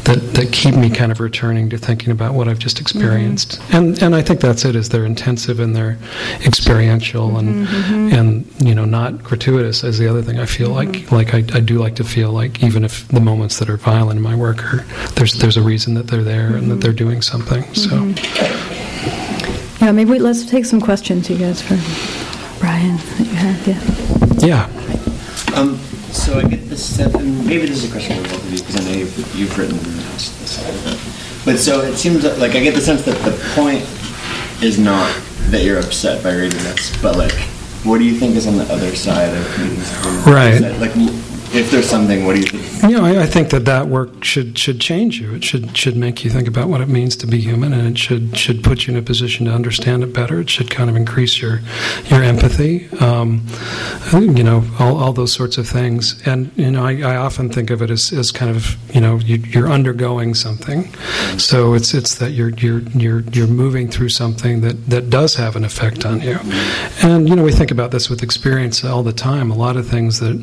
that 0.04 0.34
that 0.34 0.52
keep 0.52 0.74
me 0.74 0.90
kind 0.90 1.12
of 1.12 1.20
returning 1.20 1.70
to 1.70 1.78
thinking 1.78 2.10
about 2.10 2.34
what 2.34 2.48
I've 2.48 2.58
just 2.58 2.78
mm-hmm. 2.78 2.98
experienced. 2.98 3.60
And 3.72 4.02
and 4.02 4.16
I 4.16 4.22
think 4.22 4.40
that's 4.40 4.64
it 4.64 4.74
is 4.74 4.88
they're 4.88 5.04
intensive 5.04 5.60
and 5.60 5.76
they're 5.76 5.98
experiential 6.44 7.38
and 7.38 7.66
mm-hmm, 7.66 8.12
and 8.12 8.62
you 8.62 8.74
know 8.74 8.84
not 8.84 9.22
gratuitous 9.22 9.84
as 9.84 9.98
the 9.98 10.08
other 10.08 10.22
thing 10.22 10.40
I 10.40 10.46
feel 10.46 10.70
like. 10.70 11.12
Like 11.12 11.32
I, 11.32 11.38
I 11.54 11.60
do 11.60 11.78
like 11.78 11.94
to 11.96 12.04
feel 12.04 12.32
like 12.32 12.62
even 12.64 12.84
if 12.84 13.06
the 13.08 13.20
moments 13.20 13.60
that 13.60 13.70
are 13.70 13.76
violent 13.76 14.16
in 14.16 14.22
my 14.22 14.34
work 14.34 14.64
are 14.64 14.84
there's 15.14 15.34
there's 15.34 15.56
a 15.56 15.62
reason 15.62 15.94
that 15.94 16.08
they're 16.08 16.24
there 16.24 16.56
and 16.56 16.70
that 16.72 16.80
they're 16.80 16.92
doing 16.92 17.22
something. 17.22 17.62
So. 17.74 18.14
Yeah, 19.80 19.90
maybe 19.90 20.12
we, 20.12 20.18
let's 20.20 20.46
take 20.46 20.64
some 20.64 20.80
questions, 20.80 21.28
you 21.28 21.36
guys, 21.36 21.60
for 21.60 21.74
Brian 22.62 22.96
that 22.96 23.18
you 23.18 23.34
have. 23.34 23.66
Yeah. 24.38 24.70
yeah. 24.70 25.58
Um, 25.58 25.78
so 26.14 26.38
I 26.38 26.44
get 26.44 26.68
this 26.68 26.84
sense, 26.84 27.12
and 27.16 27.44
maybe 27.44 27.66
this 27.66 27.82
is 27.82 27.90
a 27.90 27.92
question 27.92 28.22
for 28.22 28.30
both 28.30 28.44
of 28.44 28.52
you 28.52 28.60
because 28.60 28.76
I 28.76 28.84
know 28.84 28.96
you've, 28.96 29.34
you've 29.34 29.58
written 29.58 29.78
this, 29.78 30.30
this 30.38 31.44
But 31.44 31.58
so 31.58 31.80
it 31.80 31.96
seems 31.96 32.22
that, 32.22 32.38
like 32.38 32.52
I 32.54 32.62
get 32.62 32.76
the 32.76 32.80
sense 32.80 33.02
that 33.02 33.18
the 33.24 33.32
point 33.56 33.82
is 34.62 34.78
not 34.78 35.12
that 35.50 35.64
you're 35.64 35.80
upset 35.80 36.22
by 36.22 36.36
reading 36.36 36.62
this, 36.62 36.96
but 37.02 37.16
like, 37.16 37.34
what 37.82 37.98
do 37.98 38.04
you 38.04 38.14
think 38.14 38.36
is 38.36 38.46
on 38.46 38.56
the 38.56 38.72
other 38.72 38.94
side 38.94 39.36
of 39.36 39.58
reading 39.58 39.74
this? 39.80 39.92
Right. 40.24 40.54
Is 40.54 40.60
that, 40.60 40.78
like, 40.78 40.94
if 41.55 41.70
there's 41.70 41.88
something, 41.88 42.24
what 42.24 42.34
do 42.34 42.40
you 42.40 42.46
think? 42.46 42.90
You 42.90 42.98
know, 42.98 43.05
I, 43.05 43.22
I 43.22 43.26
think 43.26 43.50
that 43.50 43.64
that 43.66 43.88
work 43.88 44.24
should 44.24 44.59
should 44.59 44.80
change 44.80 45.20
you. 45.20 45.34
It 45.34 45.44
should 45.44 45.76
should 45.76 45.96
make 45.96 46.24
you 46.24 46.30
think 46.30 46.48
about 46.48 46.68
what 46.68 46.80
it 46.80 46.88
means 46.88 47.14
to 47.16 47.26
be 47.26 47.40
human, 47.40 47.72
and 47.72 47.86
it 47.86 47.98
should 47.98 48.36
should 48.36 48.64
put 48.64 48.86
you 48.86 48.94
in 48.94 48.98
a 48.98 49.03
position 49.03 49.46
to 49.46 49.53
understand 49.53 50.03
it 50.03 50.12
better. 50.14 50.40
It 50.40 50.50
should 50.50 50.70
kind 50.70 50.88
of 50.88 50.96
increase 50.96 51.40
your 51.40 51.61
your 52.07 52.22
empathy. 52.22 52.88
Um, 53.00 53.46
you 54.12 54.42
know, 54.42 54.64
all, 54.78 54.96
all 54.96 55.12
those 55.12 55.32
sorts 55.32 55.59
of 55.59 55.68
things. 55.68 56.20
And 56.26 56.50
you 56.57 56.70
know, 56.70 56.84
I, 56.84 57.00
I 57.03 57.16
often 57.16 57.50
think 57.50 57.70
of 57.70 57.82
it 57.82 57.90
as, 57.90 58.12
as 58.12 58.30
kind 58.30 58.55
of 58.55 58.76
you 58.94 59.00
know 59.00 59.18
you, 59.18 59.36
you're 59.36 59.68
undergoing 59.68 60.34
something. 60.34 60.92
So 61.38 61.74
it's 61.74 61.92
it's 61.92 62.16
that 62.16 62.30
you're 62.30 62.50
you're 62.50 62.80
you're 62.90 63.20
you're 63.32 63.46
moving 63.46 63.88
through 63.88 64.09
something 64.09 64.62
that 64.62 64.88
that 64.88 65.11
does 65.11 65.34
have 65.34 65.57
an 65.57 65.64
effect 65.64 66.07
on 66.07 66.22
you. 66.22 66.38
And 67.03 67.28
you 67.28 67.36
know, 67.36 67.44
we 67.44 67.53
think 67.53 67.70
about 67.70 67.90
this 67.90 68.09
with 68.09 68.22
experience 68.22 68.84
all 68.84 69.03
the 69.03 69.12
time. 69.12 69.50
A 69.50 69.57
lot 69.57 69.76
of 69.76 69.86
things 69.86 70.20
that 70.20 70.36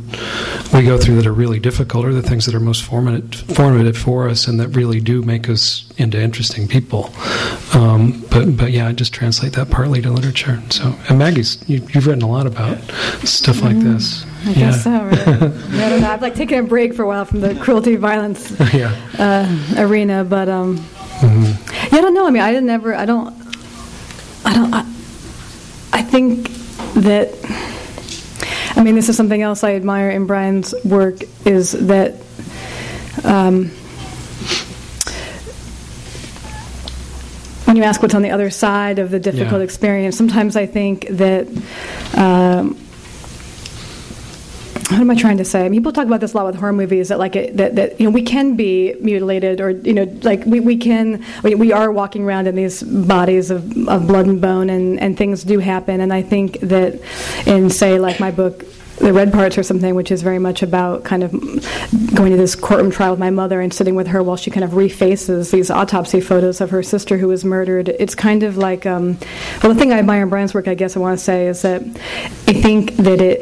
we 0.73 0.83
go 0.83 0.98
through 1.01 1.15
that 1.15 1.25
are 1.25 1.33
really 1.33 1.59
difficult 1.59 2.05
are 2.05 2.13
the 2.13 2.21
things 2.21 2.45
that 2.45 2.55
are 2.55 2.59
most 2.59 2.83
formative, 2.83 3.41
formative 3.55 3.97
for 3.97 4.27
us 4.29 4.47
and 4.47 4.59
that 4.59 4.69
really 4.69 4.99
do 4.99 5.21
make 5.21 5.49
us 5.49 5.89
into 5.97 6.19
interesting 6.19 6.67
people. 6.67 7.11
Um, 7.73 8.23
but 8.31 8.57
but 8.57 8.71
yeah, 8.71 8.87
I 8.87 8.93
just 8.93 9.13
translate 9.13 9.53
that 9.53 9.69
partly 9.69 10.01
to 10.01 10.11
literature. 10.11 10.61
So 10.69 10.95
and 11.09 11.19
Maggie's, 11.19 11.57
you, 11.67 11.85
you've 11.93 12.07
written 12.07 12.23
a 12.23 12.29
lot 12.29 12.45
about 12.45 12.77
stuff 13.23 13.61
like 13.61 13.79
this. 13.79 14.25
I 14.45 14.49
yeah. 14.49 14.55
guess 14.55 14.83
so. 14.83 14.91
Right? 14.91 15.27
yeah, 15.71 15.85
I 15.85 15.89
don't 15.89 16.01
know. 16.01 16.11
I've 16.11 16.21
like 16.21 16.35
taken 16.35 16.59
a 16.59 16.63
break 16.63 16.93
for 16.93 17.03
a 17.03 17.07
while 17.07 17.25
from 17.25 17.41
the 17.41 17.55
cruelty 17.55 17.95
violence 17.95 18.51
yeah. 18.73 18.95
uh, 19.17 19.81
arena, 19.81 20.23
but 20.23 20.47
um, 20.49 20.77
Mm-hmm. 21.19 21.93
yeah, 21.93 21.99
I 21.99 22.01
don't 22.01 22.13
know. 22.13 22.25
I 22.25 22.31
mean, 22.31 22.41
I 22.41 22.51
didn't 22.51 22.67
never. 22.67 22.95
I 22.95 23.05
don't. 23.05 23.35
I 24.45 24.53
don't. 24.53 24.73
I, 24.73 24.79
I 25.91 26.01
think 26.01 26.47
that. 26.93 27.33
I 28.79 28.83
mean, 28.83 28.95
this 28.95 29.09
is 29.09 29.17
something 29.17 29.41
else 29.41 29.65
I 29.65 29.75
admire 29.75 30.09
in 30.09 30.25
Brian's 30.25 30.73
work 30.85 31.17
is 31.45 31.73
that. 31.73 32.13
Um, 33.25 33.71
when 37.65 37.75
you 37.75 37.83
ask 37.83 38.01
what's 38.01 38.15
on 38.15 38.21
the 38.21 38.31
other 38.31 38.49
side 38.49 38.97
of 38.97 39.11
the 39.11 39.19
difficult 39.19 39.59
Yeah. 39.59 39.65
experience, 39.65 40.15
sometimes 40.17 40.55
I 40.55 40.65
think 40.65 41.07
that 41.09 41.47
um, 42.15 42.77
what 44.89 45.01
am 45.01 45.11
I 45.11 45.15
trying 45.15 45.37
to 45.37 45.45
say? 45.45 45.69
People 45.69 45.91
talk 45.91 46.07
about 46.07 46.19
this 46.19 46.33
a 46.33 46.37
lot 46.37 46.47
with 46.47 46.55
horror 46.55 46.73
movies 46.73 47.09
that 47.09 47.19
like 47.19 47.35
it, 47.35 47.57
that, 47.57 47.75
that 47.75 47.99
you 47.99 48.05
know 48.05 48.11
we 48.11 48.23
can 48.23 48.55
be 48.55 48.95
mutilated 48.99 49.61
or 49.61 49.69
you 49.69 49.93
know 49.93 50.03
like 50.23 50.43
we, 50.45 50.59
we 50.59 50.77
can 50.77 51.23
we, 51.43 51.53
we 51.53 51.71
are 51.71 51.91
walking 51.91 52.23
around 52.23 52.47
in 52.47 52.55
these 52.55 52.81
bodies 52.81 53.51
of, 53.51 53.63
of 53.87 54.07
blood 54.07 54.25
and 54.25 54.41
bone 54.41 54.69
and, 54.69 54.99
and 54.99 55.15
things 55.15 55.43
do 55.43 55.59
happen 55.59 56.01
and 56.01 56.11
I 56.11 56.23
think 56.23 56.59
that 56.61 56.99
in 57.45 57.69
say 57.69 57.99
like 57.99 58.19
my 58.19 58.31
book 58.31 58.65
the 58.99 59.13
red 59.13 59.31
parts 59.31 59.57
or 59.57 59.63
something, 59.63 59.95
which 59.95 60.11
is 60.11 60.21
very 60.21 60.39
much 60.39 60.61
about 60.61 61.03
kind 61.03 61.23
of 61.23 61.31
going 62.13 62.31
to 62.31 62.37
this 62.37 62.55
courtroom 62.55 62.91
trial 62.91 63.11
with 63.11 63.19
my 63.19 63.29
mother 63.29 63.61
and 63.61 63.73
sitting 63.73 63.95
with 63.95 64.07
her 64.07 64.21
while 64.21 64.35
she 64.35 64.51
kind 64.51 64.63
of 64.63 64.71
refaces 64.71 65.51
these 65.51 65.71
autopsy 65.71 66.19
photos 66.19 66.59
of 66.59 66.69
her 66.69 66.83
sister 66.83 67.17
who 67.17 67.27
was 67.27 67.45
murdered. 67.45 67.89
It's 67.89 68.13
kind 68.13 68.43
of 68.43 68.57
like, 68.57 68.85
um, 68.85 69.17
well, 69.63 69.73
the 69.73 69.79
thing 69.79 69.93
I 69.93 69.99
admire 69.99 70.23
in 70.23 70.29
Brian's 70.29 70.53
work, 70.53 70.67
I 70.67 70.75
guess 70.75 70.97
I 70.97 70.99
want 70.99 71.17
to 71.17 71.23
say, 71.23 71.47
is 71.47 71.61
that 71.61 71.81
I 71.81 72.53
think 72.53 72.97
that 72.97 73.21
it, 73.21 73.38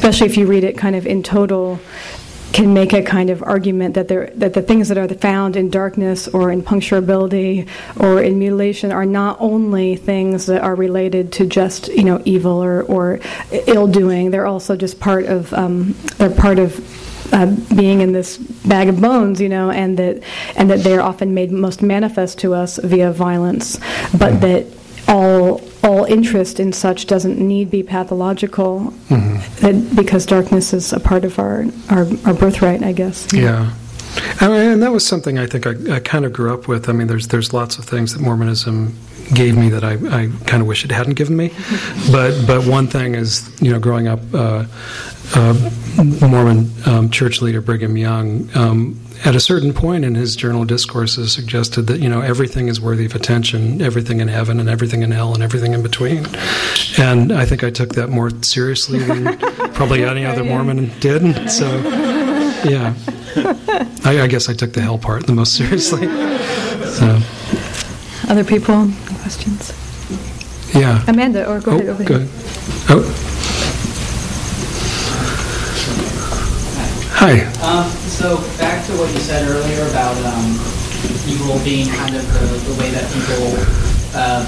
especially 0.00 0.26
if 0.26 0.38
you 0.38 0.46
read 0.46 0.64
it 0.64 0.78
kind 0.78 0.96
of 0.96 1.06
in 1.06 1.22
total, 1.22 1.78
can 2.54 2.72
make 2.72 2.94
a 2.94 3.02
kind 3.02 3.28
of 3.28 3.42
argument 3.42 3.94
that 3.96 4.08
there 4.08 4.30
that 4.34 4.54
the 4.54 4.62
things 4.62 4.88
that 4.88 4.96
are 4.96 5.06
found 5.08 5.56
in 5.56 5.68
darkness 5.68 6.26
or 6.26 6.50
in 6.50 6.62
puncturability 6.62 7.68
or 7.98 8.22
in 8.22 8.38
mutilation 8.38 8.92
are 8.92 9.04
not 9.04 9.36
only 9.40 9.96
things 9.96 10.46
that 10.46 10.62
are 10.62 10.74
related 10.74 11.30
to 11.32 11.44
just 11.44 11.88
you 11.88 12.02
know 12.02 12.20
evil 12.24 12.64
or, 12.64 12.82
or 12.84 13.20
ill 13.66 13.86
doing. 13.86 14.30
They're 14.30 14.46
also 14.46 14.74
just 14.74 14.98
part 14.98 15.26
of 15.26 15.52
um, 15.52 15.94
they're 16.16 16.30
part 16.30 16.58
of 16.58 16.80
uh, 17.34 17.54
being 17.76 18.00
in 18.00 18.12
this 18.12 18.38
bag 18.38 18.88
of 18.88 19.02
bones, 19.02 19.38
you 19.38 19.50
know, 19.50 19.70
and 19.70 19.98
that 19.98 20.22
and 20.56 20.70
that 20.70 20.80
they're 20.80 21.02
often 21.02 21.34
made 21.34 21.52
most 21.52 21.82
manifest 21.82 22.38
to 22.38 22.54
us 22.54 22.78
via 22.78 23.12
violence, 23.12 23.78
but 24.16 24.40
that 24.40 24.66
all 25.10 25.60
all 25.82 26.04
interest 26.04 26.60
in 26.60 26.72
such 26.72 27.06
doesn't 27.06 27.38
need 27.38 27.70
be 27.70 27.82
pathological 27.82 28.94
mm-hmm. 29.08 29.96
because 29.96 30.24
darkness 30.24 30.72
is 30.72 30.92
a 30.92 31.00
part 31.00 31.24
of 31.24 31.38
our, 31.38 31.64
our, 31.88 32.06
our 32.26 32.34
birthright, 32.34 32.82
I 32.82 32.92
guess. 32.92 33.32
Yeah. 33.32 33.74
And, 34.40 34.52
and, 34.52 34.82
that 34.82 34.92
was 34.92 35.06
something 35.06 35.38
I 35.38 35.46
think 35.46 35.66
I, 35.66 35.96
I, 35.96 36.00
kind 36.00 36.24
of 36.24 36.32
grew 36.32 36.52
up 36.52 36.68
with. 36.68 36.88
I 36.88 36.92
mean, 36.92 37.06
there's 37.06 37.28
there's 37.28 37.52
lots 37.52 37.78
of 37.78 37.84
things 37.84 38.12
that 38.12 38.20
Mormonism 38.20 38.96
gave 39.32 39.56
me 39.56 39.68
that 39.68 39.84
I, 39.84 39.92
I 39.92 40.30
kind 40.46 40.60
of 40.60 40.66
wish 40.66 40.84
it 40.84 40.90
hadn't 40.90 41.14
given 41.14 41.36
me. 41.36 41.52
but 42.12 42.44
but 42.46 42.66
one 42.66 42.88
thing 42.88 43.14
is, 43.14 43.48
you 43.60 43.72
know, 43.72 43.78
growing 43.78 44.08
up, 44.08 44.20
uh, 44.34 44.64
uh, 45.34 45.70
Mormon 46.28 46.70
um, 46.86 47.10
church 47.10 47.40
leader 47.40 47.60
Brigham 47.60 47.96
Young. 47.96 48.50
Um, 48.56 49.00
at 49.24 49.34
a 49.34 49.40
certain 49.40 49.72
point 49.72 50.04
in 50.04 50.14
his 50.14 50.34
journal 50.34 50.64
discourses 50.64 51.32
suggested 51.32 51.82
that 51.82 52.00
you 52.00 52.08
know 52.08 52.20
everything 52.20 52.68
is 52.68 52.80
worthy 52.80 53.04
of 53.04 53.14
attention 53.14 53.82
everything 53.82 54.20
in 54.20 54.28
heaven 54.28 54.58
and 54.58 54.68
everything 54.68 55.02
in 55.02 55.10
hell 55.10 55.34
and 55.34 55.42
everything 55.42 55.74
in 55.74 55.82
between. 55.82 56.26
And 56.98 57.32
i 57.32 57.44
think 57.44 57.64
i 57.64 57.70
took 57.70 57.94
that 57.94 58.08
more 58.08 58.30
seriously 58.42 58.98
than 58.98 59.38
probably 59.74 60.04
any 60.04 60.24
other 60.24 60.44
mormon 60.44 60.90
did. 61.00 61.50
So 61.50 61.66
yeah. 62.64 62.94
I, 64.04 64.22
I, 64.22 64.26
guess 64.26 64.48
i 64.48 64.54
took 64.54 64.72
the 64.72 64.80
hell 64.80 64.98
part 64.98 65.26
the 65.26 65.32
most 65.32 65.54
seriously. 65.54 66.06
So. 66.86 67.20
Other 68.28 68.44
people 68.44 68.90
questions? 69.20 69.72
Yeah. 70.74 71.04
Amanda 71.08 71.48
or 71.48 71.60
go 71.60 71.72
oh, 71.72 71.74
ahead 71.76 71.88
over 71.88 72.04
go 72.04 72.14
ahead. 72.16 72.28
oh 72.90 73.29
Hi. 77.20 77.44
Um, 77.60 77.84
so 78.08 78.40
back 78.56 78.80
to 78.88 78.96
what 78.96 79.12
you 79.12 79.20
said 79.20 79.44
earlier 79.44 79.84
about 79.92 80.16
um, 80.24 80.56
evil 81.28 81.60
being 81.60 81.84
kind 81.92 82.16
of 82.16 82.24
the, 82.32 82.48
the 82.64 82.80
way 82.80 82.88
that 82.96 83.04
people 83.12 83.60
uh, 84.16 84.40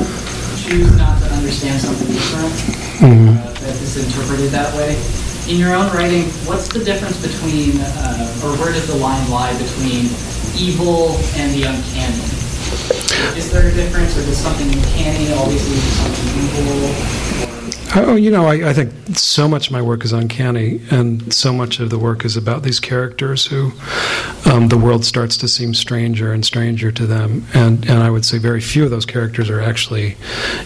choose 0.56 0.88
not 0.96 1.20
to 1.20 1.28
understand 1.36 1.84
something 1.84 2.08
different, 2.08 2.48
mm-hmm. 2.96 3.28
uh, 3.28 3.52
that 3.60 3.76
is 3.76 4.00
interpreted 4.00 4.48
that 4.56 4.72
way. 4.72 4.96
In 5.52 5.60
your 5.60 5.76
own 5.76 5.92
writing, 5.92 6.24
what's 6.48 6.72
the 6.72 6.80
difference 6.80 7.20
between, 7.20 7.76
uh, 7.76 8.40
or 8.40 8.56
where 8.56 8.72
does 8.72 8.88
the 8.88 8.96
line 8.96 9.28
lie 9.28 9.52
between 9.60 10.08
evil 10.56 11.20
and 11.36 11.52
the 11.52 11.68
uncanny? 11.68 12.24
Is 13.36 13.52
there 13.52 13.68
a 13.68 13.74
difference, 13.76 14.16
or 14.16 14.24
does 14.24 14.40
something 14.40 14.72
uncanny 14.72 15.28
always 15.36 15.60
lead 15.68 15.76
to 15.76 15.92
something 16.00 16.28
evil? 16.40 17.51
Oh, 17.94 18.14
you 18.14 18.30
know, 18.30 18.46
I, 18.46 18.70
I, 18.70 18.72
think 18.72 18.92
so 19.16 19.46
much 19.46 19.66
of 19.66 19.72
my 19.72 19.82
work 19.82 20.04
is 20.04 20.12
uncanny, 20.12 20.80
and 20.90 21.32
so 21.32 21.52
much 21.52 21.78
of 21.78 21.90
the 21.90 21.98
work 21.98 22.24
is 22.24 22.36
about 22.36 22.62
these 22.62 22.80
characters 22.80 23.46
who 23.46 23.72
um, 24.50 24.68
the 24.68 24.78
world 24.78 25.04
starts 25.04 25.36
to 25.38 25.48
seem 25.48 25.74
stranger 25.74 26.32
and 26.32 26.44
stranger 26.44 26.90
to 26.92 27.06
them, 27.06 27.46
and 27.54 27.88
and 27.88 28.02
I 28.02 28.10
would 28.10 28.24
say 28.24 28.38
very 28.38 28.60
few 28.60 28.84
of 28.84 28.90
those 28.90 29.04
characters 29.04 29.50
are 29.50 29.60
actually, 29.60 30.16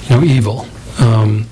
you 0.05 0.11
know, 0.11 0.23
evil. 0.23 0.67
Um, 0.99 1.47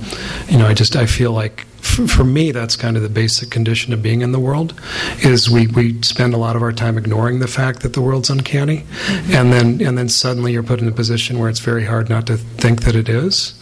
you 0.49 0.59
know, 0.59 0.67
I 0.67 0.75
just 0.75 0.97
I 0.97 1.07
feel 1.07 1.33
like 1.33 1.67
for 1.85 2.25
me, 2.25 2.51
that's 2.51 2.77
kind 2.77 2.97
of 2.97 3.03
the 3.03 3.09
basic 3.09 3.51
condition 3.51 3.93
of 3.93 4.03
being 4.03 4.23
in 4.23 4.33
the 4.33 4.41
world. 4.41 4.75
Is 5.19 5.51
we, 5.51 5.67
we 5.69 6.01
spend 6.03 6.35
a 6.35 6.39
lot 6.39 6.57
of 6.57 6.63
our 6.63 6.73
time 6.73 6.99
ignoring 6.99 7.39
the 7.39 7.49
fact 7.49 7.81
that 7.81 7.93
the 7.93 8.01
world's 8.01 8.31
uncanny, 8.31 8.79
mm-hmm. 8.79 9.33
and 9.33 9.53
then 9.53 9.87
and 9.87 9.97
then 9.97 10.09
suddenly 10.09 10.53
you're 10.53 10.63
put 10.63 10.81
in 10.81 10.89
a 10.89 10.93
position 10.93 11.39
where 11.39 11.49
it's 11.49 11.61
very 11.61 11.85
hard 11.85 12.09
not 12.09 12.27
to 12.27 12.37
think 12.37 12.83
that 12.83 12.95
it 12.95 13.09
is. 13.09 13.55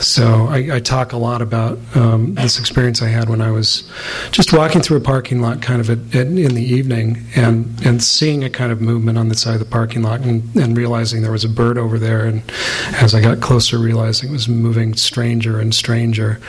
So 0.00 0.46
I, 0.48 0.76
I 0.76 0.80
talk 0.80 1.12
a 1.12 1.16
lot 1.16 1.40
about 1.40 1.78
um, 1.94 2.34
this 2.34 2.58
experience 2.58 3.00
I 3.00 3.08
had 3.08 3.28
when 3.28 3.40
I 3.40 3.52
was 3.52 3.88
just 4.32 4.52
walking 4.52 4.82
through 4.82 4.96
a 4.96 5.00
parking 5.00 5.40
lot, 5.40 5.62
kind 5.62 5.80
of 5.80 5.88
at, 5.88 5.98
at, 6.14 6.26
in 6.26 6.54
the 6.54 6.64
evening, 6.64 7.24
and 7.36 7.80
and 7.84 8.02
seeing 8.02 8.44
a 8.44 8.50
kind 8.50 8.72
of 8.72 8.80
movement 8.80 9.18
on 9.18 9.28
the 9.28 9.34
side 9.34 9.54
of 9.54 9.60
the 9.60 9.66
parking 9.66 10.02
lot, 10.02 10.20
and, 10.20 10.54
and 10.56 10.76
realizing 10.76 11.22
there 11.22 11.32
was 11.32 11.44
a 11.44 11.48
bird 11.48 11.78
over 11.78 11.98
there, 11.98 12.24
and 12.24 12.42
as 13.00 13.14
I 13.14 13.20
got 13.20 13.40
closer, 13.40 13.78
realizing 13.78 14.30
it 14.30 14.32
was 14.32 14.48
moving 14.48 14.94
stranger 14.94 15.60
and 15.60 15.74
stranger, 15.74 16.40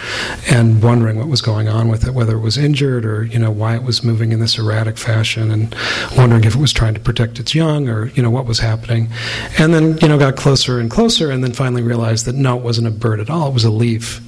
and 0.49 0.81
wondering 0.81 1.12
what 1.15 1.27
was 1.27 1.41
going 1.41 1.67
on 1.67 1.87
with 1.87 2.07
it, 2.07 2.13
whether 2.13 2.35
it 2.35 2.41
was 2.41 2.57
injured 2.57 3.05
or 3.05 3.23
you 3.23 3.39
know 3.39 3.51
why 3.51 3.75
it 3.75 3.83
was 3.83 4.03
moving 4.03 4.31
in 4.31 4.39
this 4.39 4.57
erratic 4.57 4.97
fashion, 4.97 5.51
and 5.51 5.75
wondering 6.17 6.43
if 6.43 6.55
it 6.55 6.59
was 6.59 6.73
trying 6.73 6.93
to 6.93 6.99
protect 6.99 7.39
its 7.39 7.53
young 7.55 7.89
or 7.89 8.07
you 8.09 8.23
know 8.23 8.29
what 8.29 8.45
was 8.45 8.59
happening, 8.59 9.09
and 9.57 9.73
then 9.73 9.97
you 9.99 10.07
know 10.07 10.17
got 10.17 10.35
closer 10.35 10.79
and 10.79 10.89
closer, 10.89 11.31
and 11.31 11.43
then 11.43 11.53
finally 11.53 11.81
realized 11.81 12.25
that 12.25 12.35
no, 12.35 12.57
it 12.57 12.63
wasn't 12.63 12.87
a 12.87 12.91
bird 12.91 13.19
at 13.19 13.29
all; 13.29 13.49
it 13.49 13.53
was 13.53 13.63
a 13.63 13.71
leaf. 13.71 14.21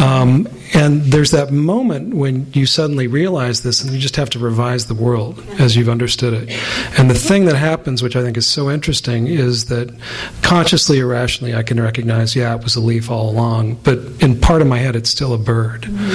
Um, 0.00 0.48
and 0.74 1.00
there's 1.02 1.30
that 1.30 1.50
moment 1.50 2.14
when 2.14 2.46
you 2.52 2.66
suddenly 2.66 3.06
realize 3.06 3.62
this, 3.62 3.82
and 3.82 3.92
you 3.92 3.98
just 3.98 4.16
have 4.16 4.30
to 4.30 4.38
revise 4.38 4.86
the 4.86 4.94
world 4.94 5.42
as 5.58 5.76
you've 5.76 5.88
understood 5.88 6.34
it. 6.34 6.50
And 6.98 7.10
the 7.10 7.14
thing 7.14 7.46
that 7.46 7.56
happens, 7.56 8.02
which 8.02 8.16
I 8.16 8.22
think 8.22 8.36
is 8.36 8.48
so 8.48 8.70
interesting, 8.70 9.26
is 9.26 9.66
that 9.66 9.94
consciously, 10.42 10.98
irrationally, 10.98 11.54
I 11.54 11.62
can 11.62 11.80
recognize, 11.80 12.36
yeah, 12.36 12.54
it 12.54 12.62
was 12.62 12.76
a 12.76 12.80
leaf 12.80 13.10
all 13.10 13.30
along, 13.30 13.76
but 13.76 13.98
in 14.20 14.38
part 14.40 14.60
of 14.60 14.68
my 14.68 14.78
head, 14.78 14.94
it's 14.96 15.10
still 15.10 15.32
a 15.32 15.38
bird. 15.38 15.82
Mm-hmm. 15.82 16.07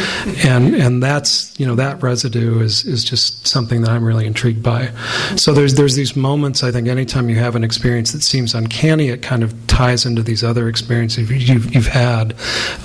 And 0.45 0.75
and 0.75 1.01
that's 1.01 1.57
you 1.59 1.65
know 1.65 1.75
that 1.75 2.01
residue 2.01 2.61
is 2.61 2.85
is 2.85 3.03
just 3.03 3.47
something 3.47 3.81
that 3.81 3.91
I'm 3.91 4.03
really 4.03 4.25
intrigued 4.25 4.63
by. 4.63 4.91
So 5.35 5.53
there's 5.53 5.75
there's 5.75 5.95
these 5.95 6.15
moments. 6.15 6.63
I 6.63 6.71
think 6.71 6.87
anytime 6.87 7.29
you 7.29 7.37
have 7.37 7.55
an 7.55 7.63
experience 7.63 8.11
that 8.11 8.23
seems 8.23 8.53
uncanny, 8.53 9.09
it 9.09 9.21
kind 9.21 9.43
of 9.43 9.53
ties 9.67 10.05
into 10.05 10.23
these 10.23 10.43
other 10.43 10.67
experiences 10.67 11.29
you've, 11.49 11.73
you've 11.73 11.87
had 11.87 12.35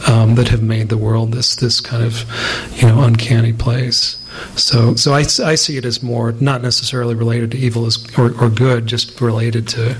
um, 0.06 0.34
that 0.36 0.48
have 0.48 0.62
made 0.62 0.88
the 0.88 0.96
world 0.96 1.32
this 1.32 1.56
this 1.56 1.80
kind 1.80 2.04
of 2.04 2.24
you 2.80 2.88
know 2.88 3.02
uncanny 3.02 3.52
place. 3.52 4.16
So, 4.56 4.94
so 4.94 5.12
I, 5.12 5.20
I 5.44 5.54
see 5.54 5.76
it 5.76 5.84
as 5.84 6.02
more 6.02 6.32
not 6.32 6.62
necessarily 6.62 7.14
related 7.14 7.52
to 7.52 7.58
evil 7.58 7.86
as, 7.86 8.04
or, 8.18 8.32
or 8.42 8.48
good, 8.48 8.86
just 8.86 9.20
related 9.20 9.68
to, 9.68 9.96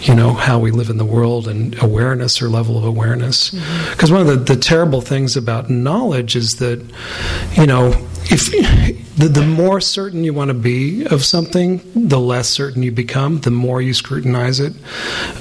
you 0.00 0.14
know, 0.14 0.34
how 0.34 0.58
we 0.58 0.70
live 0.70 0.90
in 0.90 0.98
the 0.98 1.04
world 1.04 1.48
and 1.48 1.80
awareness 1.82 2.40
or 2.42 2.48
level 2.48 2.76
of 2.78 2.84
awareness. 2.84 3.50
Because 3.50 4.10
mm-hmm. 4.10 4.26
one 4.26 4.28
of 4.28 4.46
the, 4.46 4.54
the 4.54 4.60
terrible 4.60 5.00
things 5.00 5.36
about 5.36 5.70
knowledge 5.70 6.36
is 6.36 6.56
that, 6.56 6.84
you 7.56 7.66
know, 7.66 7.92
if 8.24 8.52
the, 9.16 9.28
the 9.28 9.46
more 9.46 9.80
certain 9.80 10.24
you 10.24 10.34
want 10.34 10.48
to 10.48 10.54
be 10.54 11.04
of 11.06 11.24
something, 11.24 11.80
the 11.94 12.18
less 12.18 12.48
certain 12.48 12.82
you 12.82 12.90
become. 12.90 13.40
The 13.40 13.50
more 13.50 13.80
you 13.80 13.94
scrutinize 13.94 14.60
it, 14.60 14.72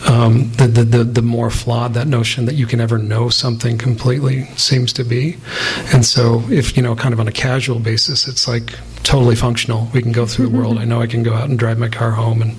um, 0.07 0.51
the, 0.53 0.67
the, 0.67 0.83
the, 0.83 1.03
the 1.03 1.21
more 1.21 1.49
flawed 1.49 1.93
that 1.95 2.07
notion 2.07 2.45
that 2.45 2.55
you 2.55 2.67
can 2.67 2.79
ever 2.79 2.97
know 2.97 3.29
something 3.29 3.77
completely 3.77 4.45
seems 4.57 4.93
to 4.93 5.03
be. 5.03 5.37
And 5.93 6.05
so, 6.05 6.43
if 6.49 6.77
you 6.77 6.83
know, 6.83 6.95
kind 6.95 7.13
of 7.13 7.19
on 7.19 7.27
a 7.27 7.31
casual 7.31 7.79
basis, 7.79 8.27
it's 8.27 8.47
like 8.47 8.73
totally 9.03 9.35
functional. 9.35 9.89
We 9.93 10.01
can 10.01 10.11
go 10.11 10.25
through 10.25 10.47
the 10.47 10.57
world. 10.57 10.77
I 10.77 10.85
know 10.85 11.01
I 11.01 11.07
can 11.07 11.23
go 11.23 11.33
out 11.33 11.49
and 11.49 11.59
drive 11.59 11.77
my 11.77 11.89
car 11.89 12.11
home, 12.11 12.41
and 12.41 12.55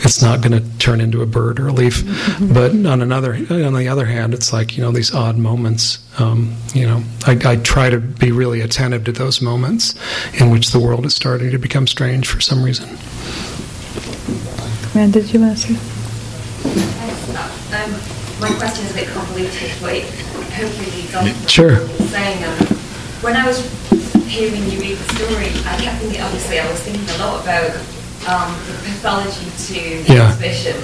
it's 0.00 0.20
not 0.20 0.42
going 0.42 0.52
to 0.52 0.78
turn 0.78 1.00
into 1.00 1.22
a 1.22 1.26
bird 1.26 1.58
or 1.58 1.68
a 1.68 1.72
leaf. 1.72 2.04
But 2.40 2.72
on 2.72 3.00
another, 3.00 3.34
on 3.34 3.74
the 3.74 3.88
other 3.88 4.04
hand, 4.04 4.34
it's 4.34 4.52
like 4.52 4.76
you 4.76 4.82
know 4.82 4.90
these 4.90 5.14
odd 5.14 5.38
moments. 5.38 5.98
Um, 6.20 6.54
you 6.74 6.86
know, 6.86 7.02
I, 7.26 7.32
I, 7.44 7.56
try 7.56 7.90
to 7.90 7.98
be 7.98 8.30
really 8.30 8.60
attentive 8.60 9.02
to 9.06 9.12
those 9.12 9.42
moments 9.42 9.96
in 10.40 10.50
which 10.54 10.70
the 10.70 10.78
world 10.78 11.04
is 11.04 11.16
starting 11.16 11.50
to 11.50 11.58
become 11.58 11.84
strange 11.84 12.28
for 12.28 12.40
some 12.40 12.62
reason. 12.62 12.88
Man, 14.94 15.10
did 15.10 15.34
you 15.34 15.42
ask? 15.42 15.68
Um, 15.68 15.74
my 18.38 18.54
question 18.56 18.86
is 18.86 18.92
a 18.92 18.94
bit 18.94 19.08
convoluted, 19.08 19.72
but 19.82 20.02
hopefully 20.54 20.90
leads 20.94 21.14
on. 21.16 21.26
Sure. 21.48 21.84
Saying, 22.06 22.44
um, 22.44 22.66
when 23.20 23.34
I 23.34 23.44
was 23.44 23.58
hearing 24.30 24.62
you 24.70 24.78
read 24.78 24.96
the 24.96 25.14
story, 25.16 25.50
I 25.66 25.76
kept 25.82 26.00
thinking, 26.00 26.20
obviously, 26.22 26.60
I 26.60 26.70
was 26.70 26.78
thinking 26.82 27.02
a 27.02 27.18
lot 27.18 27.42
about 27.42 27.74
um, 28.30 28.54
the 28.70 28.74
pathology 28.86 29.50
to 29.74 30.12
yeah. 30.12 30.30
suspicion 30.30 30.76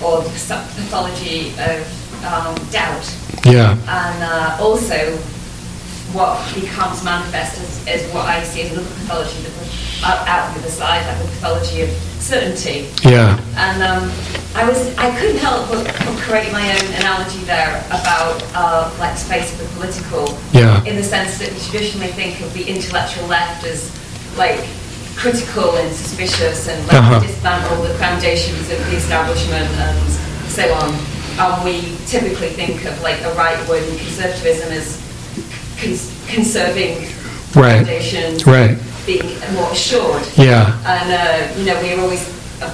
or 0.00 0.22
the 0.22 0.30
pathology 0.30 1.50
of 1.58 1.82
um, 2.22 2.54
doubt. 2.70 3.02
Yeah. 3.44 3.72
And 3.88 4.22
uh, 4.22 4.62
also 4.62 5.18
what 6.12 6.40
becomes 6.54 7.04
manifest 7.04 7.60
as, 7.60 7.86
as 7.86 8.14
what 8.14 8.24
I 8.24 8.42
see 8.42 8.62
as 8.62 8.72
another 8.72 8.88
pathology, 8.88 9.42
the, 9.42 9.50
out 10.02 10.48
of 10.48 10.54
the 10.54 10.60
other 10.60 10.70
side, 10.70 11.06
like 11.06 11.18
the 11.18 11.28
pathology 11.36 11.82
of 11.82 11.90
certainty. 12.18 12.88
Yeah. 13.04 13.38
And 13.56 13.82
um, 13.82 14.10
I 14.54 14.68
was 14.68 14.96
I 14.96 15.16
couldn't 15.18 15.38
help 15.38 15.68
but 15.68 15.86
create 16.24 16.52
my 16.52 16.72
own 16.72 16.86
analogy 16.94 17.40
there 17.44 17.84
about 17.88 18.42
uh, 18.54 18.94
like 18.98 19.16
space 19.16 19.52
of 19.52 19.58
the 19.58 19.74
political. 19.76 20.38
Yeah. 20.52 20.84
In 20.84 20.96
the 20.96 21.04
sense 21.04 21.38
that 21.38 21.52
we 21.52 21.60
traditionally 21.60 22.12
think 22.12 22.40
of 22.40 22.52
the 22.54 22.64
intellectual 22.64 23.26
left 23.26 23.64
as 23.64 23.92
like 24.36 24.64
critical 25.16 25.76
and 25.76 25.92
suspicious 25.94 26.68
and 26.68 26.80
like 26.86 26.96
uh-huh. 26.96 27.20
dismantle 27.20 27.82
the 27.82 27.94
foundations 27.94 28.70
of 28.70 28.78
the 28.86 28.96
establishment 28.96 29.66
and 29.66 30.12
so 30.48 30.72
on. 30.74 30.94
Um, 31.38 31.64
we 31.64 31.96
typically 32.06 32.50
think 32.50 32.84
of 32.84 33.00
like 33.02 33.20
a 33.22 33.32
right-wing 33.34 33.98
conservatism 33.98 34.72
as 34.72 35.07
cons- 35.80 36.12
conserving 36.28 36.98
right. 37.54 37.78
foundations, 37.78 38.46
right. 38.46 38.78
being 39.06 39.38
more 39.54 39.70
assured. 39.72 40.26
Yeah. 40.36 40.76
And 40.84 41.08
uh, 41.12 41.58
you 41.58 41.66
know, 41.66 41.80
we're 41.80 42.00
always, 42.00 42.22
uh, 42.60 42.68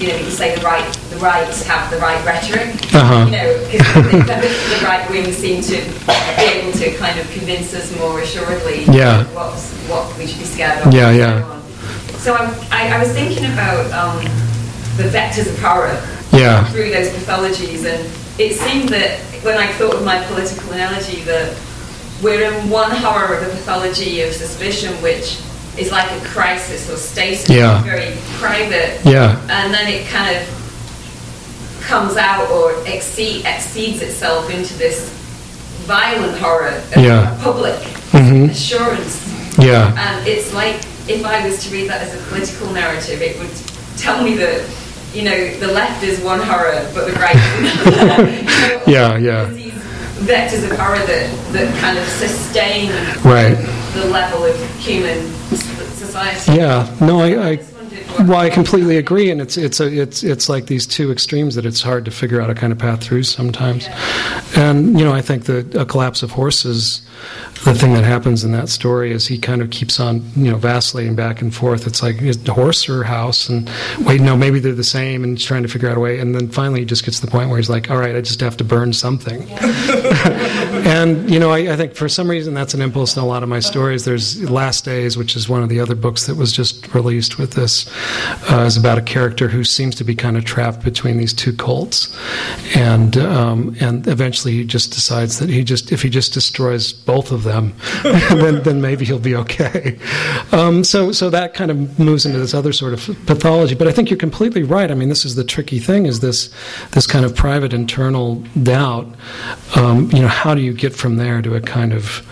you 0.00 0.08
know, 0.08 0.16
you 0.16 0.30
say 0.30 0.54
the 0.56 0.62
right, 0.62 0.86
the 1.10 1.16
right 1.16 1.46
have 1.66 1.90
the 1.90 1.98
right 1.98 2.24
rhetoric. 2.24 2.74
Uh-huh. 2.94 3.26
You 3.26 3.32
know, 3.32 3.48
because 3.70 4.40
the, 4.40 4.76
the 4.76 4.84
right 4.84 5.08
wing 5.10 5.32
seem 5.32 5.62
to 5.62 5.76
be 6.38 6.44
able 6.44 6.72
to 6.78 6.96
kind 6.96 7.18
of 7.18 7.30
convince 7.32 7.74
us 7.74 7.96
more 7.98 8.20
assuredly 8.20 8.84
yeah. 8.84 9.24
what 9.34 9.54
what 9.88 10.18
we 10.18 10.26
should 10.26 10.38
be 10.38 10.44
scared 10.46 10.86
of. 10.86 10.94
Yeah, 10.94 11.10
yeah. 11.10 11.60
So 12.24 12.34
I, 12.70 12.88
I 12.88 12.98
was 12.98 13.12
thinking 13.12 13.44
about 13.52 13.84
um, 13.92 14.24
the 14.96 15.04
vectors 15.04 15.46
of 15.46 15.58
horror 15.60 15.92
yeah. 16.32 16.64
through 16.72 16.90
those 16.90 17.10
pathologies. 17.10 17.84
And 17.84 18.00
it 18.40 18.56
seemed 18.56 18.88
that 18.90 19.20
when 19.44 19.58
I 19.58 19.66
thought 19.74 19.96
of 19.96 20.04
my 20.04 20.24
political 20.24 20.72
analogy, 20.72 21.20
that 21.22 21.54
we're 22.22 22.52
in 22.52 22.70
one 22.70 22.90
horror 22.90 23.36
of 23.36 23.44
the 23.44 23.50
pathology 23.50 24.22
of 24.22 24.32
suspicion, 24.32 24.92
which 25.02 25.40
is 25.78 25.90
like 25.90 26.10
a 26.10 26.24
crisis 26.26 26.90
or 26.90 26.96
stasis, 26.96 27.50
yeah. 27.50 27.82
very 27.82 28.16
private. 28.38 29.00
Yeah. 29.04 29.40
And 29.50 29.74
then 29.74 29.88
it 29.88 30.06
kind 30.08 30.36
of 30.36 31.80
comes 31.82 32.16
out 32.16 32.50
or 32.50 32.72
exceed, 32.86 33.44
exceeds 33.44 34.00
itself 34.02 34.50
into 34.50 34.74
this 34.78 35.10
violent 35.86 36.38
horror 36.38 36.68
of 36.68 36.96
yeah. 36.96 37.38
public 37.42 37.74
mm-hmm. 37.74 38.50
assurance. 38.50 39.58
Yeah. 39.58 39.94
And 39.96 40.26
it's 40.26 40.54
like 40.54 40.76
if 41.08 41.24
I 41.24 41.46
was 41.46 41.62
to 41.64 41.72
read 41.72 41.88
that 41.90 42.00
as 42.02 42.14
a 42.14 42.28
political 42.28 42.72
narrative, 42.72 43.20
it 43.20 43.38
would 43.38 43.50
tell 43.98 44.22
me 44.22 44.36
that 44.36 44.68
you 45.12 45.22
know, 45.22 45.56
the 45.58 45.68
left 45.68 46.02
is 46.02 46.20
one 46.20 46.40
horror, 46.40 46.90
but 46.92 47.06
the 47.06 47.12
right 47.20 47.36
you 47.56 47.62
know, 47.62 48.82
yeah, 48.86 49.16
yeah. 49.16 49.48
Vectors 50.22 50.64
of 50.70 50.78
horror 50.78 50.98
that, 50.98 51.52
that 51.52 51.80
kind 51.80 51.98
of 51.98 52.04
sustain 52.06 52.90
right. 53.24 53.54
the 53.94 54.06
level 54.06 54.44
of 54.44 54.56
human 54.78 55.28
society. 55.96 56.52
Yeah, 56.52 56.94
no, 57.00 57.20
I, 57.20 57.50
I 57.50 57.56
well, 58.20 58.36
I 58.36 58.50
completely 58.50 58.96
agree, 58.96 59.30
and 59.30 59.40
it's 59.40 59.56
it's 59.56 59.80
a, 59.80 59.86
it's 59.86 60.22
it's 60.22 60.48
like 60.48 60.66
these 60.66 60.86
two 60.86 61.10
extremes 61.10 61.54
that 61.54 61.66
it's 61.66 61.82
hard 61.82 62.04
to 62.04 62.10
figure 62.10 62.40
out 62.40 62.50
a 62.50 62.54
kind 62.54 62.72
of 62.72 62.78
path 62.78 63.02
through 63.02 63.24
sometimes. 63.24 63.88
And 64.56 64.98
you 64.98 65.04
know, 65.04 65.12
I 65.12 65.20
think 65.20 65.44
the 65.44 65.80
a 65.80 65.84
collapse 65.84 66.22
of 66.22 66.32
horses 66.32 67.02
the 67.64 67.74
thing 67.74 67.94
that 67.94 68.04
happens 68.04 68.44
in 68.44 68.52
that 68.52 68.68
story 68.68 69.10
is 69.10 69.26
he 69.26 69.38
kind 69.38 69.62
of 69.62 69.70
keeps 69.70 69.98
on, 69.98 70.22
you 70.36 70.50
know, 70.50 70.58
vacillating 70.58 71.14
back 71.14 71.40
and 71.40 71.54
forth. 71.54 71.86
It's 71.86 72.02
like 72.02 72.20
is 72.20 72.46
horse 72.46 72.88
or 72.88 73.04
house, 73.04 73.48
and 73.48 73.70
wait, 74.00 74.20
no, 74.20 74.36
maybe 74.36 74.58
they're 74.58 74.74
the 74.74 74.84
same, 74.84 75.24
and 75.24 75.38
he's 75.38 75.46
trying 75.46 75.62
to 75.62 75.68
figure 75.68 75.88
out 75.88 75.96
a 75.96 76.00
way. 76.00 76.18
And 76.18 76.34
then 76.34 76.48
finally, 76.48 76.80
he 76.80 76.86
just 76.86 77.04
gets 77.04 77.20
to 77.20 77.26
the 77.26 77.32
point 77.32 77.48
where 77.48 77.56
he's 77.56 77.70
like, 77.70 77.90
all 77.90 77.96
right, 77.96 78.14
I 78.14 78.20
just 78.20 78.40
have 78.40 78.56
to 78.58 78.64
burn 78.64 78.92
something. 78.92 79.46
and 80.84 81.30
you 81.30 81.38
know, 81.38 81.50
I, 81.50 81.72
I, 81.72 81.76
think 81.76 81.94
for 81.94 82.08
some 82.08 82.28
reason 82.28 82.52
that's 82.52 82.74
an 82.74 82.82
impulse 82.82 83.16
in 83.16 83.22
a 83.22 83.26
lot 83.26 83.42
of 83.42 83.48
my 83.48 83.60
stories. 83.60 84.04
There's 84.04 84.48
Last 84.50 84.84
Days, 84.84 85.16
which 85.16 85.34
is 85.34 85.48
one 85.48 85.62
of 85.62 85.68
the 85.68 85.80
other 85.80 85.94
books 85.94 86.26
that 86.26 86.36
was 86.36 86.52
just 86.52 86.94
released 86.94 87.38
with 87.38 87.52
this, 87.52 87.88
uh, 88.50 88.64
is 88.66 88.76
about 88.76 88.98
a 88.98 89.02
character 89.02 89.48
who 89.48 89.64
seems 89.64 89.94
to 89.96 90.04
be 90.04 90.14
kind 90.14 90.36
of 90.36 90.44
trapped 90.44 90.84
between 90.84 91.16
these 91.16 91.32
two 91.32 91.54
cults, 91.54 92.14
and 92.76 93.16
um, 93.16 93.74
and 93.80 94.06
eventually 94.06 94.52
he 94.52 94.64
just 94.64 94.92
decides 94.92 95.38
that 95.38 95.48
he 95.48 95.64
just 95.64 95.90
if 95.90 96.02
he 96.02 96.10
just 96.10 96.34
destroys 96.34 96.92
both 96.92 97.32
of 97.32 97.44
them, 97.44 97.74
then, 98.02 98.62
then 98.62 98.80
maybe 98.82 99.04
he'll 99.04 99.18
be 99.18 99.34
okay. 99.36 99.98
Um, 100.52 100.84
so, 100.84 101.12
so 101.12 101.30
that 101.30 101.54
kind 101.54 101.70
of 101.70 101.98
moves 101.98 102.26
into 102.26 102.38
this 102.38 102.52
other 102.52 102.72
sort 102.72 102.92
of 102.92 103.00
pathology. 103.26 103.74
But 103.74 103.88
I 103.88 103.92
think 103.92 104.10
you're 104.10 104.18
completely 104.18 104.62
right. 104.62 104.90
I 104.90 104.94
mean, 104.94 105.08
this 105.08 105.24
is 105.24 105.34
the 105.34 105.44
tricky 105.44 105.78
thing: 105.78 106.04
is 106.04 106.20
this 106.20 106.54
this 106.90 107.06
kind 107.06 107.24
of 107.24 107.34
private 107.34 107.72
internal 107.72 108.36
doubt? 108.62 109.06
Um, 109.76 110.10
you 110.12 110.20
know, 110.20 110.28
how 110.28 110.54
do 110.54 110.60
you 110.60 110.73
get 110.74 110.94
from 110.94 111.16
there 111.16 111.42
to 111.42 111.54
a 111.54 111.60
kind 111.60 111.92
of 111.92 112.22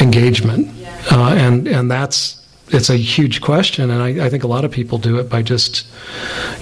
engagement? 0.00 0.68
Uh, 1.10 1.34
and 1.36 1.66
and 1.68 1.90
that's 1.90 2.36
it's 2.68 2.90
a 2.90 2.96
huge 2.96 3.40
question, 3.40 3.90
and 3.90 4.02
I, 4.02 4.26
I, 4.26 4.28
think 4.28 4.42
a 4.42 4.48
lot 4.48 4.64
of 4.64 4.72
people 4.72 4.98
do 4.98 5.18
it 5.18 5.28
by 5.28 5.40
just, 5.40 5.86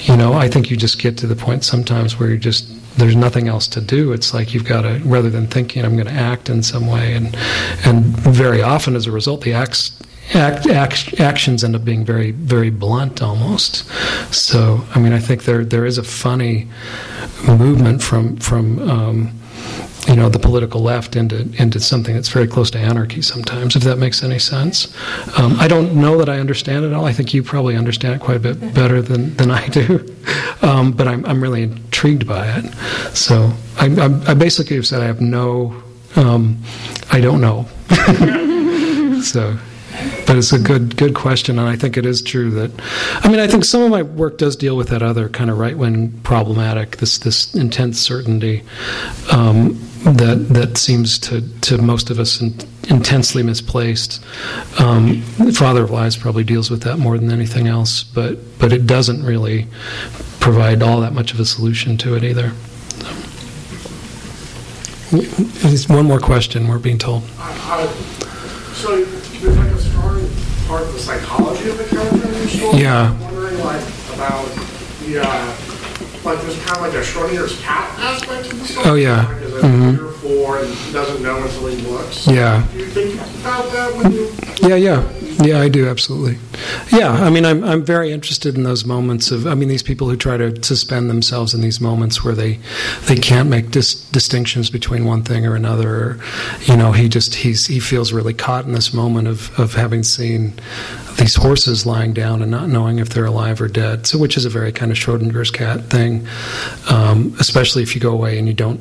you 0.00 0.16
know, 0.16 0.34
I 0.34 0.48
think 0.48 0.70
you 0.70 0.76
just 0.76 0.98
get 0.98 1.16
to 1.18 1.26
the 1.26 1.36
point 1.36 1.64
sometimes 1.64 2.18
where 2.18 2.28
you 2.28 2.36
just 2.36 2.68
there's 2.98 3.16
nothing 3.16 3.48
else 3.48 3.66
to 3.68 3.80
do. 3.80 4.12
It's 4.12 4.34
like 4.34 4.52
you've 4.52 4.66
got 4.66 4.82
to, 4.82 5.00
rather 5.04 5.30
than 5.30 5.46
thinking 5.46 5.84
I'm 5.84 5.94
going 5.94 6.06
to 6.06 6.12
act 6.12 6.50
in 6.50 6.62
some 6.62 6.86
way, 6.86 7.14
and 7.14 7.34
and 7.84 8.04
very 8.04 8.62
often 8.62 8.96
as 8.96 9.06
a 9.06 9.12
result, 9.12 9.42
the 9.42 9.54
acts. 9.54 9.98
Act, 10.32 10.66
act, 10.66 11.20
actions 11.20 11.62
end 11.62 11.76
up 11.76 11.84
being 11.84 12.02
very, 12.02 12.30
very 12.30 12.70
blunt 12.70 13.20
almost. 13.20 13.86
So, 14.34 14.82
I 14.94 14.98
mean, 14.98 15.12
I 15.12 15.18
think 15.18 15.44
there 15.44 15.66
there 15.66 15.84
is 15.84 15.98
a 15.98 16.02
funny 16.02 16.66
movement 17.46 18.02
from 18.02 18.38
from 18.38 18.88
um, 18.88 19.38
you 20.14 20.20
know 20.20 20.28
the 20.28 20.38
political 20.38 20.80
left 20.80 21.16
into 21.16 21.40
into 21.60 21.80
something 21.80 22.14
that's 22.14 22.28
very 22.28 22.46
close 22.46 22.70
to 22.70 22.78
anarchy 22.78 23.20
sometimes 23.20 23.74
if 23.74 23.82
that 23.82 23.98
makes 23.98 24.22
any 24.22 24.38
sense. 24.38 24.94
Um, 25.36 25.58
I 25.58 25.66
don't 25.66 25.96
know 25.96 26.16
that 26.18 26.28
I 26.28 26.38
understand 26.38 26.84
it 26.84 26.92
all. 26.92 27.04
I 27.04 27.12
think 27.12 27.34
you 27.34 27.42
probably 27.42 27.74
understand 27.74 28.14
it 28.14 28.20
quite 28.20 28.36
a 28.36 28.38
bit 28.38 28.60
better 28.74 29.02
than, 29.02 29.34
than 29.34 29.50
I 29.50 29.66
do. 29.66 30.06
Um, 30.62 30.92
but 30.92 31.08
I'm, 31.08 31.26
I'm 31.26 31.42
really 31.42 31.64
intrigued 31.64 32.28
by 32.28 32.46
it. 32.46 32.64
So 33.12 33.52
I, 33.76 33.86
I, 33.86 34.30
I 34.30 34.34
basically 34.34 34.76
have 34.76 34.86
said 34.86 35.02
I 35.02 35.06
have 35.06 35.20
no 35.20 35.82
um, 36.14 36.62
I 37.10 37.20
don't 37.20 37.40
know. 37.40 37.66
So 39.24 39.56
but 40.26 40.36
it's 40.36 40.52
a 40.52 40.58
good 40.58 40.96
good 40.96 41.14
question, 41.14 41.58
and 41.58 41.68
I 41.68 41.76
think 41.76 41.96
it 41.96 42.06
is 42.06 42.22
true 42.22 42.50
that. 42.52 42.70
I 43.22 43.28
mean, 43.28 43.40
I 43.40 43.46
think 43.46 43.64
some 43.64 43.82
of 43.82 43.90
my 43.90 44.02
work 44.02 44.38
does 44.38 44.56
deal 44.56 44.76
with 44.76 44.88
that 44.88 45.02
other 45.02 45.28
kind 45.28 45.50
of 45.50 45.58
right 45.58 45.76
wing 45.76 46.12
problematic, 46.22 46.98
this 46.98 47.18
this 47.18 47.54
intense 47.54 48.00
certainty 48.00 48.62
um, 49.32 49.78
that 50.04 50.46
that 50.50 50.76
seems 50.76 51.18
to 51.20 51.42
to 51.62 51.78
most 51.78 52.10
of 52.10 52.18
us 52.18 52.40
in, 52.40 52.54
intensely 52.88 53.42
misplaced. 53.42 54.24
Um, 54.78 55.22
Father 55.52 55.84
of 55.84 55.90
Lies 55.90 56.16
probably 56.16 56.44
deals 56.44 56.70
with 56.70 56.82
that 56.82 56.98
more 56.98 57.18
than 57.18 57.30
anything 57.30 57.66
else, 57.66 58.02
but 58.04 58.58
but 58.58 58.72
it 58.72 58.86
doesn't 58.86 59.24
really 59.24 59.66
provide 60.40 60.82
all 60.82 61.00
that 61.00 61.12
much 61.12 61.32
of 61.32 61.40
a 61.40 61.44
solution 61.44 61.96
to 61.98 62.16
it 62.16 62.24
either. 62.24 62.52
So, 65.10 65.94
one 65.94 66.06
more 66.06 66.20
question. 66.20 66.68
We're 66.68 66.78
being 66.78 66.98
told. 66.98 67.22
So 68.74 69.04
there's 69.04 69.56
like 69.56 69.70
a 69.70 69.78
strong 69.78 70.20
part 70.66 70.82
of 70.82 70.92
the 70.92 70.98
psychology 70.98 71.68
of 71.68 71.78
the 71.78 71.84
character 71.84 72.26
in 72.26 72.34
your 72.34 72.48
story. 72.48 72.78
Yeah. 72.80 73.10
I'm 73.10 73.20
wondering 73.20 73.58
like 73.58 73.84
about 74.14 74.44
the 75.00 75.20
uh, 75.22 75.56
like 76.24 76.40
there's 76.40 76.58
kind 76.64 76.76
of 76.76 76.82
like 76.82 76.94
a 76.94 77.02
Schrodinger's 77.02 77.60
cat 77.60 77.98
aspect 77.98 78.48
to 78.50 78.56
the 78.56 78.64
story. 78.64 78.86
Oh 78.88 78.94
yeah. 78.94 79.26
Like, 79.26 79.42
is 79.42 79.52
mm-hmm. 79.62 80.26
for 80.26 80.58
and 80.58 80.92
doesn't 80.92 81.22
know 81.22 81.42
until 81.42 81.66
he 81.66 81.76
looks. 81.86 82.26
Yeah. 82.26 82.66
Do 82.72 82.78
you 82.78 82.86
think 82.86 83.14
about 83.14 83.70
that 83.72 83.94
when 83.94 84.12
you? 84.12 84.32
Yeah, 84.60 84.76
yeah. 84.76 85.08
Yeah, 85.42 85.60
I 85.60 85.68
do 85.68 85.88
absolutely. 85.88 86.38
Yeah, 86.96 87.10
I 87.10 87.28
mean, 87.28 87.44
I'm 87.44 87.64
I'm 87.64 87.84
very 87.84 88.12
interested 88.12 88.54
in 88.54 88.62
those 88.62 88.84
moments 88.84 89.30
of. 89.32 89.46
I 89.48 89.54
mean, 89.54 89.68
these 89.68 89.82
people 89.82 90.08
who 90.08 90.16
try 90.16 90.36
to 90.36 90.62
suspend 90.62 91.10
themselves 91.10 91.54
in 91.54 91.60
these 91.60 91.80
moments 91.80 92.22
where 92.22 92.34
they 92.34 92.60
they 93.06 93.16
can't 93.16 93.50
make 93.50 93.70
dis- 93.70 94.08
distinctions 94.10 94.70
between 94.70 95.04
one 95.04 95.22
thing 95.22 95.44
or 95.44 95.56
another. 95.56 95.88
Or, 95.88 96.20
you 96.62 96.76
know, 96.76 96.92
he 96.92 97.08
just 97.08 97.34
he's 97.34 97.66
he 97.66 97.80
feels 97.80 98.12
really 98.12 98.32
caught 98.32 98.64
in 98.64 98.72
this 98.72 98.94
moment 98.94 99.26
of 99.26 99.58
of 99.58 99.74
having 99.74 100.04
seen 100.04 100.54
these 101.18 101.34
horses 101.34 101.84
lying 101.84 102.12
down 102.12 102.40
and 102.40 102.50
not 102.50 102.68
knowing 102.68 103.00
if 103.00 103.08
they're 103.08 103.26
alive 103.26 103.60
or 103.60 103.68
dead. 103.68 104.06
So, 104.06 104.18
which 104.18 104.36
is 104.36 104.44
a 104.44 104.50
very 104.50 104.70
kind 104.72 104.92
of 104.92 104.96
Schrodinger's 104.96 105.50
cat 105.50 105.84
thing, 105.84 106.26
um, 106.88 107.34
especially 107.40 107.82
if 107.82 107.94
you 107.94 108.00
go 108.00 108.12
away 108.12 108.38
and 108.38 108.46
you 108.46 108.54
don't 108.54 108.80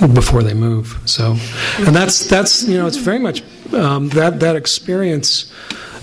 before 0.00 0.42
they 0.42 0.54
move. 0.54 0.98
So, 1.06 1.36
and 1.78 1.94
that's 1.94 2.28
that's 2.28 2.66
you 2.66 2.76
know 2.78 2.86
it's 2.86 2.96
very 2.96 3.18
much 3.18 3.42
um, 3.72 4.08
that 4.10 4.40
that 4.40 4.56
experience. 4.56 5.52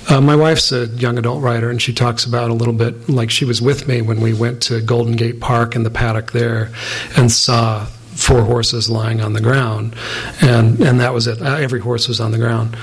Uh, 0.09 0.19
my 0.19 0.35
wife's 0.35 0.71
a 0.71 0.87
young 0.87 1.19
adult 1.19 1.43
writer, 1.43 1.69
and 1.69 1.79
she 1.79 1.93
talks 1.93 2.25
about 2.25 2.49
a 2.49 2.53
little 2.53 2.73
bit 2.73 3.07
like 3.07 3.29
she 3.29 3.45
was 3.45 3.61
with 3.61 3.87
me 3.87 4.01
when 4.01 4.19
we 4.19 4.33
went 4.33 4.61
to 4.63 4.81
Golden 4.81 5.15
Gate 5.15 5.39
Park 5.39 5.75
in 5.75 5.83
the 5.83 5.91
paddock 5.91 6.31
there, 6.31 6.71
and 7.15 7.31
saw 7.31 7.85
four 8.15 8.41
horses 8.43 8.89
lying 8.89 9.21
on 9.21 9.33
the 9.33 9.41
ground, 9.41 9.95
and 10.41 10.79
and 10.79 10.99
that 10.99 11.13
was 11.13 11.27
it. 11.27 11.41
Uh, 11.41 11.55
every 11.55 11.79
horse 11.79 12.07
was 12.07 12.19
on 12.19 12.31
the 12.31 12.37
ground, 12.37 12.77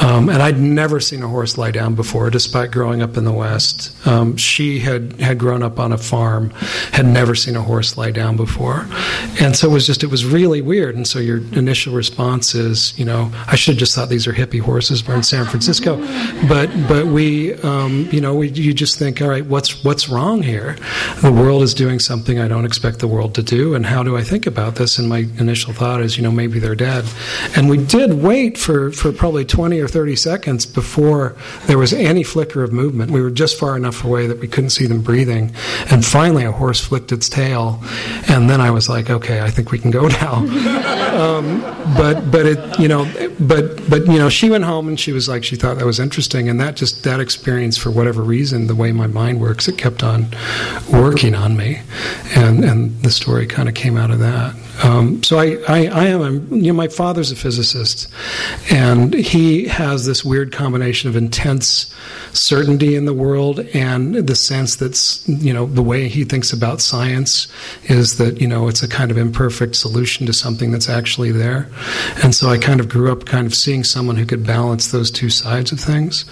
um, 0.00 0.28
and 0.28 0.42
I'd 0.42 0.58
never 0.58 1.00
seen 1.00 1.22
a 1.22 1.28
horse 1.28 1.56
lie 1.56 1.70
down 1.70 1.94
before, 1.94 2.30
despite 2.30 2.70
growing 2.70 3.02
up 3.02 3.16
in 3.16 3.24
the 3.24 3.32
West. 3.32 3.94
Um, 4.06 4.36
she 4.36 4.80
had 4.80 5.20
had 5.20 5.38
grown 5.38 5.62
up 5.62 5.78
on 5.78 5.92
a 5.92 5.98
farm, 5.98 6.50
had 6.92 7.06
never 7.06 7.34
seen 7.34 7.56
a 7.56 7.62
horse 7.62 7.96
lie 7.96 8.10
down 8.10 8.36
before, 8.36 8.86
and 9.40 9.56
so 9.56 9.70
it 9.70 9.72
was 9.72 9.86
just 9.86 10.02
it 10.02 10.08
was 10.08 10.24
really 10.24 10.60
weird. 10.60 10.96
And 10.96 11.06
so 11.06 11.18
your 11.18 11.38
initial 11.52 11.94
response 11.94 12.54
is, 12.54 12.98
you 12.98 13.04
know, 13.04 13.30
I 13.46 13.56
should 13.56 13.74
have 13.74 13.80
just 13.80 13.94
thought 13.94 14.08
these 14.08 14.26
are 14.26 14.32
hippie 14.32 14.60
horses. 14.60 15.06
We're 15.06 15.16
in 15.16 15.22
San 15.22 15.46
Francisco, 15.46 15.96
but 16.48 16.70
but 16.88 17.06
we, 17.06 17.54
um, 17.62 18.08
you 18.12 18.20
know, 18.20 18.34
we, 18.34 18.48
you 18.48 18.74
just 18.74 18.98
think, 18.98 19.22
all 19.22 19.28
right, 19.28 19.46
what's 19.46 19.84
what's 19.84 20.08
wrong 20.08 20.42
here? 20.42 20.76
The 21.20 21.32
world 21.32 21.62
is 21.62 21.74
doing 21.74 21.98
something 21.98 22.38
I 22.38 22.48
don't 22.48 22.64
expect 22.64 22.98
the 22.98 23.08
world 23.08 23.34
to 23.36 23.42
do, 23.42 23.74
and 23.74 23.86
how 23.86 24.02
do 24.02 24.16
I 24.16 24.22
think 24.22 24.46
about 24.46 24.71
this? 24.76 24.98
And 24.98 25.08
my 25.08 25.26
initial 25.38 25.72
thought 25.72 26.00
is, 26.02 26.16
you 26.16 26.22
know, 26.22 26.30
maybe 26.30 26.58
they're 26.58 26.74
dead. 26.74 27.04
And 27.56 27.68
we 27.68 27.78
did 27.84 28.14
wait 28.14 28.58
for 28.58 28.90
for 28.92 29.12
probably 29.12 29.44
twenty 29.44 29.80
or 29.80 29.88
thirty 29.88 30.16
seconds 30.16 30.66
before 30.66 31.36
there 31.66 31.78
was 31.78 31.92
any 31.92 32.22
flicker 32.22 32.62
of 32.62 32.72
movement. 32.72 33.10
We 33.10 33.20
were 33.20 33.30
just 33.30 33.58
far 33.58 33.76
enough 33.76 34.04
away 34.04 34.26
that 34.26 34.40
we 34.40 34.48
couldn't 34.48 34.70
see 34.70 34.86
them 34.86 35.02
breathing, 35.02 35.54
and 35.90 36.04
finally 36.04 36.44
a 36.44 36.52
horse 36.52 36.80
flicked 36.80 37.12
its 37.12 37.28
tail, 37.28 37.80
and 38.28 38.48
then 38.48 38.60
I 38.60 38.70
was 38.70 38.88
like, 38.88 39.10
okay, 39.10 39.40
I 39.40 39.50
think 39.50 39.70
we 39.70 39.78
can 39.78 39.90
go 39.90 40.08
now. 40.22 40.34
um, 41.12 41.60
but 41.96 42.30
but 42.30 42.46
it, 42.46 42.78
you 42.78 42.88
know, 42.88 43.04
but 43.40 43.88
but 43.88 44.06
you 44.06 44.18
know, 44.18 44.28
she 44.28 44.50
went 44.50 44.64
home 44.64 44.88
and 44.88 44.98
she 44.98 45.12
was 45.12 45.28
like, 45.28 45.44
she 45.44 45.56
thought 45.56 45.78
that 45.78 45.86
was 45.86 46.00
interesting, 46.00 46.48
and 46.48 46.60
that 46.60 46.76
just 46.76 47.04
that 47.04 47.20
experience 47.20 47.76
for 47.76 47.90
whatever 47.90 48.22
reason, 48.22 48.66
the 48.66 48.74
way 48.74 48.92
my 48.92 49.06
mind 49.06 49.40
works, 49.40 49.68
it 49.68 49.78
kept 49.78 50.02
on 50.02 50.26
working 50.90 51.34
on 51.34 51.56
me, 51.56 51.80
and 52.36 52.64
and 52.64 53.02
the 53.02 53.10
story 53.10 53.46
kind 53.46 53.68
of 53.68 53.74
came 53.74 53.96
out 53.96 54.10
of 54.10 54.18
that. 54.20 54.54
Um, 54.82 55.22
so 55.22 55.38
I, 55.38 55.58
I, 55.68 55.86
I 55.86 56.04
am, 56.06 56.52
you 56.52 56.72
know, 56.72 56.76
my 56.76 56.88
father's 56.88 57.30
a 57.30 57.36
physicist, 57.36 58.08
and 58.70 59.12
he 59.12 59.68
has 59.68 60.06
this 60.06 60.24
weird 60.24 60.50
combination 60.52 61.08
of 61.08 61.16
intense 61.16 61.94
certainty 62.32 62.96
in 62.96 63.04
the 63.04 63.12
world 63.12 63.60
and 63.74 64.14
the 64.14 64.34
sense 64.34 64.76
that's, 64.76 65.26
you 65.28 65.52
know, 65.52 65.66
the 65.66 65.82
way 65.82 66.08
he 66.08 66.24
thinks 66.24 66.52
about 66.52 66.80
science 66.80 67.48
is 67.84 68.16
that, 68.16 68.40
you 68.40 68.48
know, 68.48 68.68
it's 68.68 68.82
a 68.82 68.88
kind 68.88 69.10
of 69.10 69.18
imperfect 69.18 69.76
solution 69.76 70.26
to 70.26 70.32
something 70.32 70.70
that's 70.70 70.88
actually 70.88 71.30
there. 71.32 71.68
And 72.24 72.34
so 72.34 72.48
I 72.48 72.58
kind 72.58 72.80
of 72.80 72.88
grew 72.88 73.12
up 73.12 73.26
kind 73.26 73.46
of 73.46 73.54
seeing 73.54 73.84
someone 73.84 74.16
who 74.16 74.26
could 74.26 74.46
balance 74.46 74.90
those 74.90 75.10
two 75.10 75.30
sides 75.30 75.72
of 75.72 75.80
things. 75.80 76.24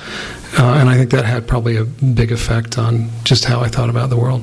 Uh, 0.58 0.74
and 0.80 0.88
I 0.88 0.96
think 0.96 1.10
that 1.10 1.24
had 1.24 1.46
probably 1.46 1.76
a 1.76 1.84
big 1.84 2.32
effect 2.32 2.78
on 2.78 3.10
just 3.24 3.44
how 3.44 3.60
I 3.60 3.68
thought 3.68 3.90
about 3.90 4.10
the 4.10 4.16
world. 4.16 4.42